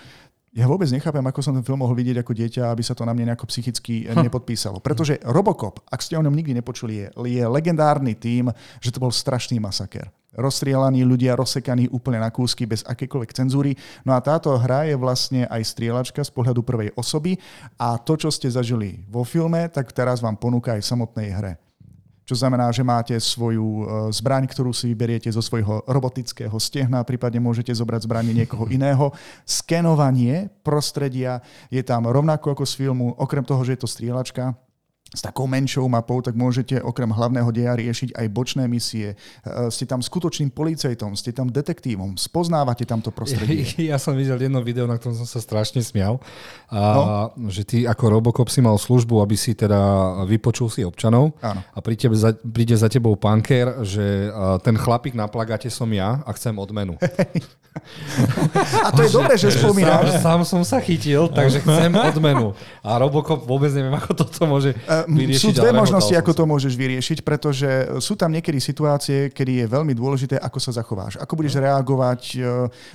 ja 0.50 0.66
vôbec 0.66 0.90
nechápem, 0.90 1.22
ako 1.22 1.40
som 1.46 1.54
ten 1.54 1.62
film 1.62 1.78
mohol 1.78 1.94
vidieť 1.94 2.26
ako 2.26 2.34
dieťa, 2.34 2.74
aby 2.74 2.82
sa 2.82 2.98
to 2.98 3.06
na 3.06 3.14
mne 3.14 3.30
nejako 3.30 3.46
psychicky 3.46 4.10
hm. 4.10 4.26
nepodpísalo. 4.26 4.82
Pretože 4.82 5.22
Robocop, 5.22 5.86
ak 5.86 6.02
ste 6.02 6.18
o 6.18 6.24
ňom 6.26 6.34
nikdy 6.34 6.58
nepočuli, 6.58 7.06
je, 7.06 7.08
je 7.14 7.44
legendárny 7.46 8.18
tým, 8.18 8.50
že 8.82 8.90
to 8.90 8.98
bol 8.98 9.14
strašný 9.14 9.62
masaker. 9.62 10.10
Rozstrielaní 10.30 11.02
ľudia, 11.02 11.34
rozsekaní 11.34 11.90
úplne 11.90 12.22
na 12.22 12.30
kúsky 12.30 12.62
bez 12.62 12.86
akékoľvek 12.86 13.34
cenzúry. 13.34 13.74
No 14.06 14.14
a 14.14 14.22
táto 14.22 14.54
hra 14.54 14.86
je 14.86 14.94
vlastne 14.94 15.42
aj 15.50 15.74
strieľačka 15.74 16.22
z 16.22 16.30
pohľadu 16.30 16.62
prvej 16.62 16.94
osoby 16.94 17.34
a 17.78 17.98
to, 17.98 18.14
čo 18.14 18.30
ste 18.30 18.46
zažili 18.46 19.02
vo 19.10 19.26
filme, 19.26 19.66
tak 19.70 19.90
teraz 19.90 20.22
vám 20.22 20.38
ponúka 20.38 20.78
aj 20.78 20.86
v 20.86 20.90
samotnej 20.90 21.30
hre 21.34 21.69
čo 22.30 22.38
znamená, 22.38 22.70
že 22.70 22.86
máte 22.86 23.18
svoju 23.18 23.66
e, 23.66 23.84
zbraň, 24.14 24.46
ktorú 24.46 24.70
si 24.70 24.86
vyberiete 24.94 25.26
zo 25.34 25.42
svojho 25.42 25.82
robotického 25.90 26.54
stehna, 26.62 27.02
prípadne 27.02 27.42
môžete 27.42 27.74
zobrať 27.74 28.06
zbranie 28.06 28.30
niekoho 28.30 28.70
iného. 28.70 29.10
Skenovanie 29.42 30.46
prostredia 30.62 31.42
je 31.74 31.82
tam 31.82 32.06
rovnako 32.06 32.54
ako 32.54 32.62
z 32.62 32.86
filmu, 32.86 33.18
okrem 33.18 33.42
toho, 33.42 33.66
že 33.66 33.74
je 33.74 33.80
to 33.82 33.90
strieľačka, 33.90 34.54
s 35.10 35.20
takou 35.20 35.50
menšou 35.50 35.90
mapou, 35.90 36.22
tak 36.22 36.38
môžete 36.38 36.78
okrem 36.78 37.10
hlavného 37.10 37.50
deja 37.50 37.74
riešiť 37.74 38.14
aj 38.14 38.26
bočné 38.30 38.64
misie. 38.70 39.14
E, 39.14 39.16
ste 39.74 39.82
tam 39.82 39.98
skutočným 39.98 40.54
policajtom, 40.54 41.18
ste 41.18 41.34
tam 41.34 41.50
detektívom, 41.50 42.14
spoznávate 42.14 42.86
tamto 42.86 43.10
prostredie. 43.10 43.66
Ja 43.90 43.98
som 43.98 44.14
videl 44.14 44.38
jedno 44.38 44.62
video, 44.62 44.86
na 44.86 45.00
ktorom 45.00 45.18
som 45.18 45.26
sa 45.26 45.42
strašne 45.42 45.82
smial, 45.82 46.22
a, 46.70 47.32
no? 47.34 47.50
že 47.50 47.66
ty 47.66 47.78
ako 47.88 48.20
Robocop 48.20 48.46
si 48.46 48.62
mal 48.62 48.78
službu, 48.78 49.18
aby 49.18 49.34
si 49.34 49.56
teda 49.56 49.78
vypočul 50.28 50.70
si 50.70 50.86
občanov 50.86 51.34
Áno. 51.42 51.64
a 51.64 51.78
príde 51.82 52.06
za, 52.14 52.36
príde 52.38 52.76
za 52.78 52.86
tebou 52.86 53.18
punker, 53.18 53.82
že 53.82 54.30
ten 54.62 54.78
chlapík 54.78 55.16
na 55.16 55.26
plagáte 55.26 55.66
som 55.72 55.90
ja 55.90 56.22
a 56.22 56.30
chcem 56.36 56.54
odmenu. 56.54 56.94
a 58.86 58.88
to 58.94 59.06
je 59.06 59.10
dobré, 59.10 59.34
že 59.38 59.54
spomínaš. 59.54 60.18
Sám, 60.18 60.22
sám 60.22 60.40
som 60.42 60.62
sa 60.66 60.78
chytil, 60.82 61.30
takže 61.30 61.62
chcem 61.62 61.92
odmenu. 62.10 62.54
A 62.82 62.98
Robocop 62.98 63.46
vôbec 63.46 63.70
neviem, 63.72 63.94
ako 63.94 64.10
toto 64.14 64.46
môže 64.46 64.74
vyriešiť. 64.76 64.99
Sú 65.38 65.54
dve 65.54 65.72
možnosti, 65.72 66.12
ako 66.12 66.32
to 66.32 66.44
môžeš 66.44 66.74
vyriešiť, 66.76 67.18
pretože 67.22 67.68
sú 68.02 68.18
tam 68.18 68.34
niekedy 68.34 68.58
situácie, 68.58 69.30
kedy 69.30 69.64
je 69.64 69.66
veľmi 69.66 69.94
dôležité, 69.96 70.36
ako 70.36 70.58
sa 70.58 70.74
zachováš. 70.74 71.16
Ako 71.22 71.38
budeš 71.38 71.60
reagovať 71.62 72.22
e, 72.34 72.38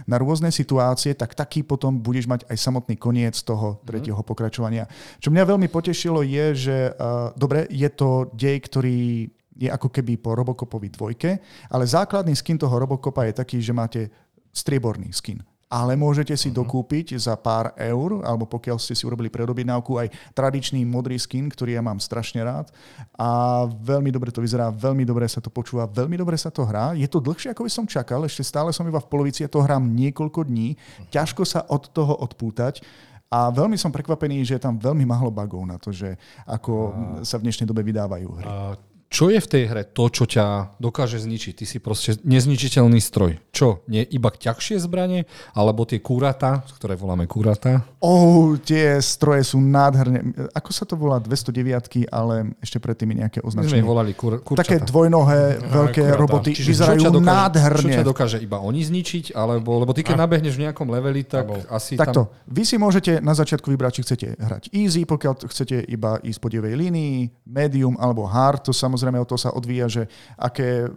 na 0.05 0.15
rôzne 0.21 0.53
situácie, 0.53 1.17
tak 1.17 1.33
taký 1.33 1.65
potom 1.65 1.97
budeš 1.97 2.29
mať 2.29 2.45
aj 2.51 2.57
samotný 2.59 2.95
koniec 2.99 3.35
toho 3.41 3.79
mhm. 3.79 3.87
tretieho 3.87 4.21
pokračovania. 4.21 4.85
Čo 5.23 5.31
mňa 5.33 5.43
veľmi 5.47 5.67
potešilo 5.71 6.21
je, 6.21 6.45
že 6.55 6.77
uh, 6.91 7.31
dobre, 7.33 7.65
je 7.71 7.89
to 7.91 8.29
dej, 8.33 8.57
ktorý 8.61 9.29
je 9.55 9.69
ako 9.71 9.87
keby 9.87 10.19
po 10.19 10.35
Robocopovi 10.35 10.91
dvojke, 10.91 11.39
ale 11.71 11.87
základný 11.87 12.35
skin 12.35 12.59
toho 12.59 12.75
Robocopa 12.75 13.23
je 13.23 13.39
taký, 13.39 13.57
že 13.63 13.71
máte 13.71 14.11
strieborný 14.51 15.15
skin 15.15 15.39
ale 15.75 15.99
môžete 15.99 16.31
si 16.39 16.47
uh-huh. 16.47 16.63
dokúpiť 16.63 17.19
za 17.19 17.35
pár 17.35 17.75
eur, 17.75 18.23
alebo 18.23 18.47
pokiaľ 18.47 18.79
ste 18.79 18.95
si 18.95 19.03
urobili 19.03 19.27
predobjednávku, 19.27 19.99
aj 19.99 20.07
tradičný 20.31 20.87
modrý 20.87 21.19
skin, 21.19 21.51
ktorý 21.51 21.75
ja 21.75 21.83
mám 21.83 21.99
strašne 21.99 22.39
rád. 22.47 22.71
A 23.19 23.63
veľmi 23.67 24.07
dobre 24.15 24.31
to 24.31 24.39
vyzerá, 24.39 24.71
veľmi 24.71 25.03
dobre 25.03 25.27
sa 25.27 25.43
to 25.43 25.51
počúva, 25.51 25.83
veľmi 25.83 26.15
dobre 26.15 26.39
sa 26.39 26.47
to 26.47 26.63
hrá. 26.63 26.95
Je 26.95 27.11
to 27.11 27.19
dlhšie, 27.19 27.51
ako 27.51 27.67
by 27.67 27.71
som 27.75 27.83
čakal, 27.83 28.23
ešte 28.23 28.47
stále 28.47 28.71
som 28.71 28.87
iba 28.87 29.03
v 29.03 29.09
polovici, 29.11 29.43
ja 29.43 29.51
to 29.51 29.59
hrám 29.59 29.83
niekoľko 29.83 30.47
dní, 30.47 30.79
uh-huh. 30.79 31.11
ťažko 31.11 31.43
sa 31.43 31.67
od 31.67 31.91
toho 31.91 32.15
odpútať. 32.23 32.79
A 33.27 33.51
veľmi 33.51 33.75
som 33.75 33.91
prekvapený, 33.91 34.47
že 34.47 34.55
je 34.55 34.63
tam 34.63 34.79
veľmi 34.79 35.03
málo 35.03 35.27
bugov 35.27 35.59
na 35.67 35.75
to, 35.75 35.91
že 35.91 36.15
ako 36.47 36.71
a... 36.71 36.91
sa 37.27 37.35
v 37.35 37.51
dnešnej 37.51 37.67
dobe 37.67 37.83
vydávajú 37.83 38.29
hry. 38.31 38.47
A 38.47 38.79
čo 39.15 39.31
je 39.31 39.39
v 39.39 39.47
tej 39.47 39.63
hre 39.71 39.87
to, 39.87 40.11
čo 40.11 40.27
ťa 40.27 40.75
dokáže 40.81 41.21
zničiť? 41.23 41.53
Ty 41.55 41.65
si 41.69 41.77
proste 41.79 42.19
nezničiteľný 42.25 42.99
stroj. 42.99 43.39
Čo? 43.53 43.85
Nie 43.87 44.03
iba 44.03 44.27
ťažšie 44.27 44.81
zbranie? 44.81 45.29
Alebo 45.55 45.87
tie 45.87 46.03
kúrata, 46.03 46.65
ktoré 46.75 46.99
voláme 46.99 47.29
kúrata? 47.29 47.85
Oh, 48.03 48.59
tie 48.59 48.99
stroje 48.99 49.47
sú 49.55 49.63
nádherné. 49.63 50.49
Ako 50.51 50.69
sa 50.75 50.83
to 50.83 50.99
volá? 50.99 51.21
209 51.21 52.11
ale 52.11 52.57
ešte 52.59 52.81
predtým 52.81 53.15
nejaké 53.15 53.39
označenie. 53.39 53.79
My 53.79 53.85
sme 53.85 53.87
volali 53.87 54.11
kur, 54.17 54.41
kurčata. 54.43 54.67
Také 54.67 54.83
dvojnohé, 54.83 55.63
veľké 55.63 56.03
kurata. 56.03 56.19
roboty. 56.19 56.51
Čiže 56.51 56.69
vyzerajú 56.75 56.99
čo 56.99 57.11
dokáže, 57.15 57.31
nádherne. 57.31 57.93
Čo 57.93 57.97
ťa 58.01 58.03
dokáže 58.03 58.37
iba 58.41 58.57
oni 58.59 58.81
zničiť? 58.83 59.25
Alebo, 59.31 59.79
lebo 59.79 59.95
ty 59.95 60.03
keď 60.03 60.19
ah. 60.19 60.21
nabehneš 60.27 60.59
v 60.59 60.61
nejakom 60.67 60.87
leveli, 60.91 61.23
tak 61.23 61.47
Abo. 61.47 61.61
asi 61.71 61.95
Takto. 61.95 62.27
tam... 62.27 62.51
Vy 62.51 62.67
si 62.67 62.75
môžete 62.75 63.23
na 63.23 63.31
začiatku 63.31 63.71
vybrať, 63.71 63.91
či 63.95 64.01
chcete 64.03 64.27
hrať 64.43 64.63
easy, 64.75 65.07
pokiaľ 65.07 65.47
chcete 65.47 65.87
iba 65.87 66.19
ísť 66.19 66.39
po 66.43 66.51
divej 66.51 66.75
línii, 66.75 67.47
medium 67.47 67.95
alebo 67.95 68.27
hard, 68.27 68.67
to 68.67 68.73
samozrejme 68.75 68.94
samozrejme 68.95 69.19
od 69.19 69.29
toho 69.29 69.41
sa 69.41 69.51
odvíja, 69.51 69.91
že 69.91 70.03
aké 70.39 70.87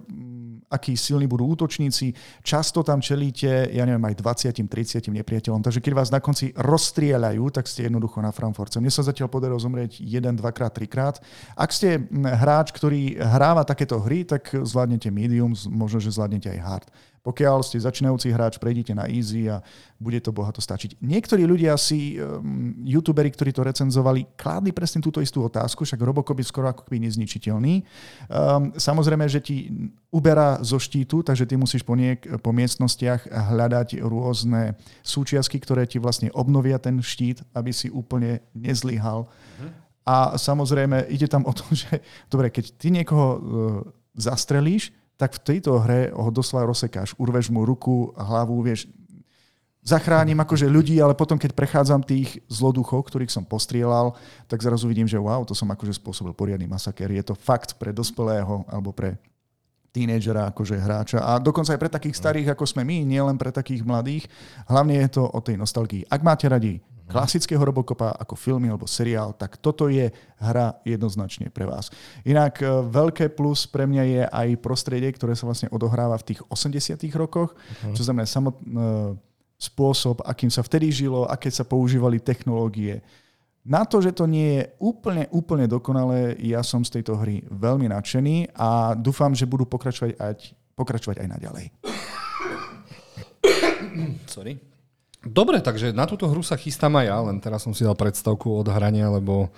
akí 0.68 0.96
silní 0.96 1.24
budú 1.24 1.48
útočníci. 1.56 2.12
Často 2.44 2.84
tam 2.84 3.00
čelíte, 3.00 3.72
ja 3.72 3.88
neviem, 3.88 4.04
aj 4.04 4.20
20-30 4.20 5.08
nepriateľom. 5.08 5.64
Takže 5.64 5.80
keď 5.80 5.92
vás 5.96 6.12
na 6.12 6.20
konci 6.20 6.52
rozstrieľajú, 6.52 7.44
tak 7.48 7.64
ste 7.64 7.88
jednoducho 7.88 8.20
na 8.20 8.30
Frankfurte. 8.30 8.76
Mne 8.76 8.92
sa 8.92 9.00
zatiaľ 9.00 9.32
podarilo 9.32 9.56
zomrieť 9.56 10.04
1, 10.04 10.36
2 10.36 10.44
krát, 10.52 10.72
3 10.76 10.84
krát. 10.84 11.16
Ak 11.56 11.72
ste 11.72 12.04
hráč, 12.12 12.70
ktorý 12.76 13.16
hráva 13.16 13.64
takéto 13.64 13.96
hry, 14.04 14.28
tak 14.28 14.52
zvládnete 14.52 15.08
medium, 15.08 15.56
možno, 15.72 15.98
že 16.04 16.12
zvládnete 16.12 16.52
aj 16.52 16.60
hard. 16.60 16.86
Pokiaľ 17.28 17.60
ste 17.60 17.76
začínajúci 17.76 18.32
hráč, 18.32 18.56
prejdite 18.56 18.96
na 18.96 19.04
easy 19.04 19.52
a 19.52 19.60
bude 20.00 20.16
to 20.24 20.32
bohato 20.32 20.64
stačiť. 20.64 20.96
Niektorí 21.04 21.44
ľudia 21.44 21.76
si, 21.76 22.16
um, 22.16 22.72
youtuberi, 22.80 23.28
ktorí 23.28 23.52
to 23.52 23.60
recenzovali, 23.68 24.32
kládli 24.32 24.72
presne 24.72 25.04
túto 25.04 25.20
istú 25.20 25.44
otázku, 25.44 25.84
však 25.84 26.00
Robocop 26.00 26.40
je 26.40 26.48
skoro 26.48 26.72
ako 26.72 26.88
keby 26.88 27.04
nezničiteľný. 27.04 27.84
Um, 28.32 28.72
samozrejme, 28.72 29.28
že 29.28 29.44
ti 29.44 29.68
uberá 30.08 30.56
zo 30.64 30.80
štítu, 30.80 31.20
takže 31.20 31.44
ty 31.44 31.60
musíš 31.60 31.84
po, 31.84 31.92
niek- 31.92 32.24
po 32.40 32.48
miestnostiach 32.48 33.28
hľadať 33.28 34.00
rôzne 34.00 34.72
súčiastky, 35.04 35.60
ktoré 35.60 35.84
ti 35.84 36.00
vlastne 36.00 36.32
obnovia 36.32 36.80
ten 36.80 36.96
štít, 37.04 37.44
aby 37.52 37.76
si 37.76 37.92
úplne 37.92 38.40
nezlyhal. 38.56 39.28
Mhm. 39.60 39.68
A 40.08 40.40
samozrejme, 40.40 41.12
ide 41.12 41.28
tam 41.28 41.44
o 41.44 41.52
to, 41.52 41.68
že 41.76 42.00
dobre, 42.32 42.48
keď 42.48 42.64
ty 42.80 42.88
niekoho 42.88 43.26
uh, 43.28 43.40
zastrelíš, 44.16 44.96
tak 45.18 45.34
v 45.36 45.44
tejto 45.44 45.82
hre 45.82 46.14
ho 46.14 46.30
doslova 46.30 46.70
rozsekáš. 46.70 47.18
Urveš 47.18 47.50
mu 47.50 47.66
ruku, 47.66 48.14
hlavu, 48.14 48.54
vieš, 48.62 48.86
zachránim 49.82 50.38
akože 50.38 50.70
ľudí, 50.70 51.02
ale 51.02 51.18
potom, 51.18 51.34
keď 51.34 51.58
prechádzam 51.58 52.06
tých 52.06 52.38
zloduchov, 52.46 53.10
ktorých 53.10 53.32
som 53.32 53.42
postrielal, 53.42 54.14
tak 54.46 54.62
zrazu 54.62 54.86
vidím, 54.86 55.10
že 55.10 55.18
wow, 55.18 55.42
to 55.42 55.58
som 55.58 55.66
akože 55.72 55.98
spôsobil 55.98 56.30
poriadny 56.36 56.70
masaker. 56.70 57.10
Je 57.10 57.24
to 57.26 57.34
fakt 57.34 57.74
pre 57.80 57.90
dospelého 57.90 58.62
alebo 58.70 58.94
pre 58.94 59.18
tínedžera, 59.88 60.52
akože 60.52 60.76
hráča 60.76 61.18
a 61.24 61.40
dokonca 61.40 61.72
aj 61.72 61.80
pre 61.80 61.90
takých 61.90 62.20
starých, 62.20 62.48
ako 62.52 62.68
sme 62.68 62.84
my, 62.84 63.08
nielen 63.08 63.40
pre 63.40 63.48
takých 63.48 63.82
mladých. 63.82 64.28
Hlavne 64.68 65.00
je 65.08 65.18
to 65.18 65.24
o 65.24 65.40
tej 65.40 65.56
nostalgii. 65.56 66.06
Ak 66.12 66.20
máte 66.20 66.46
radi 66.46 66.78
klasického 67.08 67.58
Robocopa 67.58 68.12
ako 68.14 68.36
filmy 68.36 68.68
alebo 68.68 68.84
seriál, 68.84 69.32
tak 69.32 69.56
toto 69.58 69.88
je 69.88 70.12
hra 70.38 70.76
jednoznačne 70.84 71.48
pre 71.48 71.64
vás. 71.64 71.88
Inak 72.28 72.60
e, 72.60 72.68
veľké 72.68 73.32
plus 73.32 73.64
pre 73.64 73.88
mňa 73.88 74.02
je 74.04 74.22
aj 74.28 74.48
prostredie, 74.60 75.08
ktoré 75.10 75.32
sa 75.32 75.48
vlastne 75.48 75.72
odohráva 75.72 76.20
v 76.20 76.34
tých 76.34 76.40
80 76.52 77.00
rokoch, 77.16 77.56
uh-huh. 77.56 77.96
čo 77.96 78.04
znamená 78.04 78.28
samotný 78.28 78.68
e, 78.68 79.26
spôsob, 79.58 80.22
akým 80.22 80.52
sa 80.54 80.62
vtedy 80.62 80.94
žilo, 80.94 81.26
aké 81.26 81.50
sa 81.50 81.66
používali 81.66 82.22
technológie. 82.22 83.02
Na 83.66 83.84
to, 83.84 83.98
že 84.00 84.14
to 84.14 84.24
nie 84.24 84.62
je 84.62 84.64
úplne, 84.80 85.26
úplne 85.34 85.66
dokonalé, 85.66 86.38
ja 86.40 86.62
som 86.62 86.80
z 86.86 87.00
tejto 87.00 87.18
hry 87.18 87.42
veľmi 87.50 87.90
nadšený 87.90 88.54
a 88.54 88.94
dúfam, 88.94 89.34
že 89.34 89.50
budú 89.50 89.66
pokračovať 89.66 90.14
aj, 90.16 90.34
pokračovať 90.78 91.16
aj 91.20 91.28
naďalej. 91.28 91.66
Sorry. 94.30 94.77
Dobre, 95.18 95.58
takže 95.58 95.90
na 95.90 96.06
túto 96.06 96.30
hru 96.30 96.40
sa 96.40 96.54
chystám 96.54 96.94
aj 96.94 97.06
ja, 97.06 97.18
len 97.18 97.36
teraz 97.38 97.66
som 97.66 97.74
si 97.74 97.82
dal 97.82 97.98
predstavku 97.98 98.54
od 98.54 98.68
hrania, 98.70 99.10
lebo 99.10 99.50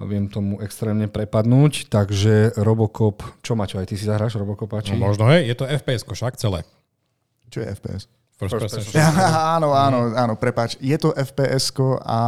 viem 0.00 0.26
tomu 0.26 0.58
extrémne 0.64 1.06
prepadnúť, 1.06 1.86
takže 1.86 2.56
Robocop, 2.56 3.20
čo 3.40 3.52
Maťo, 3.52 3.78
aj 3.78 3.86
ty 3.86 3.94
si 3.94 4.08
zahráš 4.08 4.34
Robocopa? 4.34 4.80
Či... 4.80 4.96
No 4.96 5.06
možno, 5.06 5.28
hej, 5.28 5.46
je 5.46 5.54
to 5.54 5.68
FPS, 5.68 6.02
však 6.02 6.34
celé. 6.36 6.64
Čo 7.52 7.60
je 7.60 7.68
FPS? 7.70 8.02
First 8.34 8.56
First 8.56 8.72
person. 8.72 8.80
person. 8.80 8.96
Ja, 8.96 9.10
áno, 9.60 9.76
áno, 9.76 9.98
áno, 10.16 10.34
prepáč. 10.40 10.80
Je 10.80 10.96
to 10.96 11.12
FPS 11.12 11.76
a 12.00 12.18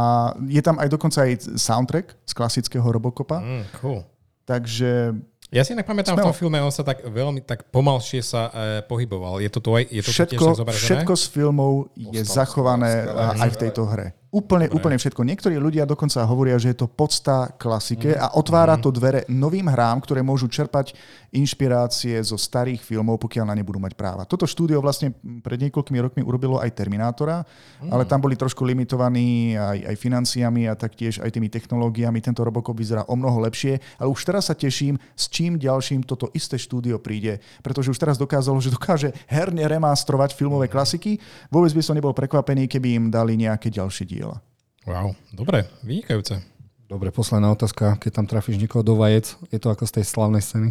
je 0.45 0.61
tam 0.61 0.77
aj 0.77 0.87
dokonca 0.87 1.25
aj 1.25 1.57
soundtrack 1.57 2.07
z 2.23 2.31
klasického 2.31 2.85
Robocopa, 2.85 3.41
Mm, 3.41 3.63
cool. 3.81 4.05
takže 4.45 5.17
Ja 5.53 5.61
si 5.61 5.77
inak 5.77 5.85
pamätám, 5.85 6.17
v 6.17 6.25
Smelo. 6.25 6.27
tom 6.33 6.35
filme 6.35 6.57
on 6.65 6.73
sa 6.73 6.81
tak 6.81 7.05
veľmi 7.05 7.45
tak 7.45 7.69
pomalšie 7.69 8.25
sa 8.25 8.49
e, 8.49 8.81
pohyboval. 8.89 9.37
Je 9.37 9.53
to 9.53 9.61
tu 9.61 9.69
aj, 9.77 9.85
je 9.85 10.01
to 10.01 10.09
tu 10.09 10.25
tiež 10.25 10.39
všetko, 10.41 10.65
tak 10.65 10.73
všetko 10.73 11.13
z 11.13 11.25
filmov 11.29 11.71
je 11.93 12.25
Postavky, 12.25 12.33
zachované 12.33 12.89
aj 13.37 13.49
v 13.53 13.57
tejto 13.61 13.85
hre. 13.85 14.17
Úplne, 14.33 14.73
úplne 14.73 14.97
všetko. 14.97 15.21
Niektorí 15.21 15.61
ľudia 15.61 15.85
dokonca 15.85 16.25
hovoria, 16.25 16.57
že 16.57 16.73
je 16.73 16.81
to 16.81 16.89
podsta 16.89 17.53
klasike 17.53 18.17
a 18.17 18.33
otvára 18.33 18.81
to 18.81 18.89
dvere 18.89 19.29
novým 19.29 19.69
hrám, 19.69 20.01
ktoré 20.01 20.25
môžu 20.25 20.49
čerpať 20.49 20.97
inšpirácie 21.29 22.17
zo 22.25 22.33
starých 22.33 22.81
filmov, 22.81 23.21
pokiaľ 23.21 23.45
na 23.45 23.53
ne 23.53 23.61
budú 23.61 23.77
mať 23.77 23.93
práva. 23.93 24.25
Toto 24.25 24.49
štúdio 24.49 24.81
vlastne 24.81 25.13
pred 25.45 25.61
niekoľkými 25.61 26.01
rokmi 26.01 26.21
urobilo 26.25 26.57
aj 26.57 26.73
Terminátora, 26.73 27.45
ale 27.93 28.09
tam 28.09 28.25
boli 28.25 28.33
trošku 28.33 28.65
limitovaní 28.65 29.53
aj, 29.53 29.93
aj 29.93 29.95
financiami 30.01 30.65
a 30.65 30.73
taktiež 30.73 31.21
aj 31.21 31.29
tými 31.29 31.53
technológiami. 31.53 32.17
Tento 32.17 32.41
Robocop 32.41 32.73
vyzerá 32.73 33.05
o 33.05 33.13
mnoho 33.13 33.37
lepšie, 33.45 33.77
ale 34.01 34.09
už 34.09 34.25
teraz 34.25 34.49
sa 34.49 34.57
teším, 34.57 34.97
s 35.13 35.29
čím 35.29 35.61
ďalším 35.61 36.09
toto 36.09 36.33
isté 36.33 36.57
štúdio 36.57 36.97
príde, 36.97 37.37
pretože 37.61 37.93
už 37.93 38.01
teraz 38.01 38.17
dokázalo, 38.17 38.57
že 38.57 38.73
dokáže 38.73 39.13
herne 39.29 39.61
remastrovať 39.61 40.33
filmové 40.33 40.65
klasiky. 40.65 41.21
Vôbec 41.53 41.69
by 41.69 41.85
som 41.85 41.93
nebol 41.93 42.17
prekvapený, 42.17 42.65
keby 42.65 42.97
im 42.97 43.05
dali 43.13 43.37
nejaké 43.37 43.69
ďalšie 43.69 44.22
diela. 44.23 44.39
Wow, 44.87 45.15
dobre, 45.35 45.67
vynikajúce. 45.83 46.39
Dobre, 46.87 47.11
posledná 47.11 47.51
otázka. 47.51 47.99
Keď 47.99 48.11
tam 48.11 48.25
trafíš 48.27 48.59
niekoho 48.59 48.83
do 48.83 48.95
vajec, 48.95 49.35
je 49.51 49.59
to 49.59 49.67
ako 49.71 49.83
z 49.83 49.99
tej 49.99 50.05
slavnej 50.07 50.43
scény? 50.43 50.69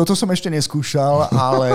Toto 0.00 0.16
som 0.16 0.32
ešte 0.32 0.48
neskúšal, 0.48 1.28
ale 1.28 1.68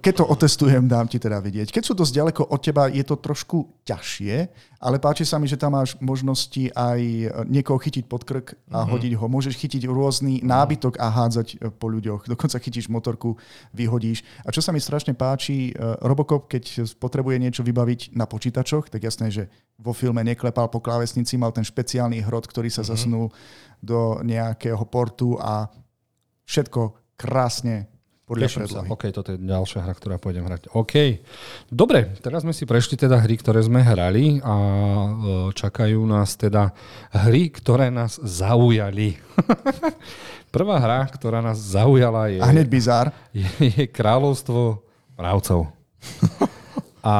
keď 0.00 0.24
to 0.24 0.32
otestujem, 0.32 0.88
dám 0.88 1.04
ti 1.04 1.20
teda 1.20 1.44
vidieť. 1.44 1.68
Keď 1.68 1.82
sú 1.84 1.92
dosť 1.92 2.16
ďaleko 2.16 2.42
od 2.48 2.56
teba, 2.56 2.88
je 2.88 3.04
to 3.04 3.20
trošku 3.20 3.84
ťažšie, 3.84 4.48
ale 4.80 4.96
páči 4.96 5.28
sa 5.28 5.36
mi, 5.36 5.44
že 5.44 5.60
tam 5.60 5.76
máš 5.76 5.92
možnosti 6.00 6.72
aj 6.72 7.00
niekoho 7.52 7.76
chytiť 7.76 8.08
pod 8.08 8.24
krk 8.24 8.56
a 8.72 8.88
hodiť 8.88 9.12
ho. 9.12 9.28
Môžeš 9.28 9.60
chytiť 9.60 9.84
rôzny 9.92 10.40
nábytok 10.40 10.96
a 11.04 11.12
hádzať 11.12 11.60
e, 11.60 11.68
po 11.68 11.92
ľuďoch. 11.92 12.32
Dokonca 12.32 12.56
chytíš 12.56 12.88
motorku, 12.88 13.36
vyhodíš. 13.76 14.24
A 14.40 14.48
čo 14.56 14.64
sa 14.64 14.72
mi 14.72 14.80
strašne 14.80 15.12
páči, 15.12 15.76
e, 15.76 16.00
Robocop, 16.00 16.48
keď 16.48 16.88
potrebuje 16.96 17.36
niečo 17.44 17.60
vybaviť 17.60 18.16
na 18.16 18.24
počítačoch, 18.24 18.88
tak 18.88 19.04
jasné, 19.04 19.28
že 19.28 19.52
vo 19.76 19.92
filme 19.92 20.24
neklepal 20.24 20.72
po 20.72 20.80
klávesnici, 20.80 21.36
mal 21.36 21.52
ten 21.52 21.68
špeciálny 21.68 22.24
hrot, 22.24 22.48
ktorý 22.48 22.72
sa 22.72 22.88
zasunul 22.88 23.28
do 23.84 24.16
nejakého 24.24 24.80
portu 24.88 25.36
a 25.36 25.68
všetko 26.48 26.99
krásne 27.20 27.84
podľa 28.30 28.46
Teším 28.46 28.66
sa. 28.70 28.86
OK, 28.86 29.10
toto 29.10 29.34
je 29.34 29.42
ďalšia 29.42 29.82
hra, 29.82 29.90
ktorá 29.90 30.14
pôjdem 30.14 30.46
hrať. 30.46 30.70
OK. 30.70 31.18
Dobre, 31.66 32.14
teraz 32.22 32.46
sme 32.46 32.54
si 32.54 32.62
prešli 32.62 32.94
teda 32.94 33.18
hry, 33.18 33.34
ktoré 33.34 33.58
sme 33.58 33.82
hrali 33.82 34.38
a 34.38 34.54
e, 34.54 35.10
čakajú 35.50 35.98
nás 36.06 36.38
teda 36.38 36.70
hry, 37.10 37.50
ktoré 37.50 37.90
nás 37.90 38.22
zaujali. 38.22 39.18
Prvá 40.54 40.78
hra, 40.78 41.10
ktorá 41.10 41.42
nás 41.42 41.58
zaujala 41.58 42.30
je, 42.30 42.38
A 42.38 42.54
hneď 42.54 42.70
bizár. 42.70 43.10
je, 43.34 43.50
je 43.66 43.84
Kráľovstvo 43.90 44.78
mravcov. 45.18 45.66
A 47.00 47.14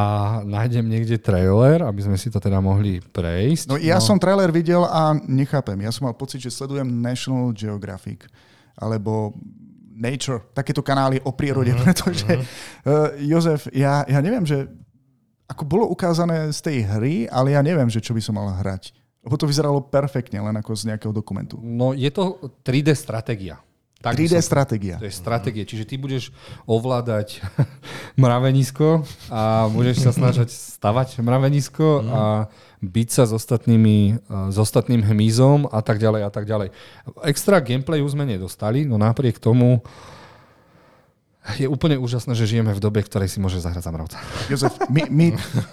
nájdem 0.45 0.85
niekde 0.85 1.17
trailer, 1.17 1.81
aby 1.89 2.05
sme 2.05 2.21
si 2.21 2.29
to 2.29 2.37
teda 2.37 2.61
mohli 2.61 3.01
prejsť. 3.01 3.65
No 3.65 3.81
ja 3.81 3.97
som 3.97 4.21
trailer 4.21 4.53
videl 4.53 4.85
a 4.85 5.17
nechápem. 5.17 5.81
Ja 5.81 5.89
som 5.89 6.05
mal 6.05 6.13
pocit, 6.13 6.37
že 6.37 6.53
sledujem 6.53 6.85
National 6.85 7.49
Geographic 7.57 8.29
alebo 8.77 9.33
Nature, 10.01 10.49
takéto 10.57 10.81
kanály 10.81 11.21
o 11.21 11.37
prírode, 11.37 11.77
pretože 11.85 12.25
uh, 12.27 13.13
Jozef, 13.21 13.69
ja, 13.77 14.03
ja 14.09 14.19
neviem, 14.25 14.49
že 14.49 14.65
ako 15.51 15.63
bolo 15.69 15.85
ukázané 15.93 16.49
z 16.55 16.61
tej 16.63 16.79
hry, 16.87 17.15
ale 17.29 17.53
ja 17.53 17.61
neviem, 17.61 17.91
že 17.91 18.01
čo 18.01 18.17
by 18.17 18.23
som 18.23 18.39
mal 18.39 18.49
hrať. 18.65 18.97
Lebo 19.21 19.37
to 19.37 19.45
vyzeralo 19.45 19.85
perfektne, 19.85 20.41
len 20.41 20.57
ako 20.57 20.73
z 20.73 20.95
nejakého 20.95 21.13
dokumentu. 21.13 21.61
No 21.61 21.93
je 21.93 22.09
to 22.09 22.41
3D 22.65 22.97
stratégia. 22.97 23.61
Tak 24.01 24.17
by 24.17 24.25
3D 24.25 24.41
som- 24.41 24.49
stratégia. 24.49 24.97
To 24.97 25.05
je 25.05 25.13
stratégie, 25.13 25.65
čiže 25.69 25.85
ty 25.85 26.01
budeš 26.01 26.33
ovládať 26.65 27.45
mravenisko 28.23 29.05
a 29.29 29.69
budeš 29.69 30.09
sa 30.09 30.11
snažiť 30.17 30.49
stavať 30.49 31.21
mravenisko 31.21 31.87
a 32.09 32.23
byť 32.81 33.09
sa 33.13 33.29
s, 33.29 33.33
ostatnými, 33.37 34.17
eh, 34.17 34.49
s 34.49 34.57
ostatným 34.57 35.05
hmyzom 35.05 35.69
a 35.69 35.85
tak 35.85 36.01
ďalej 36.01 36.23
a 36.25 36.31
tak 36.33 36.49
ďalej. 36.49 36.73
Extra 37.29 37.61
gameplayu 37.61 38.09
sme 38.09 38.25
nedostali, 38.25 38.89
no 38.89 38.97
napriek 38.97 39.37
tomu 39.37 39.85
je 41.57 41.65
úplne 41.65 41.97
úžasné, 41.97 42.37
že 42.37 42.45
žijeme 42.45 42.71
v 42.77 42.81
dobe, 42.81 43.01
ktorej 43.01 43.33
si 43.33 43.41
môže 43.41 43.65
zahrať 43.65 43.81
za 43.81 43.93
mravca. 43.93 44.17
Jozef, 44.53 44.77
my, 44.93 45.09
my, 45.09 45.27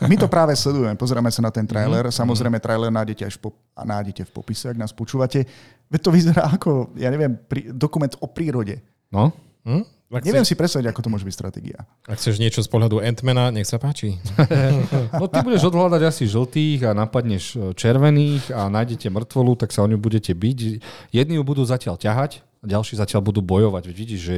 my 0.07 0.15
to 0.15 0.31
práve 0.31 0.55
sledujeme, 0.55 0.95
pozeráme 0.95 1.27
sa 1.27 1.43
na 1.43 1.51
ten 1.51 1.67
trailer. 1.67 2.07
Samozrejme, 2.07 2.55
trailer 2.63 2.87
nájdete 2.87 3.27
až 3.27 3.35
po, 3.35 3.51
a 3.75 3.83
nájdete 3.83 4.23
v 4.27 4.31
popise, 4.31 4.71
ak 4.71 4.79
nás 4.79 4.95
počúvate. 4.95 5.43
Veď 5.91 5.99
to 5.99 6.11
vyzerá 6.15 6.47
ako, 6.55 6.95
ja 6.95 7.11
neviem, 7.11 7.35
prí, 7.35 7.67
dokument 7.67 8.11
o 8.23 8.31
prírode. 8.31 8.79
No? 9.11 9.35
Hm? 9.67 9.83
Ak, 10.07 10.23
Neviem 10.23 10.47
chceš, 10.47 10.55
si 10.55 10.59
predstaviť, 10.63 10.87
ako 10.87 11.03
to 11.03 11.11
môže 11.11 11.27
byť 11.27 11.35
stratégia. 11.35 11.83
ak 12.07 12.15
chceš 12.15 12.39
niečo 12.39 12.63
z 12.63 12.71
pohľadu 12.71 13.03
Antmana, 13.03 13.51
nech 13.51 13.67
sa 13.67 13.75
páči. 13.75 14.15
no 15.19 15.27
ty 15.27 15.43
budeš 15.43 15.67
odhľadať 15.67 15.99
asi 16.07 16.23
žltých 16.31 16.87
a 16.87 16.95
napadneš 16.95 17.59
e, 17.59 17.75
červených 17.75 18.55
a 18.55 18.71
nájdete 18.71 19.11
mŕtvolu, 19.11 19.59
tak 19.59 19.75
sa 19.75 19.83
o 19.83 19.87
ňu 19.91 19.99
budete 19.99 20.31
byť. 20.31 20.79
Jedni 21.11 21.35
ju 21.35 21.43
budú 21.43 21.67
zatiaľ 21.67 21.99
ťahať, 21.99 22.39
ďalší 22.59 22.95
zatiaľ 22.95 23.21
budú 23.21 23.39
bojovať. 23.39 23.83
Veď 23.85 23.95
vidíš, 23.95 24.21
že 24.21 24.37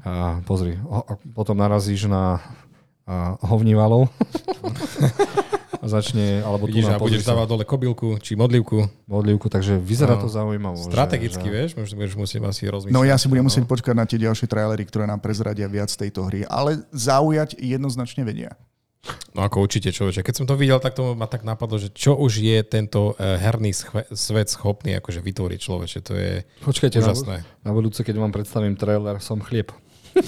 a, 0.00 0.40
pozri, 0.42 0.76
ho, 0.76 1.02
potom 1.30 1.54
narazíš 1.54 2.06
na 2.06 2.40
a, 3.02 3.38
hovnivalov 3.40 4.10
a 5.76 5.86
začne, 5.86 6.40
alebo 6.40 6.66
tu 6.66 6.74
Vidíš, 6.74 6.88
na 6.88 6.96
a 6.96 7.00
budeš 7.00 7.22
dávať 7.22 7.46
dole 7.46 7.64
kobylku 7.64 8.18
či 8.18 8.34
modlivku. 8.34 8.88
modlivku, 9.04 9.46
takže 9.46 9.76
vyzerá 9.76 10.16
No. 10.16 10.24
to 10.24 10.28
zaujímavo. 10.28 10.78
Strategicky, 10.80 11.42
že, 11.42 11.52
vieš, 11.52 11.70
možno 11.74 11.94
budeš 11.96 12.14
musieť 12.16 12.40
asi 12.44 12.62
rozmýšľať. 12.66 12.94
No 12.94 13.02
ja 13.02 13.14
si 13.14 13.26
budem 13.26 13.44
No. 13.44 13.48
musieť 13.48 13.64
počkať 13.64 13.94
na 13.94 14.04
tie 14.04 14.18
ďalšie 14.18 14.46
trailery, 14.46 14.82
ktoré 14.82 15.04
nám 15.04 15.20
prezradia 15.20 15.66
viac 15.66 15.88
tejto 15.88 16.26
hry, 16.26 16.42
ale 16.44 16.82
zaujať 16.90 17.54
jednoznačne 17.56 18.22
vedia. 18.22 18.56
No 19.36 19.44
ako 19.44 19.68
určite 19.68 19.92
človeče. 19.92 20.24
Keď 20.24 20.34
som 20.34 20.46
to 20.48 20.56
videl, 20.56 20.80
tak 20.80 20.96
to 20.96 21.12
ma 21.12 21.28
tak 21.28 21.44
napadlo, 21.44 21.76
že 21.76 21.92
čo 21.92 22.16
už 22.16 22.40
je 22.40 22.58
tento 22.64 23.12
eh, 23.20 23.36
herný 23.36 23.76
svet 24.12 24.48
schopný 24.48 24.96
akože 24.96 25.20
vytvoriť 25.20 25.60
človeče. 25.60 25.98
To 26.08 26.12
je 26.16 26.32
Počkajte, 26.64 26.98
na, 26.98 27.12
úžasné. 27.12 27.36
na 27.62 27.72
budúce, 27.76 28.00
keď 28.00 28.16
vám 28.16 28.32
predstavím 28.32 28.74
trailer, 28.74 29.20
som 29.20 29.38
chlieb. 29.44 29.70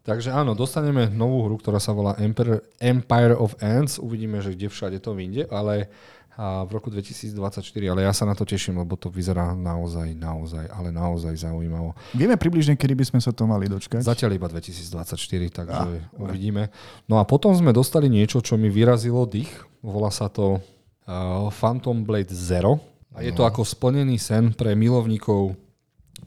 Takže 0.00 0.32
áno, 0.32 0.56
dostaneme 0.56 1.12
novú 1.12 1.44
hru, 1.46 1.56
ktorá 1.60 1.78
sa 1.78 1.92
volá 1.92 2.16
Empire, 2.18 2.64
Empire 2.80 3.36
of 3.36 3.54
Ants. 3.60 4.00
Uvidíme, 4.00 4.40
že 4.40 4.56
kde 4.56 4.72
všade 4.72 4.98
to 4.98 5.12
vyjde, 5.12 5.46
ale 5.52 5.92
a 6.38 6.62
v 6.64 6.70
roku 6.78 6.88
2024, 6.88 7.62
ale 7.90 8.06
ja 8.06 8.12
sa 8.14 8.24
na 8.24 8.34
to 8.38 8.46
teším, 8.46 8.80
lebo 8.80 8.94
to 8.94 9.10
vyzerá 9.10 9.54
naozaj, 9.54 10.14
naozaj, 10.14 10.66
ale 10.70 10.88
naozaj 10.94 11.34
zaujímavo. 11.36 11.94
Vieme 12.14 12.38
približne, 12.38 12.78
kedy 12.78 12.94
by 12.96 13.04
sme 13.06 13.20
sa 13.22 13.34
to 13.34 13.46
mali 13.46 13.66
dočkať? 13.66 14.02
Zatiaľ 14.06 14.38
iba 14.38 14.48
2024, 14.50 15.16
takže 15.50 15.88
uvidíme. 16.16 16.70
No 17.10 17.18
a 17.18 17.26
potom 17.26 17.54
sme 17.54 17.74
dostali 17.74 18.10
niečo, 18.10 18.40
čo 18.40 18.54
mi 18.54 18.70
vyrazilo 18.70 19.26
dých. 19.26 19.50
Volá 19.82 20.10
sa 20.10 20.30
to 20.30 20.58
uh, 20.58 21.48
Phantom 21.54 22.02
Blade 22.02 22.32
Zero. 22.34 22.78
A 23.10 23.26
je 23.26 23.34
to 23.34 23.42
ako 23.42 23.66
splnený 23.66 24.22
sen 24.22 24.54
pre 24.54 24.78
milovníkov 24.78 25.58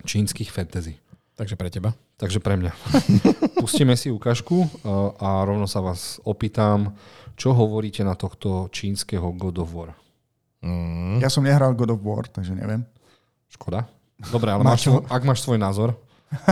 čínskych 0.04 0.51
fantasy. 0.51 1.03
Takže 1.34 1.57
pre 1.57 1.69
teba. 1.73 1.97
Takže 2.21 2.38
pre 2.38 2.53
mňa. 2.61 2.71
Pustíme 3.61 3.97
si 3.97 4.13
ukážku 4.13 4.65
uh, 4.65 4.69
a 5.17 5.41
rovno 5.41 5.65
sa 5.65 5.81
vás 5.81 6.21
opýtam, 6.21 6.93
čo 7.34 7.57
hovoríte 7.57 8.05
na 8.05 8.13
tohto 8.13 8.69
čínskeho 8.69 9.34
God 9.34 9.57
of 9.65 9.73
War. 9.73 9.91
Mm. 10.61 11.17
Ja 11.19 11.34
som 11.34 11.41
nehral 11.41 11.73
God 11.73 11.97
of 11.97 12.05
War, 12.05 12.29
takže 12.29 12.53
neviem. 12.53 12.86
Škoda? 13.49 13.89
Dobre, 14.29 14.53
ale 14.53 14.61
máš, 14.69 14.86
Maťo. 14.86 15.09
ak 15.09 15.21
máš 15.25 15.41
svoj 15.41 15.57
názor, 15.57 15.97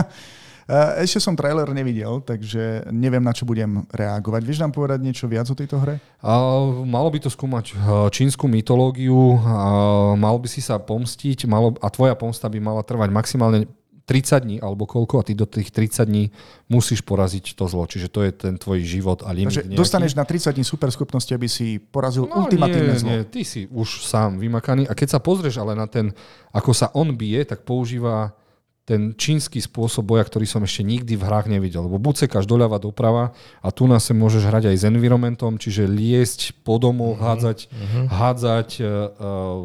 E, 0.68 1.02
Ešte 1.02 1.18
som 1.18 1.34
trailer 1.34 1.66
nevidel, 1.74 2.22
takže 2.22 2.86
neviem, 2.94 3.22
na 3.22 3.34
čo 3.34 3.42
budem 3.42 3.82
reagovať. 3.90 4.42
Vieš 4.46 4.62
nám 4.62 4.72
povedať 4.72 5.02
niečo 5.02 5.26
viac 5.26 5.50
o 5.50 5.58
tejto 5.58 5.76
hre? 5.82 5.98
Uh, 6.22 6.86
malo 6.86 7.10
by 7.10 7.18
to 7.18 7.30
skúmať 7.30 7.74
uh, 7.74 8.06
čínsku 8.08 8.46
mytológiu, 8.46 9.36
uh, 9.36 10.14
mal 10.14 10.38
by 10.38 10.46
si 10.46 10.62
sa 10.62 10.78
pomstiť 10.78 11.50
malo, 11.50 11.74
a 11.82 11.90
tvoja 11.90 12.14
pomsta 12.14 12.46
by 12.46 12.62
mala 12.62 12.82
trvať 12.86 13.10
maximálne 13.10 13.66
30 14.04 14.18
dní 14.40 14.56
alebo 14.58 14.82
koľko 14.82 15.14
a 15.16 15.22
ty 15.22 15.32
do 15.32 15.44
tých 15.44 15.70
30 15.70 16.04
dní 16.04 16.24
musíš 16.66 17.00
poraziť 17.00 17.54
to 17.54 17.64
zlo. 17.64 17.84
Čiže 17.84 18.08
to 18.08 18.20
je 18.20 18.30
ten 18.30 18.54
tvoj 18.54 18.80
život 18.80 19.22
a 19.22 19.30
limit 19.30 19.54
Takže 19.54 19.62
nejaký. 19.64 19.78
dostaneš 19.78 20.12
na 20.12 20.24
30 20.24 20.52
dní 20.52 20.64
super 20.64 20.88
schopnosti, 20.88 21.30
aby 21.30 21.46
si 21.46 21.78
porazil 21.78 22.24
No, 22.24 22.42
ultimatívne 22.42 22.90
nie, 22.90 22.98
zlo. 22.98 23.08
nie, 23.08 23.22
ty 23.24 23.42
si 23.42 23.64
už 23.66 24.02
sám 24.02 24.36
vymakaný 24.36 24.84
a 24.84 24.92
keď 24.92 25.08
sa 25.08 25.20
pozrieš 25.20 25.56
ale 25.56 25.72
na 25.72 25.86
ten, 25.86 26.10
ako 26.50 26.70
sa 26.70 26.90
on 26.92 27.12
bije, 27.12 27.44
tak 27.44 27.62
používa 27.62 28.34
ten 28.82 29.14
čínsky 29.14 29.62
spôsob 29.62 30.10
boja, 30.10 30.26
ktorý 30.26 30.42
som 30.42 30.58
ešte 30.66 30.82
nikdy 30.82 31.14
v 31.14 31.22
hrách 31.22 31.46
nevidel. 31.46 31.86
Lebo 31.86 32.02
buď 32.02 32.26
sekáš 32.26 32.50
doľava, 32.50 32.82
doprava 32.82 33.30
a 33.62 33.68
tu 33.70 33.86
nás 33.86 34.02
sa 34.02 34.10
môžeš 34.10 34.42
hrať 34.42 34.74
aj 34.74 34.76
s 34.82 34.84
environmentom, 34.84 35.54
čiže 35.54 35.86
liesť 35.86 36.66
po 36.66 36.82
domoch, 36.82 37.14
uh-huh. 37.14 37.30
hádzať, 37.30 37.58
uh-huh. 37.70 38.04
hádzať 38.10 38.68
uh, 38.82 38.88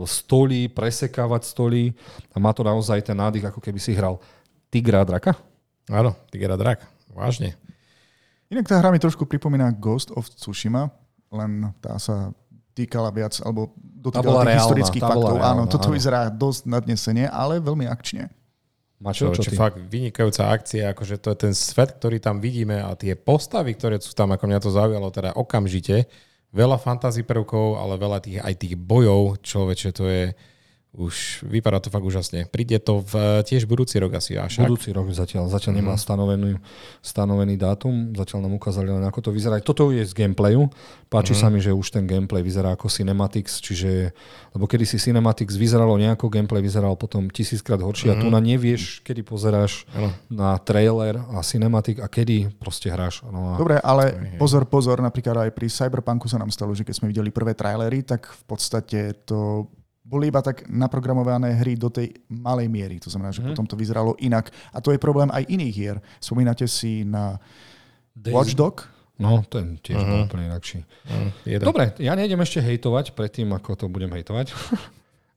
stoly, 0.05 0.69
presekávať 0.69 1.49
stoly 1.49 1.97
a 2.29 2.37
má 2.37 2.53
to 2.53 2.61
naozaj 2.61 3.01
ten 3.01 3.17
nádych, 3.17 3.49
ako 3.49 3.57
keby 3.57 3.81
si 3.81 3.97
hral 3.97 4.21
Tigra 4.69 5.01
a 5.01 5.07
draka. 5.09 5.33
Áno, 5.89 6.13
Tigra 6.29 6.53
a 6.53 6.61
drak. 6.61 6.85
Vážne. 7.09 7.57
Inak 8.53 8.69
tá 8.69 8.77
hra 8.77 8.93
mi 8.93 9.01
trošku 9.01 9.25
pripomína 9.25 9.73
Ghost 9.73 10.13
of 10.13 10.29
Tsushima, 10.29 10.93
len 11.33 11.73
tá 11.81 11.97
sa 11.97 12.29
týkala 12.77 13.09
viac, 13.09 13.33
alebo 13.41 13.73
dotýkala 13.81 14.45
tých 14.45 14.53
reálna, 14.53 14.61
historických 14.61 15.03
faktov. 15.03 15.35
Reálna, 15.41 15.49
áno, 15.49 15.63
toto 15.65 15.89
áno. 15.89 15.95
vyzerá 15.97 16.29
dosť 16.29 16.69
nadnesenie, 16.69 17.25
ale 17.25 17.57
veľmi 17.57 17.89
akčne. 17.89 18.29
Mačo, 18.97 19.29
čo, 19.29 19.45
čo 19.45 19.53
fakt 19.53 19.77
vynikajúca 19.77 20.49
akcia, 20.49 20.89
akože 20.89 21.21
to 21.21 21.29
je 21.29 21.37
ten 21.37 21.53
svet, 21.53 22.01
ktorý 22.01 22.17
tam 22.17 22.41
vidíme 22.41 22.81
a 22.81 22.97
tie 22.97 23.13
postavy, 23.13 23.77
ktoré 23.77 24.01
sú 24.01 24.17
tam, 24.17 24.33
ako 24.33 24.49
mňa 24.49 24.59
to 24.59 24.73
zaujalo 24.73 25.13
teda 25.13 25.37
okamžite, 25.37 26.09
veľa 26.49 26.81
fantasy 26.81 27.21
prvkov, 27.21 27.77
ale 27.77 27.93
veľa 28.01 28.19
tých, 28.25 28.41
aj 28.41 28.53
tých 28.57 28.73
bojov, 28.73 29.37
človeče, 29.45 29.89
to 29.93 30.03
je, 30.09 30.23
už 30.97 31.45
vypadá 31.45 31.77
to 31.77 31.93
fakt 31.93 32.01
úžasne. 32.01 32.49
Príde 32.49 32.81
to 32.81 33.05
v, 33.05 33.45
tiež 33.45 33.69
budúci 33.69 34.01
rok 34.01 34.17
asi 34.17 34.33
až. 34.33 34.65
Budúci 34.65 34.89
rok 34.89 35.13
zatiaľ. 35.13 35.45
Zatiaľ 35.45 35.77
nemá 35.77 35.93
stanovený, 35.93 36.57
stanovený 37.05 37.53
dátum. 37.53 38.17
Zatiaľ 38.17 38.49
nám 38.49 38.57
ukázali 38.57 38.89
len 38.89 39.05
ako 39.05 39.29
to 39.29 39.29
vyzerá. 39.29 39.61
Toto 39.61 39.93
je 39.93 40.01
z 40.01 40.13
gameplayu. 40.17 40.65
Páči 41.05 41.37
mm-hmm. 41.37 41.41
sa 41.45 41.53
mi, 41.53 41.61
že 41.61 41.69
už 41.69 41.93
ten 41.93 42.09
gameplay 42.09 42.41
vyzerá 42.41 42.73
ako 42.73 42.89
Cinematics, 42.89 43.61
čiže, 43.61 44.09
lebo 44.57 44.65
kedy 44.65 44.89
si 44.89 44.97
Cinematics 44.97 45.53
vyzeralo 45.53 45.93
nejako, 46.01 46.33
gameplay 46.33 46.65
vyzeral 46.65 46.97
potom 46.97 47.29
tisíckrát 47.29 47.77
horšie 47.77 48.09
mm-hmm. 48.09 48.19
a 48.19 48.23
tu 48.25 48.27
mhm. 48.27 48.33
na 48.33 48.41
nevieš, 48.41 49.05
kedy 49.05 49.21
pozeráš 49.21 49.85
mm-hmm. 49.93 50.33
na 50.33 50.57
trailer 50.57 51.21
a 51.29 51.45
Cinematic 51.45 52.01
a 52.01 52.09
kedy 52.09 52.57
proste 52.57 52.89
hráš. 52.89 53.21
No 53.29 53.53
a... 53.53 53.61
Dobre, 53.61 53.77
ale 53.85 54.35
pozor, 54.41 54.65
pozor, 54.65 54.97
napríklad 54.97 55.45
aj 55.45 55.53
pri 55.53 55.69
Cyberpunku 55.69 56.25
sa 56.25 56.41
nám 56.41 56.49
stalo, 56.49 56.73
že 56.73 56.81
keď 56.81 56.95
sme 56.97 57.13
videli 57.13 57.29
prvé 57.29 57.53
trailery, 57.53 58.01
tak 58.01 58.33
v 58.33 58.43
podstate 58.49 59.13
to 59.29 59.69
boli 60.07 60.31
iba 60.31 60.39
tak 60.39 60.63
naprogramované 60.71 61.51
hry 61.59 61.75
do 61.75 61.91
tej 61.91 62.15
malej 62.31 62.71
miery. 62.71 62.95
To 63.03 63.11
znamená, 63.11 63.35
že 63.35 63.43
mm. 63.43 63.51
potom 63.51 63.67
to 63.67 63.75
vyzeralo 63.75 64.15
inak. 64.23 64.47
A 64.71 64.79
to 64.79 64.95
je 64.95 64.99
problém 65.03 65.27
aj 65.35 65.43
iných 65.51 65.75
hier. 65.75 65.97
Spomínate 66.23 66.63
si 66.71 67.03
na 67.03 67.35
Daisy. 68.15 68.31
Watchdog? 68.31 68.87
No, 69.19 69.43
ten 69.49 69.81
tiež 69.81 69.97
uh-huh. 69.97 70.07
bol 70.07 70.19
úplne 70.29 70.47
inakší. 70.47 70.85
Uh-huh. 70.85 71.59
Dobre, 71.59 71.91
ja 71.99 72.13
nejdem 72.15 72.39
ešte 72.39 72.63
hejtovať 72.63 73.17
predtým, 73.17 73.49
ako 73.51 73.75
to 73.75 73.85
budem 73.91 74.13
hejtovať. 74.15 74.53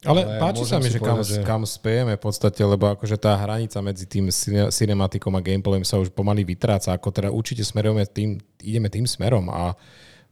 Ale, 0.00 0.24
Ale 0.24 0.40
páči 0.40 0.64
sa 0.64 0.80
mi, 0.80 0.88
že 0.88 0.96
kam, 0.96 1.20
že 1.20 1.44
kam 1.44 1.60
spejeme 1.68 2.16
v 2.16 2.22
podstate, 2.24 2.64
lebo 2.64 2.88
akože 2.88 3.20
tá 3.20 3.36
hranica 3.36 3.84
medzi 3.84 4.08
tým 4.08 4.32
cinematikom 4.72 5.28
a 5.36 5.44
gameplayom 5.44 5.84
sa 5.84 6.00
už 6.00 6.08
pomaly 6.08 6.40
vytráca, 6.40 6.96
ako 6.96 7.12
teda 7.12 7.28
určite 7.28 7.60
smerujeme 7.60 8.08
tým, 8.08 8.40
ideme 8.64 8.88
tým 8.88 9.04
smerom 9.04 9.52
a 9.52 9.76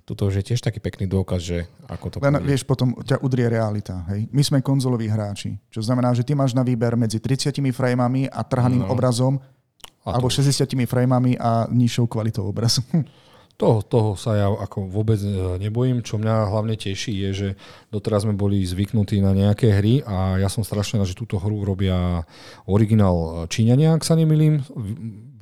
toto 0.08 0.24
už 0.24 0.40
je 0.40 0.44
tiež 0.52 0.64
taký 0.64 0.80
pekný 0.80 1.04
dôkaz, 1.04 1.44
že 1.44 1.68
ako 1.84 2.06
to 2.08 2.16
Len 2.24 2.40
vieš, 2.40 2.64
potom 2.64 2.96
ťa 3.04 3.20
udrie 3.20 3.44
realita. 3.44 4.08
Hej? 4.08 4.24
My 4.32 4.40
sme 4.40 4.64
konzoloví 4.64 5.04
hráči, 5.04 5.60
čo 5.68 5.84
znamená, 5.84 6.16
že 6.16 6.24
ty 6.24 6.32
máš 6.32 6.56
na 6.56 6.64
výber 6.64 6.96
medzi 6.96 7.20
30 7.20 7.52
framami 7.76 8.24
a 8.32 8.40
trhaným 8.40 8.88
no. 8.88 8.88
obrazom 8.88 9.36
a 10.08 10.16
alebo 10.16 10.32
60 10.32 10.64
framami 10.88 11.36
a 11.36 11.68
nižšou 11.68 12.08
kvalitou 12.08 12.48
obrazu. 12.48 12.80
Toho, 13.58 13.82
toho 13.82 14.14
sa 14.14 14.38
ja 14.38 14.46
ako 14.46 14.86
vôbec 14.86 15.18
e, 15.18 15.58
nebojím. 15.58 16.06
Čo 16.06 16.22
mňa 16.22 16.46
hlavne 16.46 16.78
teší 16.78 17.26
je, 17.26 17.30
že 17.34 17.48
doteraz 17.90 18.22
sme 18.22 18.38
boli 18.38 18.62
zvyknutí 18.62 19.18
na 19.18 19.34
nejaké 19.34 19.74
hry 19.74 19.98
a 20.06 20.38
ja 20.38 20.46
som 20.46 20.62
strašne 20.62 21.02
že 21.02 21.18
túto 21.18 21.42
hru 21.42 21.66
robia 21.66 22.22
originál 22.70 23.50
Číňania, 23.50 23.98
ak 23.98 24.06
sa 24.06 24.14
nemýlim. 24.14 24.62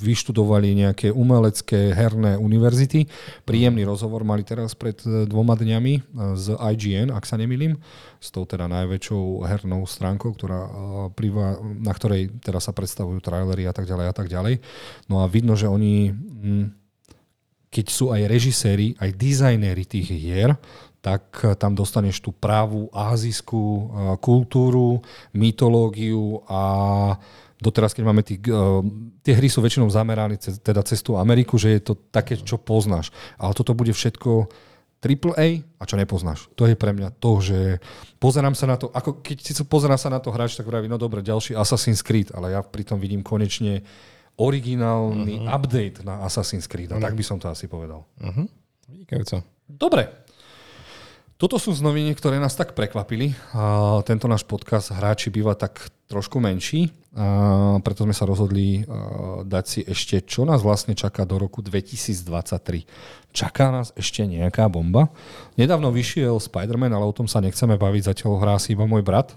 Vyštudovali 0.01 0.73
nejaké 0.73 1.13
umelecké 1.13 1.93
herné 1.93 2.41
univerzity. 2.41 3.05
Príjemný 3.45 3.85
rozhovor 3.85 4.25
mali 4.25 4.49
teraz 4.49 4.73
pred 4.73 4.97
e, 5.05 5.29
dvoma 5.29 5.53
dňami 5.53 5.95
e, 6.01 6.01
z 6.41 6.57
IGN, 6.57 7.13
ak 7.13 7.29
sa 7.29 7.37
nemýlim, 7.37 7.77
s 8.17 8.33
tou 8.33 8.49
teda 8.49 8.65
najväčšou 8.65 9.45
hernou 9.45 9.85
stránkou, 9.85 10.33
ktorá, 10.33 10.73
na 11.85 11.93
ktorej 11.93 12.33
teraz 12.41 12.65
sa 12.65 12.73
predstavujú 12.73 13.21
trailery 13.21 13.69
a 13.69 13.77
tak 13.77 13.85
ďalej 13.85 14.07
a 14.09 14.15
tak 14.17 14.33
ďalej. 14.33 14.65
No 15.13 15.21
a 15.21 15.29
vidno, 15.29 15.53
že 15.53 15.69
oni 15.69 16.17
hm, 16.17 16.86
keď 17.71 17.87
sú 17.91 18.15
aj 18.15 18.23
režiséri, 18.31 18.95
aj 18.97 19.11
dizajnéri 19.15 19.85
tých 19.85 20.09
hier, 20.11 20.55
tak 21.05 21.23
eh, 21.47 21.55
tam 21.55 21.79
dostaneš 21.79 22.19
tú 22.19 22.35
právu 22.35 22.91
azijskú 22.91 23.63
eh, 23.63 23.85
kultúru, 24.19 25.03
mytológiu 25.31 26.43
a 26.51 26.63
doteraz, 27.57 27.97
keď 27.97 28.05
máme 28.05 28.21
tých, 28.21 28.45
uh, 28.53 28.85
tie 29.25 29.33
hry 29.33 29.49
sú 29.49 29.65
väčšinou 29.65 29.89
zamerané 29.89 30.37
cez, 30.37 30.61
teda 30.61 30.85
cez 30.85 31.01
tú 31.01 31.17
Ameriku, 31.17 31.57
že 31.57 31.81
je 31.81 31.81
to 31.89 31.95
také, 32.13 32.37
čo 32.37 32.61
poznáš. 32.61 33.09
Ale 33.41 33.57
toto 33.57 33.73
bude 33.73 33.97
všetko 33.97 34.53
AAA 35.01 35.65
a 35.81 35.83
čo 35.89 35.97
nepoznáš. 35.97 36.53
To 36.57 36.69
je 36.69 36.77
pre 36.77 36.93
mňa 36.93 37.17
to, 37.17 37.41
že 37.41 37.59
pozerám 38.21 38.53
sa 38.53 38.69
na 38.69 38.77
to, 38.77 38.93
ako 38.93 39.25
keď 39.25 39.37
si 39.41 39.53
pozerám 39.65 40.01
sa 40.01 40.13
na 40.13 40.21
to 40.21 40.33
hráč, 40.33 40.57
tak 40.57 40.69
vraví, 40.69 40.89
no 40.89 41.01
dobre, 41.01 41.25
ďalší 41.25 41.57
Assassin's 41.57 42.05
Creed, 42.05 42.33
ale 42.37 42.57
ja 42.57 42.61
pritom 42.61 43.01
vidím 43.01 43.25
konečne 43.25 43.87
originálny 44.37 45.43
uh-huh. 45.43 45.57
update 45.57 46.05
na 46.05 46.25
Assassin's 46.25 46.69
Creed. 46.69 46.93
Uh-huh. 46.93 47.03
tak 47.03 47.17
by 47.17 47.25
som 47.25 47.41
to 47.41 47.49
asi 47.49 47.67
povedal. 47.69 48.05
Uh-huh. 48.21 48.47
Vynikajúco. 48.89 49.43
Dobre. 49.67 50.09
Toto 51.37 51.61
sú 51.61 51.69
z 51.77 51.85
noviny, 51.85 52.17
ktoré 52.17 52.41
nás 52.41 52.57
tak 52.57 52.73
prekvapili. 52.73 53.37
A 53.53 54.01
tento 54.09 54.25
náš 54.25 54.41
podcast 54.49 54.89
Hráči 54.89 55.29
býva 55.29 55.53
tak 55.53 55.85
trošku 56.09 56.41
menší, 56.41 56.89
a 57.17 57.81
preto 57.81 58.05
sme 58.05 58.13
sa 58.13 58.29
rozhodli 58.29 58.85
dať 59.45 59.65
si 59.65 59.81
ešte, 59.85 60.21
čo 60.25 60.45
nás 60.45 60.61
vlastne 60.61 60.93
čaká 60.93 61.25
do 61.25 61.41
roku 61.41 61.61
2023. 61.61 62.85
Čaká 63.37 63.73
nás 63.73 63.93
ešte 63.97 64.25
nejaká 64.25 64.69
bomba? 64.69 65.13
Nedávno 65.61 65.93
vyšiel 65.93 66.41
Spider-Man, 66.41 66.93
ale 66.93 67.05
o 67.05 67.17
tom 67.17 67.29
sa 67.29 67.41
nechceme 67.45 67.77
baviť, 67.77 68.13
zatiaľ 68.13 68.41
hrá 68.41 68.57
si 68.57 68.73
iba 68.77 68.89
môj 68.89 69.05
brat 69.05 69.33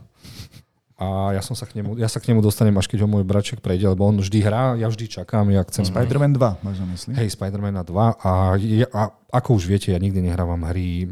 a 1.00 1.32
ja, 1.32 1.40
som 1.40 1.56
sa 1.56 1.64
k 1.64 1.80
nemu, 1.80 1.96
ja 1.96 2.12
sa 2.12 2.20
k 2.20 2.28
nemu 2.28 2.44
dostanem, 2.44 2.76
až 2.76 2.92
keď 2.92 3.08
ho 3.08 3.10
môj 3.10 3.24
braček 3.24 3.64
prejde, 3.64 3.88
lebo 3.88 4.04
on 4.04 4.20
vždy 4.20 4.44
hrá, 4.44 4.76
ja 4.76 4.92
vždy 4.92 5.08
čakám, 5.08 5.48
ja 5.48 5.64
chcem... 5.64 5.88
Spider-Man 5.88 6.36
2, 6.36 6.60
máš 6.60 6.78
na 6.84 6.88
mysli? 6.92 7.16
Hej, 7.16 7.40
Spider-Man 7.40 7.80
2 7.88 7.88
a, 8.20 8.32
ja, 8.60 8.88
a 8.92 9.16
ako 9.32 9.56
už 9.56 9.72
viete, 9.72 9.96
ja 9.96 10.00
nikdy 10.02 10.28
nehrávam 10.28 10.60
hry 10.68 11.08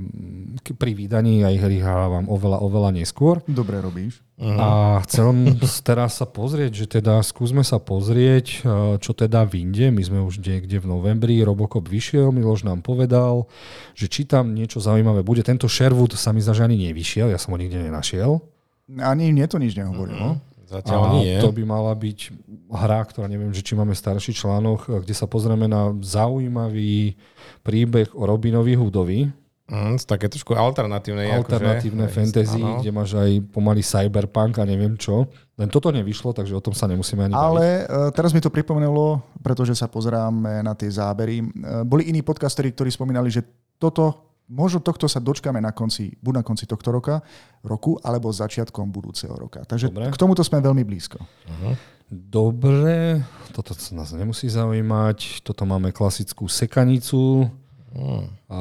pri 0.75 0.91
vydaní, 0.91 1.47
aj 1.47 1.55
hry 1.55 1.79
hrávam 1.79 2.27
oveľa, 2.27 2.59
oveľa 2.59 2.89
neskôr. 2.99 3.39
Dobre 3.47 3.79
robíš. 3.79 4.19
Uh-huh. 4.35 4.57
A 4.59 4.67
chcem 5.07 5.55
teraz 5.87 6.19
sa 6.19 6.27
pozrieť, 6.27 6.83
že 6.83 6.85
teda 6.99 7.23
skúsme 7.23 7.63
sa 7.63 7.79
pozrieť, 7.79 8.67
čo 8.99 9.11
teda 9.15 9.47
vyjde. 9.47 9.93
My 9.95 10.03
sme 10.03 10.19
už 10.19 10.43
niekde 10.43 10.83
v 10.83 10.89
novembri, 10.89 11.39
Robocop 11.47 11.87
vyšiel, 11.87 12.35
Miloš 12.35 12.67
nám 12.67 12.83
povedal, 12.83 13.47
že 13.95 14.11
či 14.11 14.27
tam 14.27 14.51
niečo 14.51 14.83
zaujímavé 14.83 15.23
bude. 15.23 15.45
Tento 15.47 15.69
Sherwood 15.71 16.17
sa 16.19 16.35
mi 16.35 16.43
zdá, 16.43 16.51
že 16.51 16.65
ani 16.65 16.89
nevyšiel, 16.89 17.31
ja 17.31 17.39
som 17.39 17.55
ho 17.55 17.57
nikde 17.61 17.79
nenašiel. 17.79 18.56
Ani 18.87 19.35
mne 19.35 19.45
to 19.51 19.59
nič 19.59 19.75
nehovorilo. 19.75 20.39
Mm-hmm. 20.39 20.55
Zatiaľ 20.67 20.99
a 20.99 21.09
nie. 21.23 21.39
to 21.39 21.55
by 21.55 21.63
mala 21.63 21.95
byť 21.95 22.19
hra, 22.67 22.99
ktorá 23.07 23.31
neviem, 23.31 23.55
že 23.55 23.63
či 23.63 23.71
máme 23.71 23.95
starší 23.95 24.35
článok, 24.35 24.99
kde 24.99 25.15
sa 25.15 25.23
pozrieme 25.23 25.63
na 25.63 25.95
zaujímavý 26.03 27.15
príbeh 27.63 28.11
o 28.11 28.27
Robinovi 28.27 28.75
Hoodovi. 28.75 29.31
Mm, 29.67 29.99
také 30.03 30.27
trošku 30.27 30.55
alternatívne. 30.55 31.27
Alternatívne 31.27 32.07
akože, 32.07 32.15
fantasy, 32.19 32.59
áno. 32.63 32.79
kde 32.79 32.91
máš 32.91 33.15
aj 33.15 33.31
pomaly 33.51 33.83
cyberpunk 33.83 34.59
a 34.59 34.67
neviem 34.67 34.95
čo. 34.99 35.27
Len 35.59 35.71
toto 35.71 35.91
nevyšlo, 35.91 36.35
takže 36.35 36.55
o 36.55 36.63
tom 36.63 36.71
sa 36.75 36.87
nemusíme 36.87 37.27
ani 37.27 37.35
Ale 37.35 37.87
baviť. 37.87 38.15
teraz 38.15 38.31
mi 38.31 38.43
to 38.43 38.51
pripomenulo, 38.51 39.23
pretože 39.39 39.75
sa 39.75 39.87
pozeráme 39.91 40.63
na 40.63 40.71
tie 40.75 40.87
zábery. 40.91 41.43
E, 41.43 41.45
boli 41.83 42.07
iní 42.11 42.23
podcasteri, 42.23 42.71
ktorí 42.71 42.91
spomínali, 42.91 43.27
že 43.27 43.43
toto 43.75 44.26
možno 44.47 44.79
tohto 44.79 45.05
sa 45.11 45.19
dočkáme 45.19 45.59
na 45.59 45.75
konci, 45.75 46.15
buď 46.23 46.33
na 46.41 46.43
konci 46.43 46.63
tohto 46.63 46.89
roka, 46.89 47.19
roku, 47.61 47.99
alebo 48.01 48.31
začiatkom 48.31 48.89
budúceho 48.89 49.35
roka. 49.35 49.67
Takže 49.67 49.91
Dobre. 49.91 50.09
k 50.09 50.17
tomuto 50.17 50.41
sme 50.41 50.63
veľmi 50.63 50.87
blízko. 50.87 51.19
Uh-huh. 51.19 51.75
Dobre, 52.07 53.19
toto 53.51 53.75
nás 53.91 54.15
nemusí 54.15 54.47
zaujímať. 54.47 55.43
Toto 55.43 55.67
máme 55.67 55.91
klasickú 55.91 56.47
sekanicu. 56.47 57.51
Uh. 57.91 58.23
A 58.47 58.59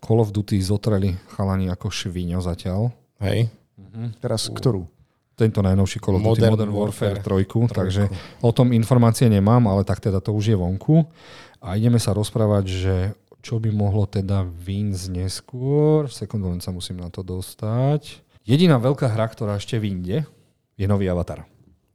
Call 0.00 0.20
of 0.20 0.32
Duty 0.32 0.56
zotreli 0.60 1.12
chalani 1.36 1.68
ako 1.68 1.92
šviňo 1.92 2.40
zatiaľ. 2.40 2.88
Hej. 3.20 3.52
Uh-huh. 3.76 4.08
Teraz 4.24 4.48
uh. 4.48 4.56
ktorú? 4.56 4.88
Tento 5.34 5.60
najnovší 5.60 5.98
Call 6.00 6.16
of 6.16 6.24
Duty 6.24 6.46
Modern, 6.46 6.70
Modern 6.70 6.72
Warfare 6.72 7.18
3, 7.20 7.74
takže 7.74 8.02
o 8.38 8.54
tom 8.54 8.70
informácie 8.70 9.26
nemám, 9.26 9.66
ale 9.66 9.82
tak 9.82 9.98
teda 9.98 10.22
to 10.22 10.30
už 10.30 10.54
je 10.54 10.56
vonku. 10.56 11.04
A 11.64 11.80
ideme 11.80 11.96
sa 11.96 12.14
rozprávať, 12.14 12.64
že 12.68 12.94
čo 13.44 13.60
by 13.60 13.68
mohlo 13.68 14.08
teda 14.08 14.48
výjsť 14.48 15.12
neskôr. 15.12 16.08
Sekundu, 16.08 16.48
len 16.48 16.64
sa 16.64 16.72
musím 16.72 17.04
na 17.04 17.12
to 17.12 17.20
dostať. 17.20 18.24
Jediná 18.48 18.80
veľká 18.80 19.12
hra, 19.12 19.28
ktorá 19.28 19.60
ešte 19.60 19.76
vyjde, 19.76 20.24
je 20.80 20.86
nový 20.88 21.12
Avatar. 21.12 21.44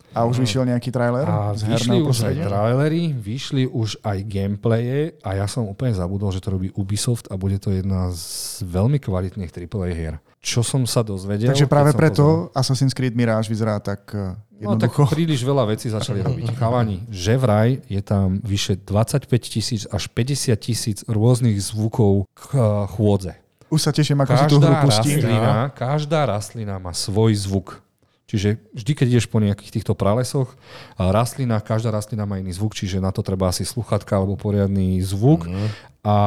A 0.10 0.26
už 0.26 0.42
vyšiel 0.42 0.66
nejaký 0.66 0.90
trailer 0.90 1.22
A 1.30 1.54
z 1.54 1.70
vyšli 1.70 2.02
už 2.02 2.18
aj 2.26 2.36
trailery, 2.50 3.14
vyšli 3.14 3.70
už 3.70 4.02
aj 4.02 4.26
gameplaye 4.26 5.14
a 5.22 5.38
ja 5.38 5.46
som 5.46 5.70
úplne 5.70 5.94
zabudol, 5.94 6.34
že 6.34 6.42
to 6.42 6.58
robí 6.58 6.74
Ubisoft 6.74 7.30
a 7.30 7.38
bude 7.38 7.62
to 7.62 7.70
jedna 7.70 8.10
z 8.10 8.62
veľmi 8.66 8.98
kvalitných 8.98 9.54
AAA 9.54 9.90
hier. 9.94 10.18
Čo 10.40 10.62
som 10.62 10.84
sa 10.84 11.02
dozvedel? 11.02 11.48
Takže 11.48 11.66
práve 11.66 11.92
preto 11.92 12.24
pozeral- 12.48 12.56
Assassin's 12.56 12.92
Creed 12.92 13.12
Mirage 13.12 13.48
vyzerá 13.48 13.78
tak 13.78 14.08
eh, 14.12 14.40
No 14.60 14.76
tak 14.76 14.92
jednoducho. 14.92 15.02
príliš 15.10 15.40
veľa 15.42 15.64
vecí 15.68 15.88
začali 15.88 16.20
robiť. 16.20 16.52
Chalani, 16.60 17.04
že 17.08 17.36
vraj 17.36 17.80
je 17.86 18.00
tam 18.00 18.40
vyše 18.40 18.76
25 18.78 19.28
tisíc 19.42 19.84
až 19.86 20.08
50 20.10 20.56
tisíc 20.58 20.98
rôznych 21.06 21.56
zvukov 21.58 22.28
k 22.34 22.44
eh, 22.54 22.64
chôdze. 22.90 23.34
Už 23.68 23.80
sa 23.80 23.92
teším, 23.92 24.18
ako 24.18 24.34
si 24.34 24.46
tú 24.48 24.58
hru 24.58 24.66
Každá 24.66 24.82
pustím. 24.82 25.18
rastlina, 25.20 25.54
každá 25.72 26.20
rastlina 26.26 26.76
má 26.76 26.90
svoj 26.90 27.38
zvuk. 27.38 27.84
Čiže 28.30 28.62
vždy, 28.78 28.92
keď 28.94 29.08
ideš 29.10 29.26
po 29.26 29.42
nejakých 29.42 29.82
týchto 29.82 29.98
pralesoch, 29.98 30.54
rastlina, 31.02 31.58
každá 31.66 31.90
rastlina 31.90 32.30
má 32.30 32.38
iný 32.38 32.54
zvuk, 32.54 32.78
čiže 32.78 33.02
na 33.02 33.10
to 33.10 33.26
treba 33.26 33.50
asi 33.50 33.66
sluchatka 33.66 34.22
alebo 34.22 34.38
poriadny 34.38 35.02
zvuk. 35.02 35.50
Mm. 35.50 35.70
A 36.06 36.18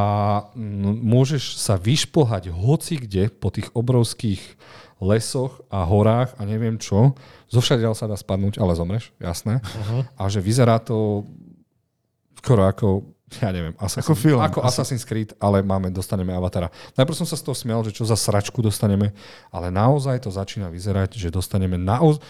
môžeš 0.99 1.63
sa 1.63 1.79
vyšplhať 1.79 2.51
hoci 2.51 2.99
kde 2.99 3.31
po 3.31 3.55
tých 3.55 3.71
obrovských 3.71 4.43
lesoch 4.99 5.63
a 5.71 5.87
horách 5.87 6.35
a 6.39 6.43
neviem 6.43 6.75
čo. 6.79 7.15
Zo 7.47 7.63
všadiaľ 7.63 7.95
sa 7.95 8.11
dá 8.11 8.19
spadnúť, 8.19 8.59
ale 8.59 8.75
zomreš, 8.75 9.15
jasné. 9.23 9.63
Uh-huh. 9.63 10.03
A 10.19 10.27
že 10.27 10.39
vyzerá 10.39 10.79
to 10.83 11.27
skoro 12.39 12.67
ako 12.67 13.07
ja 13.41 13.49
neviem, 13.55 13.73
Assassin, 13.81 14.05
Ako 14.05 14.13
film. 14.19 14.41
Ako 14.43 14.61
Assassin's 14.61 15.07
Creed, 15.07 15.33
ale 15.41 15.65
máme, 15.65 15.89
dostaneme 15.89 16.35
avatara. 16.37 16.69
Najprv 16.99 17.17
som 17.17 17.29
sa 17.29 17.39
z 17.39 17.47
toho 17.47 17.57
smial, 17.57 17.81
že 17.87 17.97
čo 17.97 18.05
za 18.05 18.19
sračku 18.19 18.61
dostaneme, 18.61 19.17
ale 19.49 19.73
naozaj 19.73 20.27
to 20.27 20.31
začína 20.35 20.69
vyzerať, 20.69 21.17
že 21.17 21.33
dostaneme 21.33 21.81
naozaj... 21.81 22.21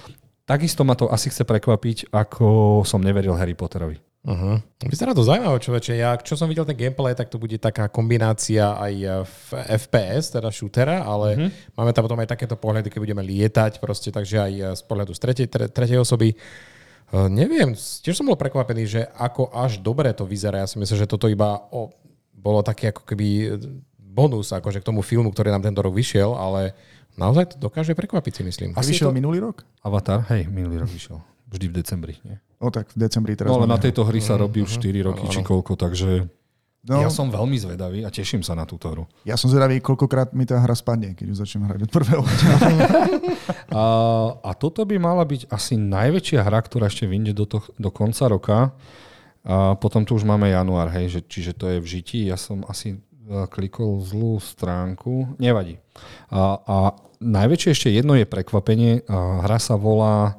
Takisto 0.42 0.82
ma 0.82 0.98
to 0.98 1.06
asi 1.06 1.30
chce 1.30 1.46
prekvapiť, 1.46 2.10
ako 2.10 2.82
som 2.82 2.98
neveril 2.98 3.38
Harry 3.38 3.54
Potterovi. 3.54 4.02
Uh-huh. 4.22 4.58
Vyzerá 4.86 5.14
to 5.14 5.26
zaujímavé, 5.26 5.58
človeče. 5.58 5.98
Ja, 5.98 6.14
čo 6.14 6.38
som 6.38 6.46
videl 6.46 6.62
ten 6.62 6.78
gameplay, 6.78 7.10
tak 7.14 7.26
to 7.26 7.42
bude 7.42 7.58
taká 7.58 7.90
kombinácia 7.90 8.74
aj 8.78 8.94
v 9.26 9.48
FPS, 9.82 10.34
teda 10.34 10.50
shootera, 10.54 11.02
ale 11.02 11.28
uh-huh. 11.34 11.50
máme 11.78 11.90
tam 11.90 12.06
potom 12.06 12.22
aj 12.22 12.30
takéto 12.30 12.54
pohľady, 12.54 12.86
keď 12.90 13.00
budeme 13.02 13.22
lietať, 13.22 13.82
proste, 13.82 14.14
takže 14.14 14.38
aj 14.38 14.52
z 14.78 14.82
pohľadu 14.86 15.10
z 15.14 15.20
tretej, 15.22 15.46
tre, 15.50 15.64
tretej 15.66 15.98
osoby. 15.98 16.38
Uh, 17.12 17.28
neviem, 17.28 17.76
tiež 17.76 18.16
som 18.16 18.24
bol 18.24 18.40
prekvapený, 18.40 18.88
že 18.88 19.00
ako 19.12 19.52
až 19.52 19.76
dobre 19.78 20.08
to 20.16 20.24
vyzerá. 20.24 20.64
Ja 20.64 20.68
si 20.68 20.80
myslím, 20.80 20.96
že 20.96 21.04
toto 21.04 21.28
iba 21.28 21.60
o, 21.68 21.92
bolo 22.32 22.64
také 22.64 22.88
ako 22.88 23.04
keby 23.04 23.60
bonus 24.00 24.48
akože 24.50 24.80
k 24.80 24.88
tomu 24.88 25.04
filmu, 25.04 25.28
ktorý 25.28 25.52
nám 25.52 25.60
tento 25.60 25.84
rok 25.84 25.92
vyšiel, 25.92 26.32
ale 26.32 26.72
naozaj 27.14 27.52
to 27.52 27.56
dokáže 27.60 27.92
prekvapiť, 27.92 28.32
si 28.32 28.42
myslím. 28.48 28.70
A 28.72 28.80
Asi 28.80 28.96
vyšiel 28.96 29.12
to- 29.12 29.16
minulý 29.16 29.44
rok? 29.44 29.60
Avatar, 29.84 30.24
hej, 30.32 30.48
minulý 30.48 30.80
rok 30.80 30.88
vyšiel. 30.88 31.20
Vždy 31.52 31.66
v 31.68 31.74
decembri, 31.76 32.14
nie? 32.24 32.40
O 32.56 32.72
tak, 32.72 32.88
v 32.96 33.04
decembri 33.04 33.36
teraz. 33.36 33.52
No 33.52 33.60
ale 33.60 33.68
na 33.68 33.76
tejto 33.76 34.08
hry 34.08 34.24
sa 34.24 34.40
robí 34.40 34.64
už 34.64 34.80
4 34.80 35.04
roky 35.04 35.28
či 35.28 35.44
koľko, 35.44 35.76
takže 35.76 36.24
no, 36.86 37.02
ja 37.02 37.10
som 37.10 37.30
veľmi 37.30 37.54
zvedavý 37.58 38.02
a 38.02 38.10
teším 38.10 38.42
sa 38.42 38.58
na 38.58 38.66
túto 38.66 38.90
hru. 38.90 39.04
ja 39.22 39.38
som 39.38 39.46
zvedavý, 39.46 39.78
koľkokrát 39.78 40.34
mi 40.34 40.42
tá 40.42 40.58
hra 40.58 40.74
spadne, 40.74 41.14
keď 41.14 41.26
už 41.30 41.38
začnem 41.46 41.66
hrať 41.66 41.80
od 41.86 41.92
prvého. 41.94 42.22
A, 43.72 43.84
a 44.44 44.50
toto 44.52 44.84
by 44.84 45.00
mala 45.00 45.24
byť 45.24 45.48
asi 45.48 45.80
najväčšia 45.80 46.44
hra, 46.44 46.60
ktorá 46.60 46.92
ešte 46.92 47.08
vyjde 47.08 47.32
do, 47.32 47.48
to, 47.48 47.58
do 47.80 47.88
konca 47.88 48.24
roka. 48.28 48.58
A 49.42 49.74
potom 49.80 50.04
tu 50.04 50.14
už 50.14 50.28
máme 50.28 50.52
január, 50.52 50.92
hej, 50.92 51.18
že, 51.18 51.20
čiže 51.24 51.52
to 51.56 51.66
je 51.72 51.78
v 51.80 51.86
žití. 51.88 52.20
Ja 52.28 52.36
som 52.36 52.62
asi 52.68 52.94
e, 52.94 52.98
klikol 53.48 54.04
zlú 54.04 54.38
stránku. 54.38 55.34
Nevadí. 55.40 55.80
A, 56.28 56.60
a 56.62 56.76
najväčšie 57.18 57.70
ešte 57.72 57.88
jedno 57.90 58.14
je 58.14 58.28
prekvapenie. 58.28 59.02
A 59.08 59.42
hra 59.48 59.58
sa 59.58 59.74
volá 59.74 60.38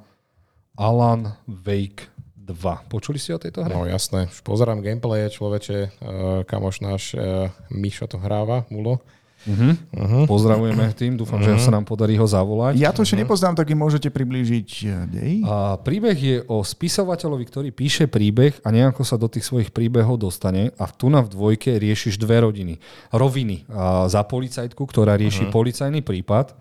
Alan 0.77 1.33
Wake 1.49 2.12
2. 2.43 2.91
Počuli 2.91 3.15
ste 3.15 3.33
o 3.35 3.39
tejto 3.39 3.63
hre? 3.63 3.71
No 3.71 3.87
jasné, 3.87 4.27
už 4.27 4.43
pozerám 4.43 4.83
gameplaye, 4.83 5.31
človeče, 5.31 5.77
uh, 5.79 5.89
kamoš 6.43 6.83
náš 6.83 7.03
uh, 7.15 7.47
Mišo 7.71 8.11
to 8.11 8.19
hráva, 8.19 8.67
Mulo. 8.67 8.99
Uh-huh. 9.43 9.75
Uh-huh. 9.75 10.23
Pozdravujeme 10.23 10.95
tým, 10.95 11.19
dúfam, 11.19 11.39
uh-huh. 11.43 11.59
že 11.59 11.67
sa 11.67 11.71
nám 11.75 11.83
podarí 11.83 12.15
ho 12.15 12.23
zavolať. 12.23 12.79
Ja 12.79 12.95
to 12.95 13.03
ešte 13.03 13.19
nepoznám, 13.19 13.59
tak 13.59 13.75
im 13.75 13.79
môžete 13.83 14.07
priblížiť 14.07 14.69
eh, 14.87 14.91
dej. 15.11 15.31
A 15.43 15.75
príbeh 15.75 16.15
je 16.15 16.37
o 16.47 16.63
spisovateľovi, 16.63 17.43
ktorý 17.51 17.69
píše 17.75 18.07
príbeh 18.07 18.55
a 18.63 18.71
nejako 18.71 19.03
sa 19.03 19.19
do 19.19 19.27
tých 19.27 19.43
svojich 19.43 19.75
príbehov 19.75 20.15
dostane 20.15 20.71
a 20.79 20.87
tu 20.87 21.11
na 21.11 21.19
v 21.19 21.31
dvojke 21.31 21.75
riešiš 21.75 22.15
dve 22.15 22.39
rodiny. 22.47 22.79
Roviny 23.11 23.67
a 23.67 24.07
za 24.07 24.23
policajtku, 24.23 24.79
ktorá 24.87 25.19
rieši 25.19 25.51
uh-huh. 25.51 25.55
policajný 25.55 25.99
prípad 25.99 26.55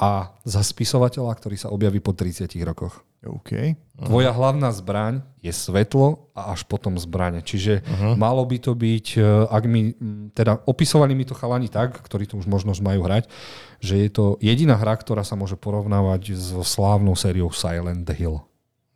a 0.00 0.32
za 0.48 0.64
spisovateľa, 0.64 1.36
ktorý 1.36 1.60
sa 1.60 1.68
objaví 1.68 2.00
po 2.00 2.16
30 2.16 2.48
rokoch. 2.64 3.04
OK. 3.20 3.76
Tvoja 4.00 4.32
hlavná 4.32 4.72
zbraň 4.72 5.20
je 5.44 5.52
svetlo 5.52 6.32
a 6.32 6.56
až 6.56 6.64
potom 6.64 6.96
zbrane. 6.96 7.44
Čiže 7.44 7.84
uh-huh. 7.84 8.16
malo 8.16 8.40
by 8.48 8.56
to 8.56 8.72
byť, 8.72 9.06
e, 9.20 9.24
ak 9.44 9.64
mi, 9.68 9.92
teda 10.32 10.64
opisovali 10.64 11.12
mi 11.12 11.28
to 11.28 11.36
chalani 11.36 11.68
tak, 11.68 12.00
ktorí 12.00 12.24
to 12.24 12.40
už 12.40 12.48
možnosť 12.48 12.80
majú 12.80 13.04
hrať, 13.04 13.28
že 13.84 14.00
je 14.00 14.08
to 14.08 14.24
jediná 14.40 14.80
hra, 14.80 14.96
ktorá 14.96 15.20
sa 15.20 15.36
môže 15.36 15.60
porovnávať 15.60 16.32
so 16.32 16.64
slávnou 16.64 17.12
sériou 17.12 17.52
Silent 17.52 18.08
Hill. 18.16 18.40